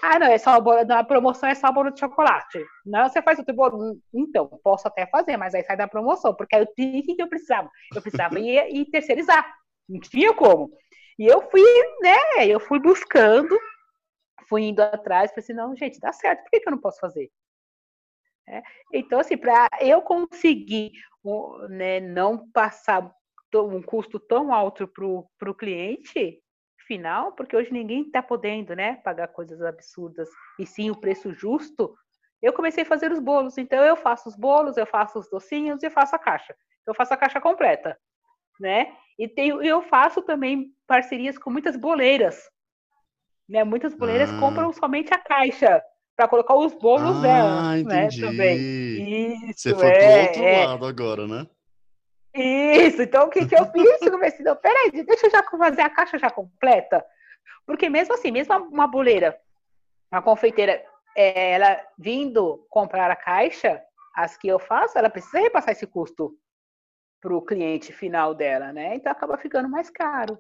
ah, 0.01 0.19
não, 0.19 0.27
é 0.27 0.37
só 0.37 0.59
bolo, 0.59 0.79
a 0.91 1.03
promoção 1.03 1.49
é 1.49 1.55
só 1.55 1.71
bolo 1.71 1.91
de 1.91 1.99
chocolate. 1.99 2.63
Não, 2.85 3.07
você 3.07 3.21
faz 3.21 3.39
outro 3.39 3.53
bolo? 3.53 3.99
Então, 4.13 4.47
posso 4.63 4.87
até 4.87 5.05
fazer, 5.07 5.37
mas 5.37 5.53
aí 5.53 5.63
sai 5.63 5.77
da 5.77 5.87
promoção, 5.87 6.33
porque 6.35 6.55
aí 6.55 6.63
o 6.63 6.67
que 6.75 7.15
eu 7.17 7.27
precisava? 7.27 7.69
Eu 7.93 8.01
precisava 8.01 8.39
ir, 8.39 8.75
ir 8.75 8.85
terceirizar. 8.85 9.45
Não 9.87 9.99
tinha 9.99 10.33
como. 10.33 10.71
E 11.17 11.25
eu 11.25 11.41
fui, 11.49 11.61
né? 12.01 12.47
Eu 12.47 12.59
fui 12.59 12.79
buscando, 12.79 13.57
fui 14.49 14.63
indo 14.63 14.81
atrás, 14.81 15.31
falei 15.31 15.43
assim, 15.43 15.53
não, 15.53 15.75
gente, 15.75 15.99
dá 15.99 16.11
certo, 16.11 16.43
por 16.43 16.49
que, 16.51 16.59
que 16.59 16.67
eu 16.67 16.71
não 16.71 16.81
posso 16.81 16.99
fazer? 16.99 17.29
É, 18.47 18.61
então, 18.93 19.19
assim, 19.19 19.37
para 19.37 19.69
eu 19.81 20.01
conseguir 20.01 20.91
né, 21.69 21.99
não 21.99 22.49
passar 22.51 23.11
um 23.53 23.81
custo 23.81 24.19
tão 24.19 24.53
alto 24.53 24.87
para 24.87 25.49
o 25.49 25.55
cliente 25.55 26.43
final, 26.85 27.31
porque 27.33 27.55
hoje 27.55 27.71
ninguém 27.71 28.01
está 28.01 28.21
podendo 28.21 28.75
né, 28.75 28.95
pagar 29.03 29.27
coisas 29.27 29.61
absurdas, 29.61 30.29
e 30.59 30.65
sim 30.65 30.89
o 30.89 30.95
preço 30.95 31.33
justo, 31.33 31.95
eu 32.41 32.53
comecei 32.53 32.83
a 32.83 32.85
fazer 32.85 33.11
os 33.11 33.19
bolos. 33.19 33.57
Então, 33.57 33.83
eu 33.83 33.95
faço 33.95 34.29
os 34.29 34.35
bolos, 34.35 34.77
eu 34.77 34.85
faço 34.85 35.19
os 35.19 35.29
docinhos 35.29 35.81
e 35.83 35.89
faço 35.89 36.15
a 36.15 36.19
caixa. 36.19 36.55
Eu 36.85 36.93
faço 36.93 37.13
a 37.13 37.17
caixa 37.17 37.41
completa, 37.41 37.97
né? 38.59 38.93
E 39.17 39.27
tenho, 39.27 39.63
eu 39.63 39.81
faço 39.81 40.21
também 40.21 40.71
parcerias 40.85 41.37
com 41.37 41.49
muitas 41.49 41.75
boleiras. 41.75 42.39
Né? 43.49 43.63
Muitas 43.63 43.95
boleiras 43.95 44.29
ah. 44.29 44.39
compram 44.39 44.71
somente 44.73 45.13
a 45.13 45.17
caixa 45.17 45.81
para 46.15 46.27
colocar 46.27 46.55
os 46.55 46.73
bolos 46.73 47.17
ah, 47.17 47.21
dela, 47.21 47.77
entendi. 47.79 48.21
né? 48.21 48.27
Também. 48.27 49.49
Isso, 49.49 49.69
Você 49.69 49.75
foi 49.75 49.87
é, 49.87 50.27
pro 50.27 50.27
outro 50.27 50.43
é. 50.43 50.65
lado 50.65 50.85
agora, 50.85 51.27
né? 51.27 51.47
Isso, 52.35 53.01
então 53.01 53.27
o 53.27 53.29
que, 53.29 53.45
que 53.45 53.55
eu 53.55 53.65
fiz? 53.71 54.01
Eu 54.01 54.11
comecei, 54.11 54.43
não, 54.43 54.55
peraí, 54.55 54.91
deixa 54.91 55.27
eu 55.27 55.31
já 55.31 55.41
fazer 55.43 55.81
a 55.81 55.89
caixa 55.89 56.17
já 56.17 56.29
completa. 56.29 57.05
Porque 57.65 57.89
mesmo 57.89 58.13
assim, 58.13 58.31
mesmo 58.31 58.53
uma 58.55 58.87
boleira, 58.87 59.39
uma 60.11 60.21
confeiteira, 60.21 60.83
é, 61.15 61.51
ela 61.51 61.81
vindo 61.97 62.65
comprar 62.69 63.09
a 63.09 63.15
caixa, 63.15 63.81
as 64.15 64.37
que 64.37 64.47
eu 64.47 64.59
faço, 64.59 64.97
ela 64.97 65.09
precisa 65.09 65.39
repassar 65.39 65.71
esse 65.71 65.87
custo 65.87 66.37
para 67.21 67.35
o 67.35 67.41
cliente 67.41 67.91
final 67.91 68.35
dela, 68.35 68.71
né? 68.71 68.95
Então 68.95 69.11
acaba 69.11 69.37
ficando 69.37 69.69
mais 69.69 69.89
caro. 69.89 70.37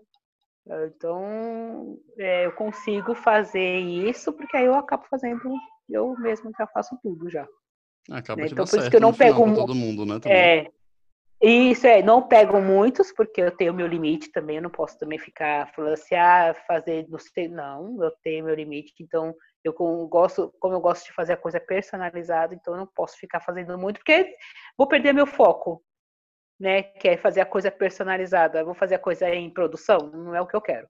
Então 0.67 1.97
é, 2.17 2.45
eu 2.45 2.51
consigo 2.51 3.15
fazer 3.15 3.79
isso 3.79 4.33
porque 4.33 4.57
aí 4.57 4.65
eu 4.65 4.75
acabo 4.75 5.05
fazendo, 5.09 5.41
eu 5.89 6.15
mesmo 6.19 6.51
já 6.57 6.67
faço 6.67 6.97
tudo 7.01 7.29
já. 7.29 7.47
Acaba 8.11 8.41
né? 8.41 8.47
Então 8.51 8.65
por 8.65 8.79
isso 8.79 8.89
que 8.89 8.95
eu 8.95 9.01
não 9.01 9.13
pego 9.13 9.53
todo 9.53 9.73
mundo, 9.73 10.05
né? 10.05 10.19
Também. 10.19 10.37
É, 10.37 10.71
isso 11.41 11.85
é, 11.85 12.01
não 12.01 12.27
pego 12.27 12.61
muitos, 12.61 13.11
porque 13.11 13.41
eu 13.41 13.51
tenho 13.51 13.73
meu 13.73 13.87
limite 13.87 14.31
também, 14.31 14.55
eu 14.57 14.61
não 14.61 14.69
posso 14.69 14.97
também 14.97 15.19
ficar 15.19 15.71
falando 15.73 15.93
assim, 15.93 16.15
ah, 16.15 16.55
fazer, 16.67 17.07
não 17.09 17.19
sei, 17.19 17.47
não, 17.47 18.01
eu 18.03 18.11
tenho 18.23 18.45
meu 18.45 18.55
limite, 18.55 18.93
então 18.99 19.35
eu 19.63 19.73
gosto, 20.07 20.53
como 20.59 20.75
eu 20.75 20.79
gosto 20.79 21.05
de 21.05 21.13
fazer 21.13 21.33
a 21.33 21.37
coisa 21.37 21.59
personalizada, 21.59 22.53
então 22.53 22.73
eu 22.73 22.79
não 22.79 22.87
posso 22.87 23.17
ficar 23.17 23.41
fazendo 23.41 23.77
muito, 23.77 23.97
porque 23.97 24.35
vou 24.77 24.87
perder 24.87 25.13
meu 25.13 25.27
foco, 25.27 25.83
né? 26.59 26.83
Que 26.83 27.09
é 27.09 27.17
fazer 27.17 27.41
a 27.41 27.45
coisa 27.45 27.69
personalizada, 27.69 28.63
vou 28.63 28.75
fazer 28.75 28.95
a 28.95 28.99
coisa 28.99 29.29
em 29.29 29.49
produção, 29.49 29.97
não 30.11 30.35
é 30.35 30.41
o 30.41 30.47
que 30.47 30.55
eu 30.55 30.61
quero. 30.61 30.87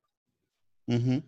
Uhum. 0.87 1.23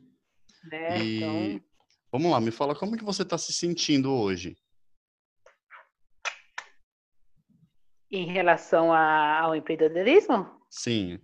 Né? 0.70 1.00
E... 1.00 1.18
Então... 1.18 1.68
Vamos 2.12 2.32
lá, 2.32 2.40
me 2.40 2.52
fala 2.52 2.76
como 2.76 2.98
que 2.98 3.04
você 3.04 3.24
está 3.24 3.38
se 3.38 3.52
sentindo 3.52 4.14
hoje? 4.14 4.56
Em 8.12 8.26
relação 8.26 8.94
a, 8.94 9.40
ao 9.42 9.56
empreendedorismo? 9.56 10.50
Sim. 10.70 11.20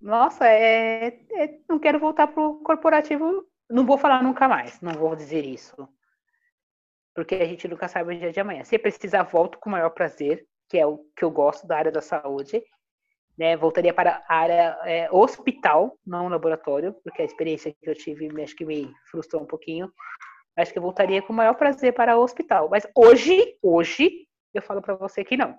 Nossa, 0.00 0.48
é, 0.48 1.06
é 1.32 1.58
não 1.68 1.78
quero 1.78 2.00
voltar 2.00 2.26
para 2.26 2.42
o 2.42 2.56
corporativo. 2.62 3.46
Não 3.70 3.86
vou 3.86 3.96
falar 3.96 4.22
nunca 4.22 4.48
mais, 4.48 4.80
não 4.80 4.92
vou 4.92 5.14
dizer 5.14 5.44
isso. 5.44 5.88
Porque 7.14 7.36
a 7.36 7.44
gente 7.44 7.68
nunca 7.68 7.88
sabe 7.88 8.14
o 8.14 8.18
dia 8.18 8.32
de 8.32 8.40
amanhã. 8.40 8.64
Se 8.64 8.78
precisar, 8.78 9.22
volto 9.22 9.58
com 9.58 9.68
o 9.68 9.72
maior 9.72 9.90
prazer, 9.90 10.46
que 10.68 10.78
é 10.78 10.86
o 10.86 10.98
que 11.14 11.24
eu 11.24 11.30
gosto 11.30 11.66
da 11.66 11.76
área 11.76 11.92
da 11.92 12.00
saúde. 12.00 12.62
Né, 13.38 13.56
voltaria 13.56 13.94
para 13.94 14.22
a 14.28 14.36
área 14.36 14.78
é, 14.84 15.08
hospital, 15.10 15.98
não 16.06 16.28
laboratório, 16.28 16.94
porque 17.02 17.22
a 17.22 17.24
experiência 17.24 17.72
que 17.72 17.88
eu 17.88 17.94
tive 17.94 18.28
acho 18.42 18.54
que 18.54 18.64
me 18.64 18.92
frustrou 19.10 19.42
um 19.42 19.46
pouquinho. 19.46 19.90
Acho 20.54 20.70
que 20.70 20.78
eu 20.78 20.82
voltaria 20.82 21.22
com 21.22 21.32
o 21.32 21.36
maior 21.36 21.54
prazer 21.54 21.94
para 21.94 22.16
o 22.16 22.22
hospital. 22.22 22.68
Mas 22.68 22.86
hoje, 22.94 23.56
hoje, 23.62 24.26
eu 24.58 24.62
falo 24.62 24.82
para 24.82 24.94
você 24.94 25.24
que 25.24 25.36
não. 25.36 25.58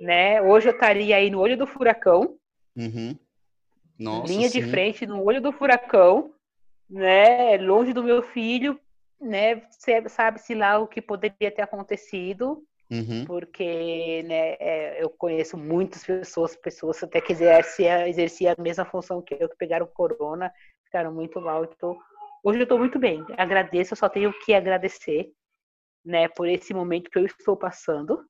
Né? 0.00 0.42
Hoje 0.42 0.68
eu 0.68 0.72
estaria 0.72 1.16
aí 1.16 1.30
no 1.30 1.40
olho 1.40 1.56
do 1.56 1.66
furacão. 1.66 2.36
Uhum. 2.76 3.16
Nossa, 3.98 4.32
linha 4.32 4.48
sim. 4.48 4.60
de 4.60 4.70
frente 4.70 5.06
no 5.06 5.22
olho 5.22 5.40
do 5.40 5.52
furacão, 5.52 6.32
né? 6.90 7.56
Longe 7.58 7.92
do 7.92 8.02
meu 8.02 8.22
filho, 8.22 8.78
né? 9.20 9.62
Sabe-se 10.08 10.54
lá 10.54 10.78
o 10.78 10.88
que 10.88 11.00
poderia 11.00 11.50
ter 11.50 11.62
acontecido. 11.62 12.64
Uhum. 12.90 13.24
Porque 13.24 14.22
né, 14.24 14.56
é, 14.60 15.02
eu 15.02 15.08
conheço 15.08 15.56
muitas 15.56 16.04
pessoas, 16.04 16.54
pessoas 16.56 17.02
até 17.02 17.22
que 17.22 17.32
exercia, 17.32 18.06
exercia 18.06 18.54
a 18.56 18.60
mesma 18.60 18.84
função 18.84 19.22
que 19.22 19.34
eu, 19.40 19.48
que 19.48 19.56
pegaram 19.56 19.86
corona, 19.86 20.52
ficaram 20.84 21.12
muito 21.12 21.40
mal. 21.40 21.64
Então, 21.64 21.96
hoje 22.44 22.58
eu 22.58 22.64
estou 22.64 22.78
muito 22.78 22.98
bem. 22.98 23.24
Agradeço, 23.38 23.94
eu 23.94 23.96
só 23.96 24.10
tenho 24.10 24.30
que 24.44 24.52
agradecer 24.52 25.32
né, 26.04 26.28
por 26.28 26.48
esse 26.48 26.72
momento 26.74 27.10
que 27.10 27.18
eu 27.18 27.26
estou 27.26 27.56
passando. 27.56 28.24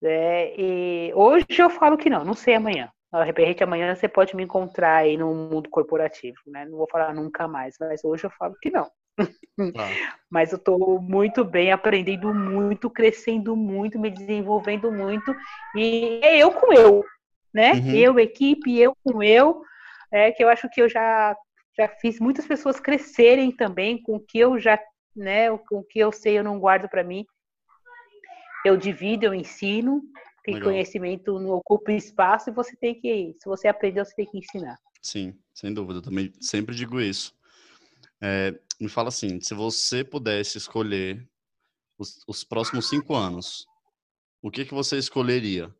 Né, 0.00 0.54
e 0.56 1.12
hoje 1.14 1.46
eu 1.58 1.70
falo 1.70 1.96
que 1.96 2.10
não, 2.10 2.24
não 2.24 2.34
sei 2.34 2.54
amanhã. 2.54 2.90
De 3.12 3.24
repente, 3.24 3.62
amanhã 3.62 3.94
você 3.94 4.08
pode 4.08 4.34
me 4.34 4.42
encontrar 4.42 4.96
aí 4.96 5.18
no 5.18 5.34
mundo 5.34 5.68
corporativo, 5.68 6.38
né? 6.46 6.64
Não 6.64 6.78
vou 6.78 6.88
falar 6.90 7.12
nunca 7.12 7.46
mais, 7.46 7.76
mas 7.78 8.02
hoje 8.02 8.24
eu 8.24 8.30
falo 8.30 8.54
que 8.60 8.70
não. 8.70 8.90
Ah. 9.76 10.16
mas 10.30 10.50
eu 10.50 10.56
estou 10.56 10.98
muito 10.98 11.44
bem, 11.44 11.70
aprendendo 11.70 12.32
muito, 12.32 12.88
crescendo 12.88 13.54
muito, 13.54 13.98
me 13.98 14.10
desenvolvendo 14.10 14.90
muito. 14.90 15.36
E 15.76 16.18
é 16.22 16.38
eu 16.38 16.50
com 16.50 16.72
eu, 16.72 17.04
né? 17.52 17.74
Uhum. 17.74 17.90
Eu, 17.94 18.18
equipe, 18.18 18.80
eu 18.80 18.96
com 19.04 19.22
eu. 19.22 19.62
É, 20.10 20.32
que 20.32 20.42
eu 20.42 20.48
acho 20.48 20.68
que 20.70 20.80
eu 20.80 20.88
já, 20.88 21.36
já 21.76 21.86
fiz 21.86 22.18
muitas 22.18 22.46
pessoas 22.46 22.80
crescerem 22.80 23.54
também 23.54 24.00
com 24.02 24.16
o 24.16 24.20
que 24.20 24.38
eu 24.38 24.58
já 24.58 24.78
né? 25.14 25.50
O, 25.50 25.60
o 25.72 25.82
que 25.82 25.98
eu 25.98 26.12
sei 26.12 26.38
eu 26.38 26.44
não 26.44 26.58
guardo 26.58 26.88
para 26.88 27.04
mim. 27.04 27.26
Eu 28.64 28.76
divido, 28.76 29.26
eu 29.26 29.34
ensino. 29.34 30.02
Legal. 30.46 30.70
conhecimento 30.70 31.38
não 31.38 31.50
ocupa 31.50 31.92
espaço 31.92 32.50
e 32.50 32.52
você 32.52 32.74
tem 32.76 33.00
que, 33.00 33.36
se 33.40 33.48
você 33.48 33.68
aprendeu, 33.68 34.04
você 34.04 34.14
tem 34.14 34.26
que 34.26 34.38
ensinar. 34.38 34.76
Sim, 35.00 35.38
sem 35.54 35.72
dúvida. 35.72 35.98
Eu 35.98 36.02
também 36.02 36.32
sempre 36.40 36.74
digo 36.74 37.00
isso. 37.00 37.32
É, 38.20 38.58
me 38.80 38.88
fala 38.88 39.08
assim, 39.08 39.40
se 39.40 39.54
você 39.54 40.02
pudesse 40.02 40.58
escolher 40.58 41.28
os, 41.96 42.24
os 42.26 42.42
próximos 42.42 42.88
cinco 42.88 43.14
anos, 43.14 43.66
o 44.40 44.50
que 44.50 44.64
que 44.64 44.74
você 44.74 44.96
escolheria? 44.96 45.72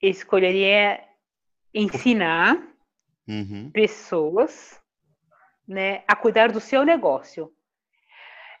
Escolheria 0.00 1.04
ensinar 1.72 2.56
uhum. 3.26 3.70
pessoas 3.72 4.80
né, 5.66 6.02
a 6.06 6.14
cuidar 6.14 6.50
do 6.52 6.60
seu 6.60 6.84
negócio. 6.84 7.52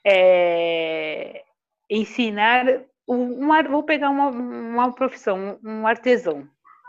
É, 0.06 1.44
ensinar 1.88 2.66
um, 3.06 3.46
vou 3.70 3.82
pegar 3.82 4.10
uma, 4.10 4.28
uma 4.28 4.92
profissão, 4.92 5.58
um 5.62 5.86
artesão. 5.86 6.48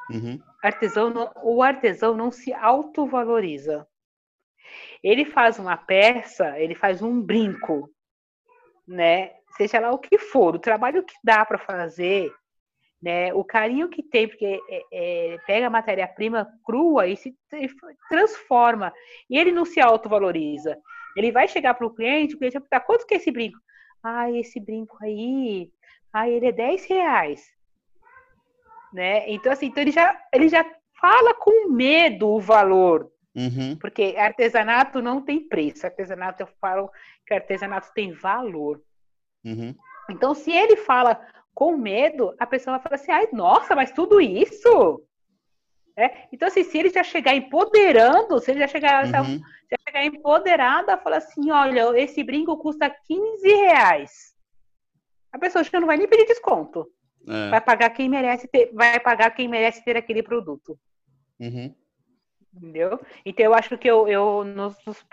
Uhum. 0.10 0.42
Artesão 0.64 1.10
não, 1.10 1.32
o 1.44 1.62
artesão 1.62 2.16
não 2.16 2.32
se 2.32 2.54
autovaloriza. 2.54 3.88
Ele 5.04 5.26
faz 5.26 5.60
uma 5.60 5.78
peça, 5.78 6.60
ele 6.60 6.76
faz 6.76 7.02
um 7.02 7.22
brinco, 7.22 7.90
né? 8.88 9.34
Seja 9.58 9.80
lá 9.80 9.92
o 9.92 10.00
que 10.00 10.18
for, 10.18 10.56
o 10.56 10.60
trabalho 10.60 11.04
que 11.04 11.14
dá 11.24 11.46
para 11.46 11.58
fazer, 11.58 12.32
né? 13.02 13.34
O 13.34 13.44
carinho 13.44 13.90
que 13.90 14.02
tem, 14.02 14.28
porque 14.28 14.60
é, 14.70 14.84
é, 14.92 15.38
pega 15.46 15.68
a 15.68 15.70
matéria-prima 15.70 16.48
crua 16.64 17.08
e 17.08 17.16
se 17.16 17.36
transforma. 18.10 18.94
E 19.30 19.38
ele 19.38 19.52
não 19.52 19.66
se 19.66 19.80
autovaloriza. 19.80 20.78
Ele 21.16 21.32
vai 21.32 21.48
chegar 21.48 21.74
para 21.74 21.88
o 21.88 21.94
cliente, 21.94 22.36
o 22.36 22.38
cliente 22.38 22.54
vai 22.54 22.62
perguntar, 22.62 22.82
quanto 22.82 23.06
que 23.06 23.14
é 23.14 23.18
esse 23.18 23.32
brinco? 23.32 23.58
Ah, 24.04 24.32
esse 24.32 24.60
brinco 24.60 24.98
aí, 25.02 25.72
ah, 26.12 26.30
ele 26.30 26.48
é 26.48 26.52
10 26.52 26.86
reais. 26.86 27.46
Né? 28.94 29.30
Então, 29.30 29.52
assim, 29.52 29.68
então 29.68 29.82
ele, 29.82 29.92
já, 29.92 30.20
ele 30.34 30.48
já 30.48 30.66
fala 31.00 31.34
com 31.34 31.70
medo 31.70 32.30
o 32.30 32.40
valor. 32.40 33.12
Uhum. 33.36 33.78
Porque 33.80 34.16
artesanato 34.18 35.02
não 35.02 35.22
tem 35.22 35.48
preço. 35.48 35.86
Artesanato, 35.86 36.42
eu 36.42 36.48
falo 36.62 36.90
que 37.28 37.34
artesanato 37.34 37.92
tem 37.94 38.14
valor. 38.14 38.82
Uhum. 39.44 39.76
Então, 40.10 40.34
se 40.34 40.52
ele 40.52 40.78
fala 40.78 41.20
com 41.56 41.78
medo, 41.78 42.36
a 42.38 42.46
pessoa 42.46 42.78
vai 42.78 42.84
falar 42.84 42.96
assim, 42.96 43.12
ai, 43.12 43.30
nossa, 43.32 43.74
mas 43.74 43.92
tudo 43.94 44.20
isso? 44.20 45.02
É? 45.98 46.28
Então, 46.32 46.50
assim, 46.50 46.66
se 46.66 46.78
ele 46.78 46.90
já 46.90 47.02
chegar 47.02 47.34
empoderando, 47.34 48.38
se 48.40 48.52
ele 48.52 48.60
já 48.60 48.68
chegar, 48.68 49.06
uhum. 49.06 49.40
já 49.72 49.78
chegar 49.88 50.06
empoderada, 50.06 50.98
fala 50.98 51.18
assim, 51.18 51.50
olha, 51.50 51.98
esse 51.98 52.22
brinco 52.22 52.58
custa 52.58 52.90
15 52.90 53.48
reais. 53.48 54.36
A 55.32 55.40
pessoa 55.40 55.64
já 55.64 55.80
não 55.80 55.88
vai 55.88 55.96
nem 55.96 56.08
pedir 56.08 56.26
desconto. 56.26 56.86
É. 57.26 57.50
Vai 57.50 57.62
pagar 57.62 57.90
quem 57.92 58.10
merece 58.10 58.48
ter, 58.50 58.72
vai 58.74 59.00
pagar 59.00 59.32
quem 59.32 59.48
merece 59.48 59.84
ter 59.84 59.96
aquele 59.96 60.22
produto. 60.22 60.78
Uhum. 61.40 61.74
Entendeu? 62.54 63.00
Então 63.26 63.46
eu 63.46 63.54
acho 63.54 63.78
que 63.78 63.90
eu, 63.90 64.08
eu 64.08 64.44
nos, 64.44 64.78
nos, 64.86 65.06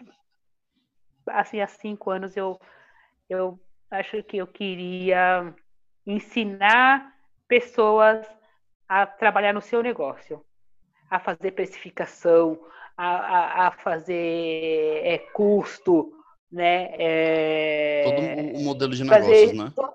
assim, 1.28 1.60
há 1.60 1.66
cinco 1.68 2.10
anos 2.10 2.36
eu, 2.36 2.60
eu 3.28 3.58
acho 3.90 4.22
que 4.24 4.38
eu 4.38 4.46
queria 4.46 5.54
ensinar 6.06 7.12
pessoas 7.48 8.26
a 8.88 9.06
trabalhar 9.06 9.52
no 9.52 9.60
seu 9.60 9.82
negócio, 9.82 10.44
a 11.10 11.18
fazer 11.18 11.52
precificação, 11.52 12.58
a, 12.96 13.06
a, 13.06 13.66
a 13.68 13.70
fazer 13.70 15.00
é, 15.04 15.18
custo, 15.32 16.12
né? 16.50 16.90
É, 16.98 18.50
todo 18.52 18.60
o 18.60 18.64
modelo 18.64 18.94
de 18.94 19.04
negócios, 19.04 19.52
né? 19.52 19.72
Todo, 19.74 19.94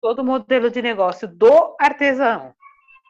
todo 0.00 0.18
o 0.18 0.24
modelo 0.24 0.70
de 0.70 0.82
negócio 0.82 1.28
do 1.28 1.76
artesão. 1.78 2.52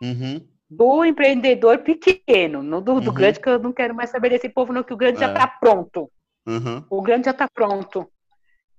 Uhum. 0.03 0.47
Do 0.68 1.05
empreendedor 1.05 1.78
pequeno, 1.78 2.62
não 2.62 2.82
do, 2.82 3.01
do 3.01 3.09
uhum. 3.09 3.14
grande, 3.14 3.40
que 3.40 3.49
eu 3.49 3.59
não 3.59 3.72
quero 3.72 3.95
mais 3.95 4.11
saber 4.11 4.30
desse 4.30 4.49
povo, 4.49 4.72
não, 4.72 4.82
que 4.82 4.93
o 4.93 4.97
grande 4.97 5.18
é. 5.18 5.20
já 5.20 5.32
está 5.32 5.47
pronto. 5.47 6.11
Uhum. 6.47 6.84
O 6.90 7.03
grande 7.03 7.26
já 7.26 7.30
está 7.30 7.49
pronto. 7.49 8.11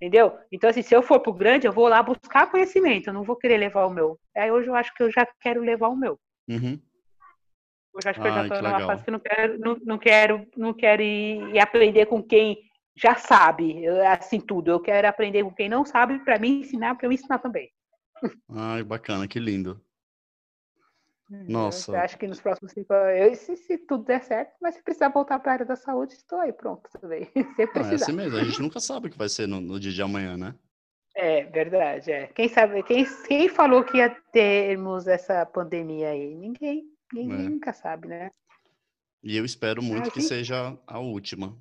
Entendeu? 0.03 0.37
Então, 0.51 0.69
assim, 0.69 0.81
se 0.81 0.93
eu 0.93 1.01
for 1.01 1.21
pro 1.21 1.31
grande, 1.31 1.65
eu 1.65 1.71
vou 1.71 1.87
lá 1.87 2.03
buscar 2.03 2.51
conhecimento, 2.51 3.07
eu 3.07 3.13
não 3.13 3.23
vou 3.23 3.37
querer 3.37 3.55
levar 3.55 3.85
o 3.85 3.89
meu. 3.89 4.19
Aí 4.35 4.51
hoje 4.51 4.67
eu 4.67 4.75
acho 4.75 4.93
que 4.93 5.01
eu 5.01 5.09
já 5.09 5.25
quero 5.39 5.61
levar 5.61 5.87
o 5.87 5.95
meu. 5.95 6.19
Uhum. 6.49 6.77
Hoje 7.93 8.09
acho 8.09 8.21
que 8.21 8.27
eu 8.27 8.33
já 8.33 8.41
estou 8.43 8.61
numa 8.61 8.85
fase 8.85 9.05
que 9.05 9.11
não 9.11 9.19
quero, 9.19 9.57
não, 9.57 9.77
não 9.81 9.97
quero, 9.97 10.45
não 10.57 10.73
quero 10.73 11.01
ir, 11.01 11.55
ir 11.55 11.59
aprender 11.59 12.07
com 12.07 12.21
quem 12.21 12.57
já 12.93 13.15
sabe, 13.15 13.87
assim, 13.87 14.41
tudo. 14.41 14.71
Eu 14.71 14.81
quero 14.81 15.07
aprender 15.07 15.41
com 15.41 15.53
quem 15.53 15.69
não 15.69 15.85
sabe 15.85 16.19
para 16.19 16.37
me 16.37 16.49
ensinar, 16.49 16.95
para 16.95 17.07
eu 17.07 17.11
ensinar 17.13 17.39
também. 17.39 17.71
Ai, 18.51 18.83
bacana, 18.83 19.25
que 19.25 19.39
lindo. 19.39 19.79
Nossa. 21.47 21.91
Eu 21.91 21.99
acho 21.99 22.17
que 22.17 22.27
nos 22.27 22.39
próximos 22.39 22.71
cinco 22.71 22.93
anos, 22.93 23.39
se, 23.39 23.55
se, 23.55 23.77
tudo 23.77 24.03
der 24.03 24.21
certo, 24.21 24.53
mas 24.61 24.75
se 24.75 24.83
precisar 24.83 25.09
voltar 25.09 25.39
para 25.39 25.51
a 25.51 25.53
área 25.53 25.65
da 25.65 25.75
saúde, 25.75 26.13
estou 26.13 26.39
aí, 26.39 26.53
pronto, 26.53 26.89
também. 26.99 27.27
Se 27.55 27.67
precisar. 27.67 27.89
Ah, 27.89 27.91
é 27.91 27.95
assim 27.95 28.11
mesmo, 28.11 28.37
a 28.37 28.43
gente 28.43 28.61
nunca 28.61 28.79
sabe 28.79 29.07
o 29.07 29.09
que 29.09 29.17
vai 29.17 29.29
ser 29.29 29.47
no, 29.47 29.59
no, 29.59 29.79
dia 29.79 29.91
de 29.91 30.01
amanhã, 30.01 30.37
né? 30.37 30.53
É, 31.15 31.43
verdade, 31.45 32.11
é. 32.11 32.27
Quem 32.27 32.47
sabe, 32.47 32.83
quem, 32.83 33.05
quem 33.27 33.49
falou 33.49 33.83
que 33.83 33.97
ia 33.97 34.09
termos 34.31 35.07
essa 35.07 35.45
pandemia 35.45 36.09
aí? 36.09 36.35
Ninguém, 36.35 36.83
ninguém 37.11 37.45
é. 37.45 37.49
nunca 37.49 37.73
sabe, 37.73 38.07
né? 38.07 38.31
E 39.23 39.37
eu 39.37 39.45
espero 39.45 39.81
muito 39.81 40.11
que 40.11 40.21
seja 40.21 40.77
a 40.85 40.99
última. 40.99 41.57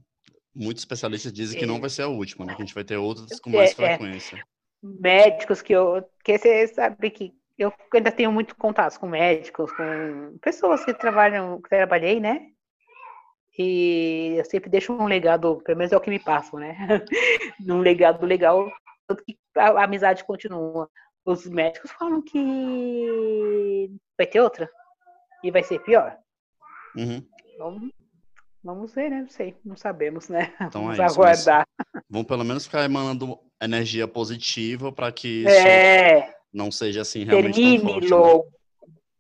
Muitos 0.55 0.83
especialistas 0.83 1.33
dizem 1.33 1.59
que 1.59 1.67
não 1.67 1.77
é. 1.77 1.81
vai 1.81 1.91
ser 1.91 2.03
a 2.03 2.09
última, 2.09 2.45
né? 2.45 2.55
Que 2.55 2.63
a 2.63 2.65
gente 2.65 2.75
vai 2.75 2.85
ter 2.85 2.97
outras 2.97 3.41
com 3.41 3.51
mais 3.51 3.79
é, 3.79 3.85
é. 3.85 3.97
frequência. 3.97 4.45
Médicos 4.83 5.63
que 5.63 5.73
eu. 5.73 6.05
Que 6.25 6.37
você 6.37 6.67
sabe 6.67 7.11
que 7.11 7.33
eu 7.59 7.73
ainda 7.93 8.11
tenho 8.11 8.33
muito 8.33 8.57
contatos 8.57 8.97
com 8.97 9.07
médicos, 9.07 9.71
com 9.73 10.39
pessoas 10.41 10.85
que 10.85 10.95
trabalham, 10.95 11.61
que 11.61 11.69
trabalhei, 11.69 12.21
né? 12.21 12.49
E 13.59 14.35
eu 14.39 14.45
sempre 14.47 14.71
deixo 14.71 14.93
um 14.93 15.07
legado, 15.07 15.61
pelo 15.63 15.79
menos 15.79 15.93
é 15.93 15.97
o 15.97 16.01
que 16.01 16.11
me 16.11 16.19
passam, 16.19 16.59
né? 16.59 16.75
um 17.69 17.81
legado 17.81 18.25
legal, 18.25 18.71
tanto 19.07 19.23
que 19.25 19.37
a 19.57 19.85
amizade 19.85 20.25
continua. 20.25 20.89
Os 21.25 21.47
médicos 21.47 21.91
falam 21.93 22.23
que 22.23 23.91
vai 24.17 24.27
ter 24.27 24.41
outra 24.41 24.69
e 25.45 25.51
vai 25.51 25.63
ser 25.63 25.79
pior. 25.81 26.17
Uhum. 26.97 27.25
Vamos, 27.59 27.91
vamos 28.65 28.95
ver, 28.95 29.11
né? 29.11 29.21
Não 29.21 29.29
sei, 29.29 29.57
não 29.65 29.77
sabemos, 29.77 30.29
né? 30.29 30.53
Então 30.61 30.85
vamos 30.85 30.99
é 30.99 31.05
aguardar. 31.05 31.67
Vamos 32.09 32.27
pelo 32.27 32.45
menos 32.45 32.65
ficar 32.65 32.85
emanando 32.85 33.39
energia 33.61 34.09
positiva 34.09 34.91
para 34.91 35.13
que 35.13 35.43
isso 35.45 35.51
é 35.51 36.35
não 36.53 36.71
seja 36.71 37.01
assim 37.01 37.25
realmente 37.25 37.55
termine 37.55 37.79
tão 37.79 37.93
forte, 37.93 38.09
logo. 38.09 38.45
Né? 38.45 38.53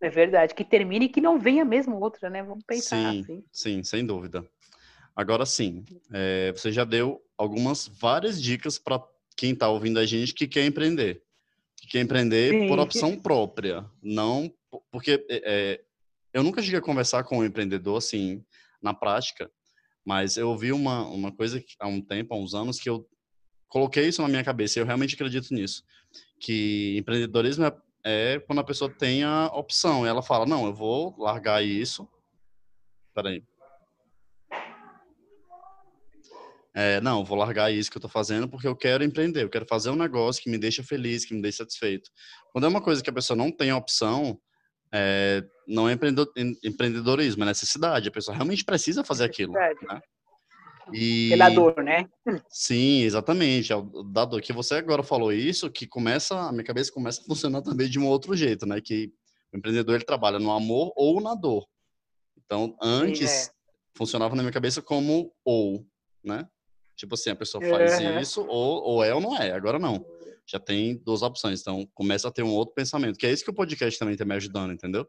É 0.03 0.11
verdade, 0.11 0.55
que 0.55 0.65
termine 0.65 1.07
e 1.07 1.09
que 1.09 1.21
não 1.21 1.39
venha 1.39 1.65
mesmo 1.65 1.99
outra, 2.01 2.29
né? 2.29 2.43
Vamos 2.43 2.65
pensar 2.65 3.13
sim, 3.13 3.21
assim. 3.21 3.45
Sim, 3.53 3.85
sem 3.85 4.05
dúvida. 4.05 4.45
Agora 5.15 5.47
sim, 5.47 5.85
é, 6.13 6.53
você 6.53 6.73
já 6.73 6.85
deu 6.85 7.23
algumas 7.39 7.87
várias 7.87 8.43
dicas 8.43 8.79
para 8.79 9.01
quem 9.37 9.53
está 9.53 9.69
ouvindo 9.69 9.99
a 9.99 10.07
gente 10.07 10.35
que 10.35 10.49
quer 10.49 10.67
empreender. 10.67 11.23
Que 11.77 11.87
quer 11.87 12.01
empreender 12.01 12.51
sim. 12.51 12.69
por 12.69 12.79
opção 12.79 13.17
própria, 13.17 13.85
não 14.03 14.53
porque 14.91 15.25
é, 15.29 15.43
é, 15.45 15.81
eu 16.33 16.43
nunca 16.43 16.63
cheguei 16.63 16.79
a 16.79 16.83
conversar 16.83 17.25
com 17.25 17.39
um 17.39 17.45
empreendedor 17.45 17.99
assim 17.99 18.43
na 18.81 18.95
prática, 18.95 19.51
mas 20.05 20.37
eu 20.37 20.49
ouvi 20.49 20.73
uma, 20.73 21.07
uma 21.07 21.31
coisa 21.31 21.63
há 21.79 21.87
um 21.87 22.01
tempo, 22.01 22.35
há 22.35 22.39
uns 22.39 22.55
anos, 22.55 22.81
que 22.81 22.89
eu 22.89 23.07
coloquei 23.69 24.09
isso 24.09 24.23
na 24.23 24.29
minha 24.29 24.43
cabeça 24.43 24.79
e 24.79 24.83
eu 24.83 24.87
realmente 24.87 25.15
acredito 25.15 25.55
nisso 25.55 25.85
que 26.39 26.97
empreendedorismo 26.99 27.65
é, 27.65 27.77
é, 28.05 28.39
quando 28.41 28.61
a 28.61 28.65
pessoa 28.65 28.91
tem 28.91 29.23
a 29.23 29.47
opção. 29.47 30.07
Ela 30.07 30.23
fala, 30.23 30.47
não, 30.47 30.67
eu 30.67 30.75
vou 30.75 31.15
largar 31.19 31.65
isso. 31.65 32.09
Peraí. 33.15 33.45
É, 36.75 37.01
não, 37.03 37.23
vou 37.23 37.37
largar 37.37 37.71
isso 37.71 37.91
que 37.91 37.99
eu 37.99 38.01
estou 38.01 38.11
fazendo 38.11 38.49
porque 38.49 38.67
eu 38.67 38.75
quero 38.75 39.05
empreender, 39.05 39.43
eu 39.43 39.51
quero 39.51 39.67
fazer 39.67 39.91
um 39.91 39.95
negócio 39.95 40.43
que 40.43 40.49
me 40.49 40.57
deixa 40.57 40.83
feliz, 40.83 41.23
que 41.23 41.35
me 41.35 41.43
deixa 41.43 41.59
satisfeito. 41.59 42.11
Quando 42.51 42.65
é 42.65 42.69
uma 42.69 42.81
coisa 42.81 43.03
que 43.03 43.11
a 43.11 43.13
pessoa 43.13 43.37
não 43.37 43.53
tem 43.53 43.73
opção, 43.73 44.41
é, 44.91 45.45
não 45.69 45.89
é 45.89 45.93
empreendedorismo, 45.93 47.43
é 47.43 47.47
necessidade. 47.47 48.09
A 48.09 48.13
pessoa 48.13 48.35
realmente 48.35 48.65
precisa 48.65 49.05
fazer 49.05 49.25
aquilo. 49.25 49.53
Né? 49.53 50.01
E... 50.93 51.29
Pela 51.31 51.51
dor, 51.51 51.83
né? 51.83 52.07
Sim, 52.49 53.03
exatamente. 53.03 53.73
É 53.73 53.77
da 54.13 54.25
dor 54.25 54.41
que 54.41 54.53
você 54.53 54.75
agora 54.75 55.03
falou 55.03 55.33
isso, 55.33 55.71
que 55.71 55.87
começa, 55.87 56.35
a 56.35 56.53
minha 56.53 56.65
cabeça 56.65 56.91
começa 56.93 57.21
a 57.21 57.25
funcionar 57.25 57.63
também 57.63 57.89
de 57.89 57.99
um 57.99 58.07
outro 58.07 58.35
jeito, 58.35 58.67
né? 58.67 58.81
Que 58.81 59.13
o 59.53 59.59
empreendedor 59.59 59.95
ele 59.95 60.05
trabalha 60.05 60.39
no 60.39 60.51
amor 60.51 60.93
ou 60.97 61.21
na 61.21 61.35
dor. 61.35 61.67
Então, 62.45 62.77
antes 62.81 63.31
Sim, 63.31 63.51
é. 63.51 63.53
funcionava 63.97 64.35
na 64.35 64.43
minha 64.43 64.53
cabeça 64.53 64.83
como 64.83 65.33
ou, 65.45 65.87
né? 66.25 66.49
Tipo 66.97 67.15
assim, 67.15 67.31
a 67.31 67.37
pessoa 67.37 67.65
faz 67.65 67.99
uhum. 67.99 68.21
isso 68.21 68.47
ou, 68.47 68.83
ou 68.83 69.05
é 69.05 69.15
ou 69.15 69.21
não 69.21 69.37
é. 69.37 69.53
Agora 69.53 69.79
não. 69.79 70.05
Já 70.47 70.59
tem 70.59 70.97
duas 70.97 71.23
opções. 71.23 71.61
Então, 71.61 71.89
começa 71.95 72.29
a 72.29 72.31
ter 72.31 72.43
um 72.43 72.51
outro 72.51 72.75
pensamento. 72.75 73.19
Que 73.19 73.27
é 73.27 73.33
isso 73.33 73.45
que 73.45 73.51
o 73.51 73.55
podcast 73.55 73.99
também 73.99 74.13
está 74.13 74.25
me 74.25 74.35
ajudando, 74.35 74.73
entendeu? 74.73 75.07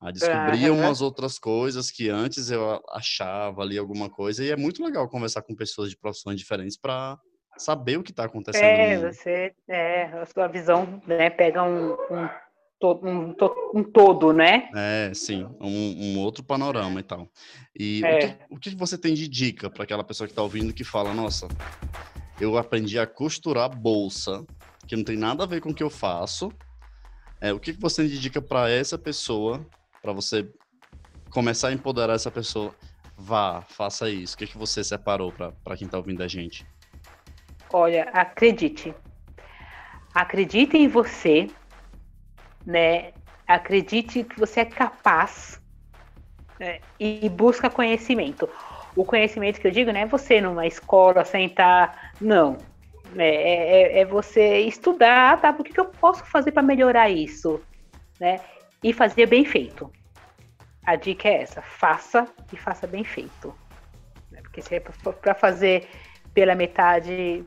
A 0.00 0.10
descobrir 0.10 0.70
umas 0.70 1.02
outras 1.02 1.38
coisas 1.38 1.90
que 1.90 2.08
antes 2.08 2.50
eu 2.50 2.80
achava 2.88 3.62
ali 3.62 3.76
alguma 3.76 4.08
coisa. 4.08 4.42
E 4.42 4.50
é 4.50 4.56
muito 4.56 4.82
legal 4.82 5.06
conversar 5.08 5.42
com 5.42 5.54
pessoas 5.54 5.90
de 5.90 5.96
profissões 5.96 6.38
diferentes 6.38 6.76
para 6.76 7.18
saber 7.58 7.98
o 7.98 8.02
que 8.02 8.10
está 8.10 8.24
acontecendo. 8.24 8.64
É, 8.64 9.12
você, 9.12 9.52
é, 9.68 10.04
a 10.04 10.24
sua 10.24 10.48
visão 10.48 11.02
né, 11.06 11.28
pega 11.28 11.62
um, 11.62 11.92
um, 11.92 12.28
um, 12.82 13.34
um 13.74 13.84
todo, 13.84 14.32
né? 14.32 14.70
É, 14.74 15.12
sim, 15.12 15.46
um, 15.60 16.16
um 16.16 16.18
outro 16.20 16.42
panorama 16.42 16.98
e 16.98 17.02
tal. 17.02 17.28
E 17.78 18.02
é. 18.02 18.16
o, 18.16 18.18
que, 18.18 18.36
o 18.54 18.58
que 18.58 18.74
você 18.74 18.96
tem 18.96 19.12
de 19.12 19.28
dica 19.28 19.68
para 19.68 19.84
aquela 19.84 20.02
pessoa 20.02 20.26
que 20.26 20.32
está 20.32 20.42
ouvindo 20.42 20.72
que 20.72 20.82
fala, 20.82 21.12
nossa, 21.12 21.46
eu 22.40 22.56
aprendi 22.56 22.98
a 22.98 23.06
costurar 23.06 23.68
bolsa, 23.68 24.46
que 24.88 24.96
não 24.96 25.04
tem 25.04 25.18
nada 25.18 25.44
a 25.44 25.46
ver 25.46 25.60
com 25.60 25.68
o 25.68 25.74
que 25.74 25.82
eu 25.82 25.90
faço. 25.90 26.50
É, 27.38 27.52
o 27.52 27.60
que 27.60 27.72
você 27.72 28.02
tem 28.02 28.10
de 28.10 28.18
dica 28.18 28.40
para 28.40 28.70
essa 28.70 28.96
pessoa 28.96 29.66
para 30.02 30.12
você 30.12 30.48
começar 31.30 31.68
a 31.68 31.72
empoderar 31.72 32.14
essa 32.14 32.30
pessoa, 32.30 32.74
vá, 33.16 33.62
faça 33.62 34.08
isso. 34.10 34.34
O 34.34 34.38
que, 34.38 34.46
que 34.46 34.58
você 34.58 34.82
separou 34.82 35.32
para 35.32 35.76
quem 35.76 35.86
está 35.86 35.98
ouvindo 35.98 36.22
a 36.22 36.28
gente? 36.28 36.66
Olha, 37.72 38.04
acredite. 38.12 38.94
Acredite 40.14 40.76
em 40.76 40.88
você, 40.88 41.48
né? 42.66 43.12
Acredite 43.46 44.24
que 44.24 44.38
você 44.38 44.60
é 44.60 44.64
capaz 44.64 45.60
né? 46.58 46.80
e 46.98 47.28
busca 47.28 47.70
conhecimento. 47.70 48.48
O 48.96 49.04
conhecimento 49.04 49.60
que 49.60 49.66
eu 49.66 49.70
digo 49.70 49.92
não 49.92 50.00
é 50.00 50.06
você 50.06 50.40
numa 50.40 50.66
escola 50.66 51.24
sentar, 51.24 52.12
não. 52.20 52.58
É, 53.16 53.98
é, 53.98 54.00
é 54.00 54.04
você 54.04 54.60
estudar, 54.60 55.40
tá? 55.40 55.50
O 55.50 55.64
que, 55.64 55.72
que 55.72 55.80
eu 55.80 55.86
posso 55.86 56.24
fazer 56.24 56.52
para 56.52 56.62
melhorar 56.62 57.08
isso, 57.08 57.60
né? 58.20 58.40
E 58.82 58.92
fazer 58.92 59.26
bem 59.26 59.44
feito. 59.44 59.90
A 60.84 60.96
dica 60.96 61.28
é 61.28 61.42
essa: 61.42 61.62
faça 61.62 62.26
e 62.52 62.56
faça 62.56 62.86
bem 62.86 63.04
feito. 63.04 63.54
Né? 64.30 64.40
Porque 64.42 64.62
se 64.62 64.74
é 64.74 64.80
para 64.80 65.34
fazer 65.34 65.88
pela 66.32 66.54
metade, 66.54 67.44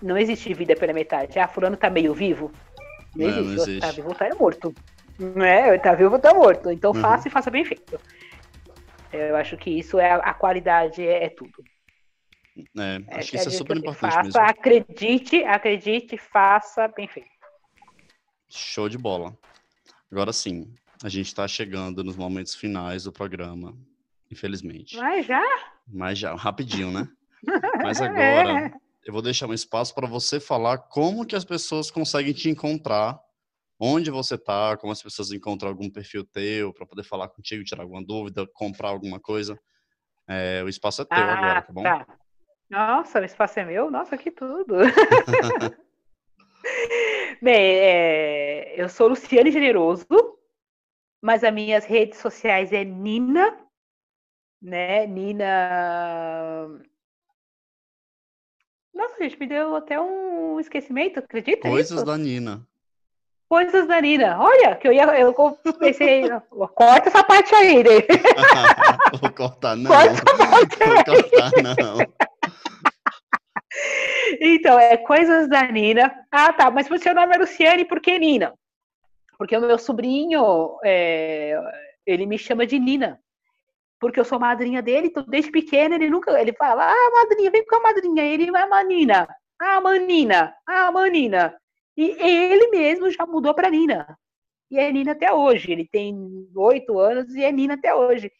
não 0.00 0.16
existe 0.16 0.52
vida 0.52 0.74
pela 0.76 0.92
metade. 0.92 1.38
Ah, 1.38 1.48
fulano 1.48 1.76
tá 1.76 1.88
meio 1.88 2.14
vivo. 2.14 2.52
Não, 3.16 3.28
não 3.28 3.38
existe. 3.38 3.70
existe. 3.70 3.80
Tá 3.80 3.90
vivo, 3.90 4.14
tá 4.14 4.28
morto. 4.38 4.74
Não 5.18 5.44
é? 5.44 5.78
Tá 5.78 5.94
vivo, 5.94 6.18
tá 6.18 6.34
morto. 6.34 6.70
Então 6.70 6.92
uhum. 6.92 7.00
faça 7.00 7.28
e 7.28 7.30
faça 7.30 7.50
bem 7.50 7.64
feito. 7.64 8.00
Eu 9.12 9.36
acho 9.36 9.56
que 9.58 9.70
isso 9.70 9.98
é 9.98 10.12
a 10.12 10.32
qualidade, 10.32 11.06
é, 11.06 11.24
é 11.24 11.28
tudo. 11.28 11.62
É, 12.78 13.18
acho 13.18 13.30
que 13.30 13.36
isso 13.36 13.48
é 13.48 13.52
super 13.52 13.76
importante 13.76 14.12
faça, 14.12 14.22
mesmo. 14.22 14.40
Acredite, 14.40 15.44
acredite, 15.44 16.16
faça 16.16 16.88
bem 16.88 17.06
feito. 17.06 17.30
Show 18.48 18.88
de 18.88 18.98
bola. 18.98 19.36
Agora 20.12 20.30
sim, 20.30 20.70
a 21.02 21.08
gente 21.08 21.28
está 21.28 21.48
chegando 21.48 22.04
nos 22.04 22.16
momentos 22.16 22.54
finais 22.54 23.04
do 23.04 23.12
programa, 23.12 23.74
infelizmente. 24.30 24.94
Mas 24.98 25.24
já? 25.24 25.42
Mas 25.88 26.18
já, 26.18 26.34
rapidinho, 26.34 26.90
né? 26.90 27.08
Mas 27.82 27.98
agora 27.98 28.66
é. 28.66 28.72
eu 29.06 29.12
vou 29.14 29.22
deixar 29.22 29.46
um 29.46 29.54
espaço 29.54 29.94
para 29.94 30.06
você 30.06 30.38
falar 30.38 30.76
como 30.76 31.24
que 31.24 31.34
as 31.34 31.46
pessoas 31.46 31.90
conseguem 31.90 32.34
te 32.34 32.50
encontrar, 32.50 33.18
onde 33.80 34.10
você 34.10 34.34
está, 34.34 34.76
como 34.76 34.92
as 34.92 35.02
pessoas 35.02 35.32
encontram 35.32 35.70
algum 35.70 35.88
perfil 35.88 36.24
teu 36.24 36.74
para 36.74 36.84
poder 36.84 37.04
falar 37.04 37.28
contigo, 37.28 37.64
tirar 37.64 37.82
alguma 37.82 38.04
dúvida, 38.04 38.46
comprar 38.52 38.88
alguma 38.90 39.18
coisa. 39.18 39.58
É, 40.28 40.62
o 40.62 40.68
espaço 40.68 41.00
é 41.00 41.04
teu 41.06 41.16
ah, 41.16 41.32
agora, 41.32 41.62
tá 41.62 41.72
bom? 41.72 41.82
Tá. 41.84 42.06
Nossa, 42.68 43.18
o 43.18 43.24
espaço 43.24 43.58
é 43.60 43.64
meu? 43.64 43.90
Nossa, 43.90 44.18
que 44.18 44.30
tudo! 44.30 44.74
Bem, 47.40 47.78
é, 47.78 48.80
eu 48.80 48.88
sou 48.88 49.08
Luciane 49.08 49.50
Generoso, 49.50 50.06
mas 51.20 51.42
as 51.42 51.52
minhas 51.52 51.84
redes 51.84 52.18
sociais 52.18 52.72
é 52.72 52.84
Nina, 52.84 53.56
né? 54.60 55.06
Nina. 55.06 56.68
Nossa, 58.94 59.16
gente, 59.18 59.38
me 59.38 59.46
deu 59.46 59.74
até 59.74 60.00
um 60.00 60.60
esquecimento, 60.60 61.18
acredita? 61.18 61.68
Coisas 61.68 61.92
nisso? 61.92 62.04
da 62.04 62.16
Nina. 62.16 62.66
Coisas 63.48 63.86
da 63.86 64.00
Nina. 64.00 64.38
Olha, 64.40 64.76
que 64.76 64.86
eu 64.86 64.92
ia. 64.92 65.04
Eu 65.18 65.34
pensei, 65.78 66.28
corta 66.74 67.08
essa 67.08 67.24
parte 67.24 67.54
aí, 67.54 67.82
né? 67.82 67.90
Vou 69.20 69.32
cortar, 69.32 69.76
não. 69.76 69.90
Corta 69.90 70.22
Vou 70.86 71.04
cortar, 71.04 71.50
não. 71.62 72.31
Então, 74.40 74.78
é 74.78 74.96
Coisas 74.96 75.48
da 75.48 75.62
Nina. 75.70 76.12
Ah, 76.30 76.52
tá, 76.52 76.70
mas 76.70 76.86
seu 77.00 77.14
nome 77.14 77.34
é 77.34 77.38
Luciane, 77.38 77.84
por 77.84 78.00
que 78.00 78.18
Nina? 78.18 78.52
Porque 79.38 79.56
o 79.56 79.60
meu 79.60 79.78
sobrinho, 79.78 80.78
é, 80.84 81.58
ele 82.06 82.26
me 82.26 82.38
chama 82.38 82.66
de 82.66 82.78
Nina. 82.78 83.20
Porque 83.98 84.18
eu 84.18 84.24
sou 84.24 84.38
madrinha 84.38 84.82
dele, 84.82 85.08
então 85.08 85.24
desde 85.26 85.50
pequeno 85.50 85.94
ele 85.94 86.10
nunca. 86.10 86.40
Ele 86.40 86.52
fala, 86.52 86.90
ah, 86.90 87.10
madrinha, 87.12 87.50
vem 87.50 87.64
com 87.64 87.76
a 87.76 87.80
madrinha. 87.80 88.24
Ele 88.24 88.50
vai, 88.50 88.68
Manina. 88.68 89.28
Ah, 89.60 89.80
Manina. 89.80 90.54
Ah, 90.66 90.90
Manina. 90.90 91.56
E 91.96 92.10
ele 92.20 92.68
mesmo 92.68 93.10
já 93.10 93.26
mudou 93.26 93.54
para 93.54 93.70
Nina. 93.70 94.18
E 94.70 94.78
é 94.78 94.90
Nina 94.90 95.12
até 95.12 95.32
hoje. 95.32 95.70
Ele 95.70 95.86
tem 95.86 96.48
oito 96.56 96.98
anos 96.98 97.34
e 97.34 97.44
é 97.44 97.52
Nina 97.52 97.74
até 97.74 97.94
hoje. 97.94 98.32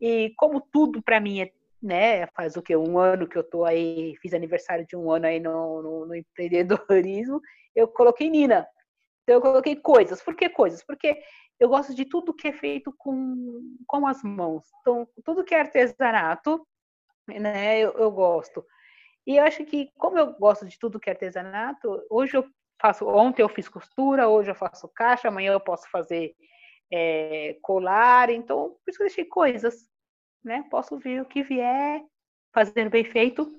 E 0.00 0.32
como 0.36 0.60
tudo 0.60 1.02
para 1.02 1.20
mim 1.20 1.40
é 1.40 1.50
né? 1.82 2.26
Faz 2.28 2.56
o 2.56 2.62
que? 2.62 2.76
Um 2.76 2.98
ano 2.98 3.28
que 3.28 3.36
eu 3.36 3.44
tô 3.44 3.64
aí, 3.64 4.16
fiz 4.20 4.34
aniversário 4.34 4.86
de 4.86 4.96
um 4.96 5.10
ano 5.10 5.26
aí 5.26 5.40
no, 5.40 5.82
no, 5.82 6.06
no, 6.06 6.14
empreendedorismo, 6.14 7.40
eu 7.74 7.88
coloquei 7.88 8.28
Nina. 8.28 8.66
Então 9.22 9.36
eu 9.36 9.40
coloquei 9.40 9.76
coisas. 9.76 10.22
Por 10.22 10.34
que 10.34 10.48
coisas? 10.48 10.84
Porque 10.84 11.20
eu 11.60 11.68
gosto 11.68 11.94
de 11.94 12.04
tudo 12.04 12.34
que 12.34 12.48
é 12.48 12.52
feito 12.52 12.92
com, 12.96 13.76
com 13.86 14.06
as 14.06 14.22
mãos. 14.22 14.64
Então, 14.80 15.08
tudo 15.24 15.44
que 15.44 15.54
é 15.54 15.60
artesanato, 15.60 16.66
né, 17.26 17.78
eu, 17.78 17.92
eu 17.92 18.10
gosto. 18.10 18.64
E 19.26 19.36
eu 19.36 19.44
acho 19.44 19.64
que, 19.64 19.90
como 19.98 20.18
eu 20.18 20.32
gosto 20.34 20.66
de 20.66 20.78
tudo 20.78 20.98
que 20.98 21.10
é 21.10 21.12
artesanato, 21.12 22.02
hoje 22.08 22.36
eu 22.36 22.44
faço, 22.80 23.06
ontem 23.06 23.42
eu 23.42 23.48
fiz 23.48 23.68
costura, 23.68 24.28
hoje 24.28 24.50
eu 24.50 24.54
faço 24.54 24.88
caixa, 24.88 25.28
amanhã 25.28 25.52
eu 25.52 25.60
posso 25.60 25.88
fazer 25.90 26.34
é, 26.90 27.58
colar, 27.60 28.30
então 28.30 28.76
por 28.82 28.90
isso 28.90 29.02
eu 29.02 29.06
deixei 29.06 29.24
coisas, 29.26 29.86
né? 30.44 30.64
Posso 30.70 30.98
ver 30.98 31.22
o 31.22 31.24
que 31.24 31.42
vier, 31.42 32.02
fazendo 32.52 32.90
bem 32.90 33.04
feito, 33.04 33.52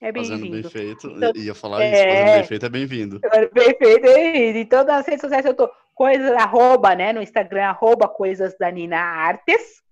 é 0.00 0.12
bem-vindo. 0.12 0.38
Fazendo 0.38 0.50
bem 0.50 0.70
feito, 0.70 1.06
então, 1.08 1.32
ia 1.34 1.54
falar 1.54 1.82
é, 1.82 1.92
isso, 1.92 2.04
fazendo 2.04 2.34
bem 2.34 2.44
feito 2.44 2.66
é 2.66 2.68
bem-vindo. 2.68 3.20
Bem 3.52 3.74
feito 3.76 4.06
é 4.06 4.14
bem-vindo. 4.14 4.58
Então, 4.58 4.84
nas 4.84 5.06
redes 5.06 5.22
sociais 5.22 5.46
eu 5.46 5.54
tô 5.54 5.70
coisas, 5.94 6.32
arroba, 6.32 6.94
né, 6.94 7.12
no 7.12 7.22
Instagram, 7.22 7.64
arroba 7.64 8.08
coisas 8.08 8.56
da 8.58 8.70
Nina 8.70 8.98
Artes, 8.98 9.82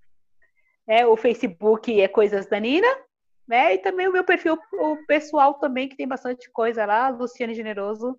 né, 0.86 1.06
o 1.06 1.16
Facebook 1.16 2.00
é 2.00 2.08
coisas 2.08 2.46
da 2.46 2.58
Nina, 2.58 2.88
né, 3.46 3.74
e 3.74 3.78
também 3.78 4.08
o 4.08 4.12
meu 4.12 4.24
perfil 4.24 4.58
o 4.72 4.96
pessoal 5.06 5.54
também, 5.54 5.88
que 5.88 5.96
tem 5.96 6.08
bastante 6.08 6.50
coisa 6.50 6.84
lá, 6.84 7.08
Luciane 7.08 7.54
Generoso, 7.54 8.18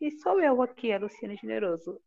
e 0.00 0.10
sou 0.10 0.40
eu 0.40 0.62
aqui, 0.62 0.92
a 0.92 0.98
Luciane 0.98 1.36
Generoso. 1.36 2.00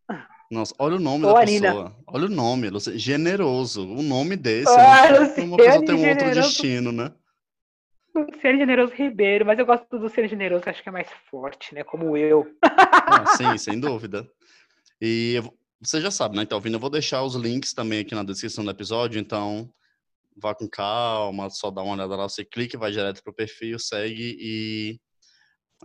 Nossa, 0.50 0.74
olha 0.80 0.96
o 0.96 1.00
nome 1.00 1.26
Ô, 1.26 1.34
da 1.34 1.42
Anina. 1.42 1.68
pessoa. 1.68 1.98
Olha 2.08 2.26
o 2.26 2.30
nome, 2.30 2.70
generoso. 2.96 3.88
O 3.88 4.02
nome 4.02 4.36
desse. 4.36 4.72
Ah, 4.72 5.12
né? 5.12 5.44
Uma 5.44 5.58
pessoa 5.58 5.86
tem 5.86 5.96
um 5.96 6.10
outro 6.10 6.32
destino, 6.32 6.92
né? 6.92 7.14
Luciano 8.16 8.60
Generoso 8.60 8.94
Ribeiro, 8.94 9.46
mas 9.46 9.58
eu 9.58 9.66
gosto 9.66 9.88
do 9.90 9.98
Luciano 9.98 10.30
Generoso, 10.30 10.70
acho 10.70 10.84
que 10.84 10.90
é 10.90 10.92
mais 10.92 11.10
forte, 11.30 11.74
né? 11.74 11.84
Como 11.84 12.16
eu. 12.16 12.46
Ah, 12.62 13.26
sim, 13.36 13.58
sem 13.58 13.80
dúvida. 13.80 14.28
E 15.02 15.42
você 15.82 16.00
já 16.00 16.12
sabe, 16.12 16.36
né? 16.36 16.44
Então, 16.44 16.58
ouvindo, 16.58 16.76
eu 16.76 16.80
vou 16.80 16.90
deixar 16.90 17.24
os 17.24 17.36
links 17.36 17.74
também 17.74 18.00
aqui 18.00 18.14
na 18.14 18.24
descrição 18.24 18.64
do 18.64 18.72
episódio, 18.72 19.20
então 19.20 19.70
vá 20.38 20.54
com 20.56 20.68
calma, 20.68 21.50
só 21.50 21.70
dá 21.70 21.82
uma 21.82 21.94
olhada 21.94 22.16
lá, 22.16 22.30
você 22.30 22.46
clica, 22.46 22.78
vai 22.78 22.92
direto 22.92 23.24
pro 23.24 23.34
perfil, 23.34 23.78
segue 23.78 24.36
e 24.40 25.00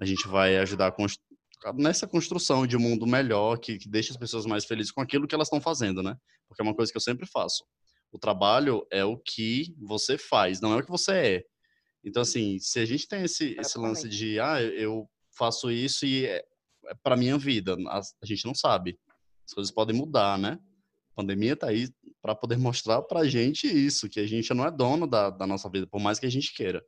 a 0.00 0.04
gente 0.04 0.26
vai 0.28 0.56
ajudar 0.58 0.86
a 0.88 0.92
construir 0.92 1.27
nessa 1.74 2.06
construção 2.06 2.66
de 2.66 2.76
um 2.76 2.80
mundo 2.80 3.06
melhor, 3.06 3.58
que, 3.58 3.78
que 3.78 3.88
deixa 3.88 4.12
as 4.12 4.16
pessoas 4.16 4.46
mais 4.46 4.64
felizes 4.64 4.92
com 4.92 5.00
aquilo 5.00 5.26
que 5.26 5.34
elas 5.34 5.48
estão 5.48 5.60
fazendo, 5.60 6.02
né? 6.02 6.16
Porque 6.46 6.62
é 6.62 6.64
uma 6.64 6.74
coisa 6.74 6.90
que 6.90 6.96
eu 6.96 7.02
sempre 7.02 7.26
faço. 7.26 7.64
O 8.10 8.18
trabalho 8.18 8.86
é 8.90 9.04
o 9.04 9.18
que 9.18 9.74
você 9.78 10.16
faz, 10.16 10.60
não 10.60 10.72
é 10.72 10.76
o 10.76 10.82
que 10.82 10.90
você 10.90 11.12
é. 11.12 11.44
Então, 12.04 12.22
assim, 12.22 12.58
se 12.58 12.78
a 12.78 12.86
gente 12.86 13.06
tem 13.06 13.24
esse, 13.24 13.56
esse 13.58 13.78
lance 13.78 14.08
de, 14.08 14.40
ah, 14.40 14.62
eu 14.62 15.08
faço 15.36 15.70
isso 15.70 16.06
e 16.06 16.26
é, 16.26 16.44
é 16.86 16.94
para 17.02 17.16
minha 17.16 17.36
vida, 17.36 17.76
a, 17.88 17.98
a, 17.98 18.26
gente 18.26 18.46
não 18.46 18.54
sabe. 18.54 18.98
As 19.46 19.52
coisas 19.52 19.72
podem 19.72 19.96
mudar, 19.96 20.38
né? 20.38 20.58
A 21.12 21.14
pandemia 21.16 21.56
tá 21.56 21.68
aí 21.68 21.88
para 22.22 22.34
poder 22.34 22.56
mostrar 22.58 23.02
pra 23.02 23.26
gente 23.26 23.66
isso, 23.66 24.08
que 24.08 24.20
a 24.20 24.26
gente 24.26 24.52
não 24.54 24.64
é 24.64 24.70
dono 24.70 25.06
da, 25.06 25.30
da 25.30 25.46
nossa 25.46 25.68
vida, 25.68 25.86
por 25.86 26.00
mais 26.00 26.18
que 26.18 26.26
a 26.26 26.30
gente 26.30 26.54
queira. 26.54 26.84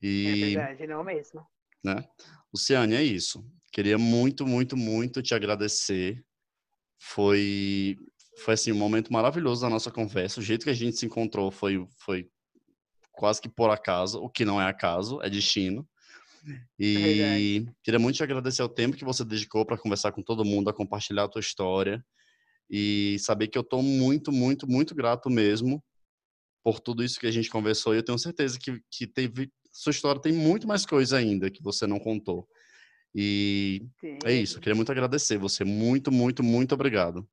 E, 0.00 0.26
é 0.26 0.60
verdade, 0.60 0.86
não 0.86 1.04
mesmo. 1.04 1.44
Né? 1.84 2.04
Luciane, 2.52 2.94
é 2.94 3.02
isso. 3.02 3.44
Queria 3.72 3.98
muito, 3.98 4.46
muito, 4.46 4.76
muito 4.76 5.22
te 5.22 5.34
agradecer. 5.34 6.24
Foi, 7.00 7.96
foi 8.38 8.54
assim, 8.54 8.72
um 8.72 8.76
momento 8.76 9.12
maravilhoso 9.12 9.62
da 9.62 9.70
nossa 9.70 9.90
conversa. 9.90 10.40
O 10.40 10.42
jeito 10.42 10.64
que 10.64 10.70
a 10.70 10.74
gente 10.74 10.96
se 10.96 11.06
encontrou 11.06 11.50
foi, 11.50 11.86
foi 11.98 12.28
quase 13.12 13.40
que 13.40 13.48
por 13.48 13.70
acaso, 13.70 14.20
o 14.20 14.28
que 14.28 14.44
não 14.44 14.60
é 14.60 14.66
acaso, 14.66 15.20
é 15.22 15.28
destino. 15.28 15.88
E 16.78 17.66
é 17.66 17.72
queria 17.82 17.98
muito 17.98 18.16
te 18.16 18.22
agradecer 18.22 18.62
o 18.62 18.68
tempo 18.68 18.96
que 18.96 19.04
você 19.04 19.24
dedicou 19.24 19.66
para 19.66 19.76
conversar 19.76 20.12
com 20.12 20.22
todo 20.22 20.44
mundo, 20.44 20.70
a 20.70 20.74
compartilhar 20.74 21.24
a 21.24 21.28
tua 21.28 21.40
história 21.40 22.04
e 22.70 23.16
saber 23.18 23.48
que 23.48 23.58
eu 23.58 23.62
estou 23.62 23.82
muito, 23.82 24.30
muito, 24.30 24.66
muito 24.66 24.94
grato 24.94 25.28
mesmo 25.30 25.82
por 26.62 26.80
tudo 26.80 27.02
isso 27.02 27.18
que 27.18 27.26
a 27.26 27.30
gente 27.30 27.50
conversou. 27.50 27.94
E 27.94 27.98
eu 27.98 28.02
tenho 28.02 28.18
certeza 28.18 28.58
que, 28.58 28.80
que 28.90 29.06
teve 29.06 29.50
sua 29.78 29.90
história 29.90 30.20
tem 30.20 30.32
muito 30.32 30.66
mais 30.66 30.84
coisa 30.84 31.18
ainda 31.18 31.48
que 31.48 31.62
você 31.62 31.86
não 31.86 32.00
contou. 32.00 32.48
E 33.14 33.86
Sim. 34.00 34.18
é 34.24 34.32
isso, 34.32 34.56
eu 34.56 34.60
queria 34.60 34.74
muito 34.74 34.90
agradecer 34.90 35.38
você. 35.38 35.62
Muito, 35.62 36.10
muito, 36.10 36.42
muito 36.42 36.74
obrigado. 36.74 37.26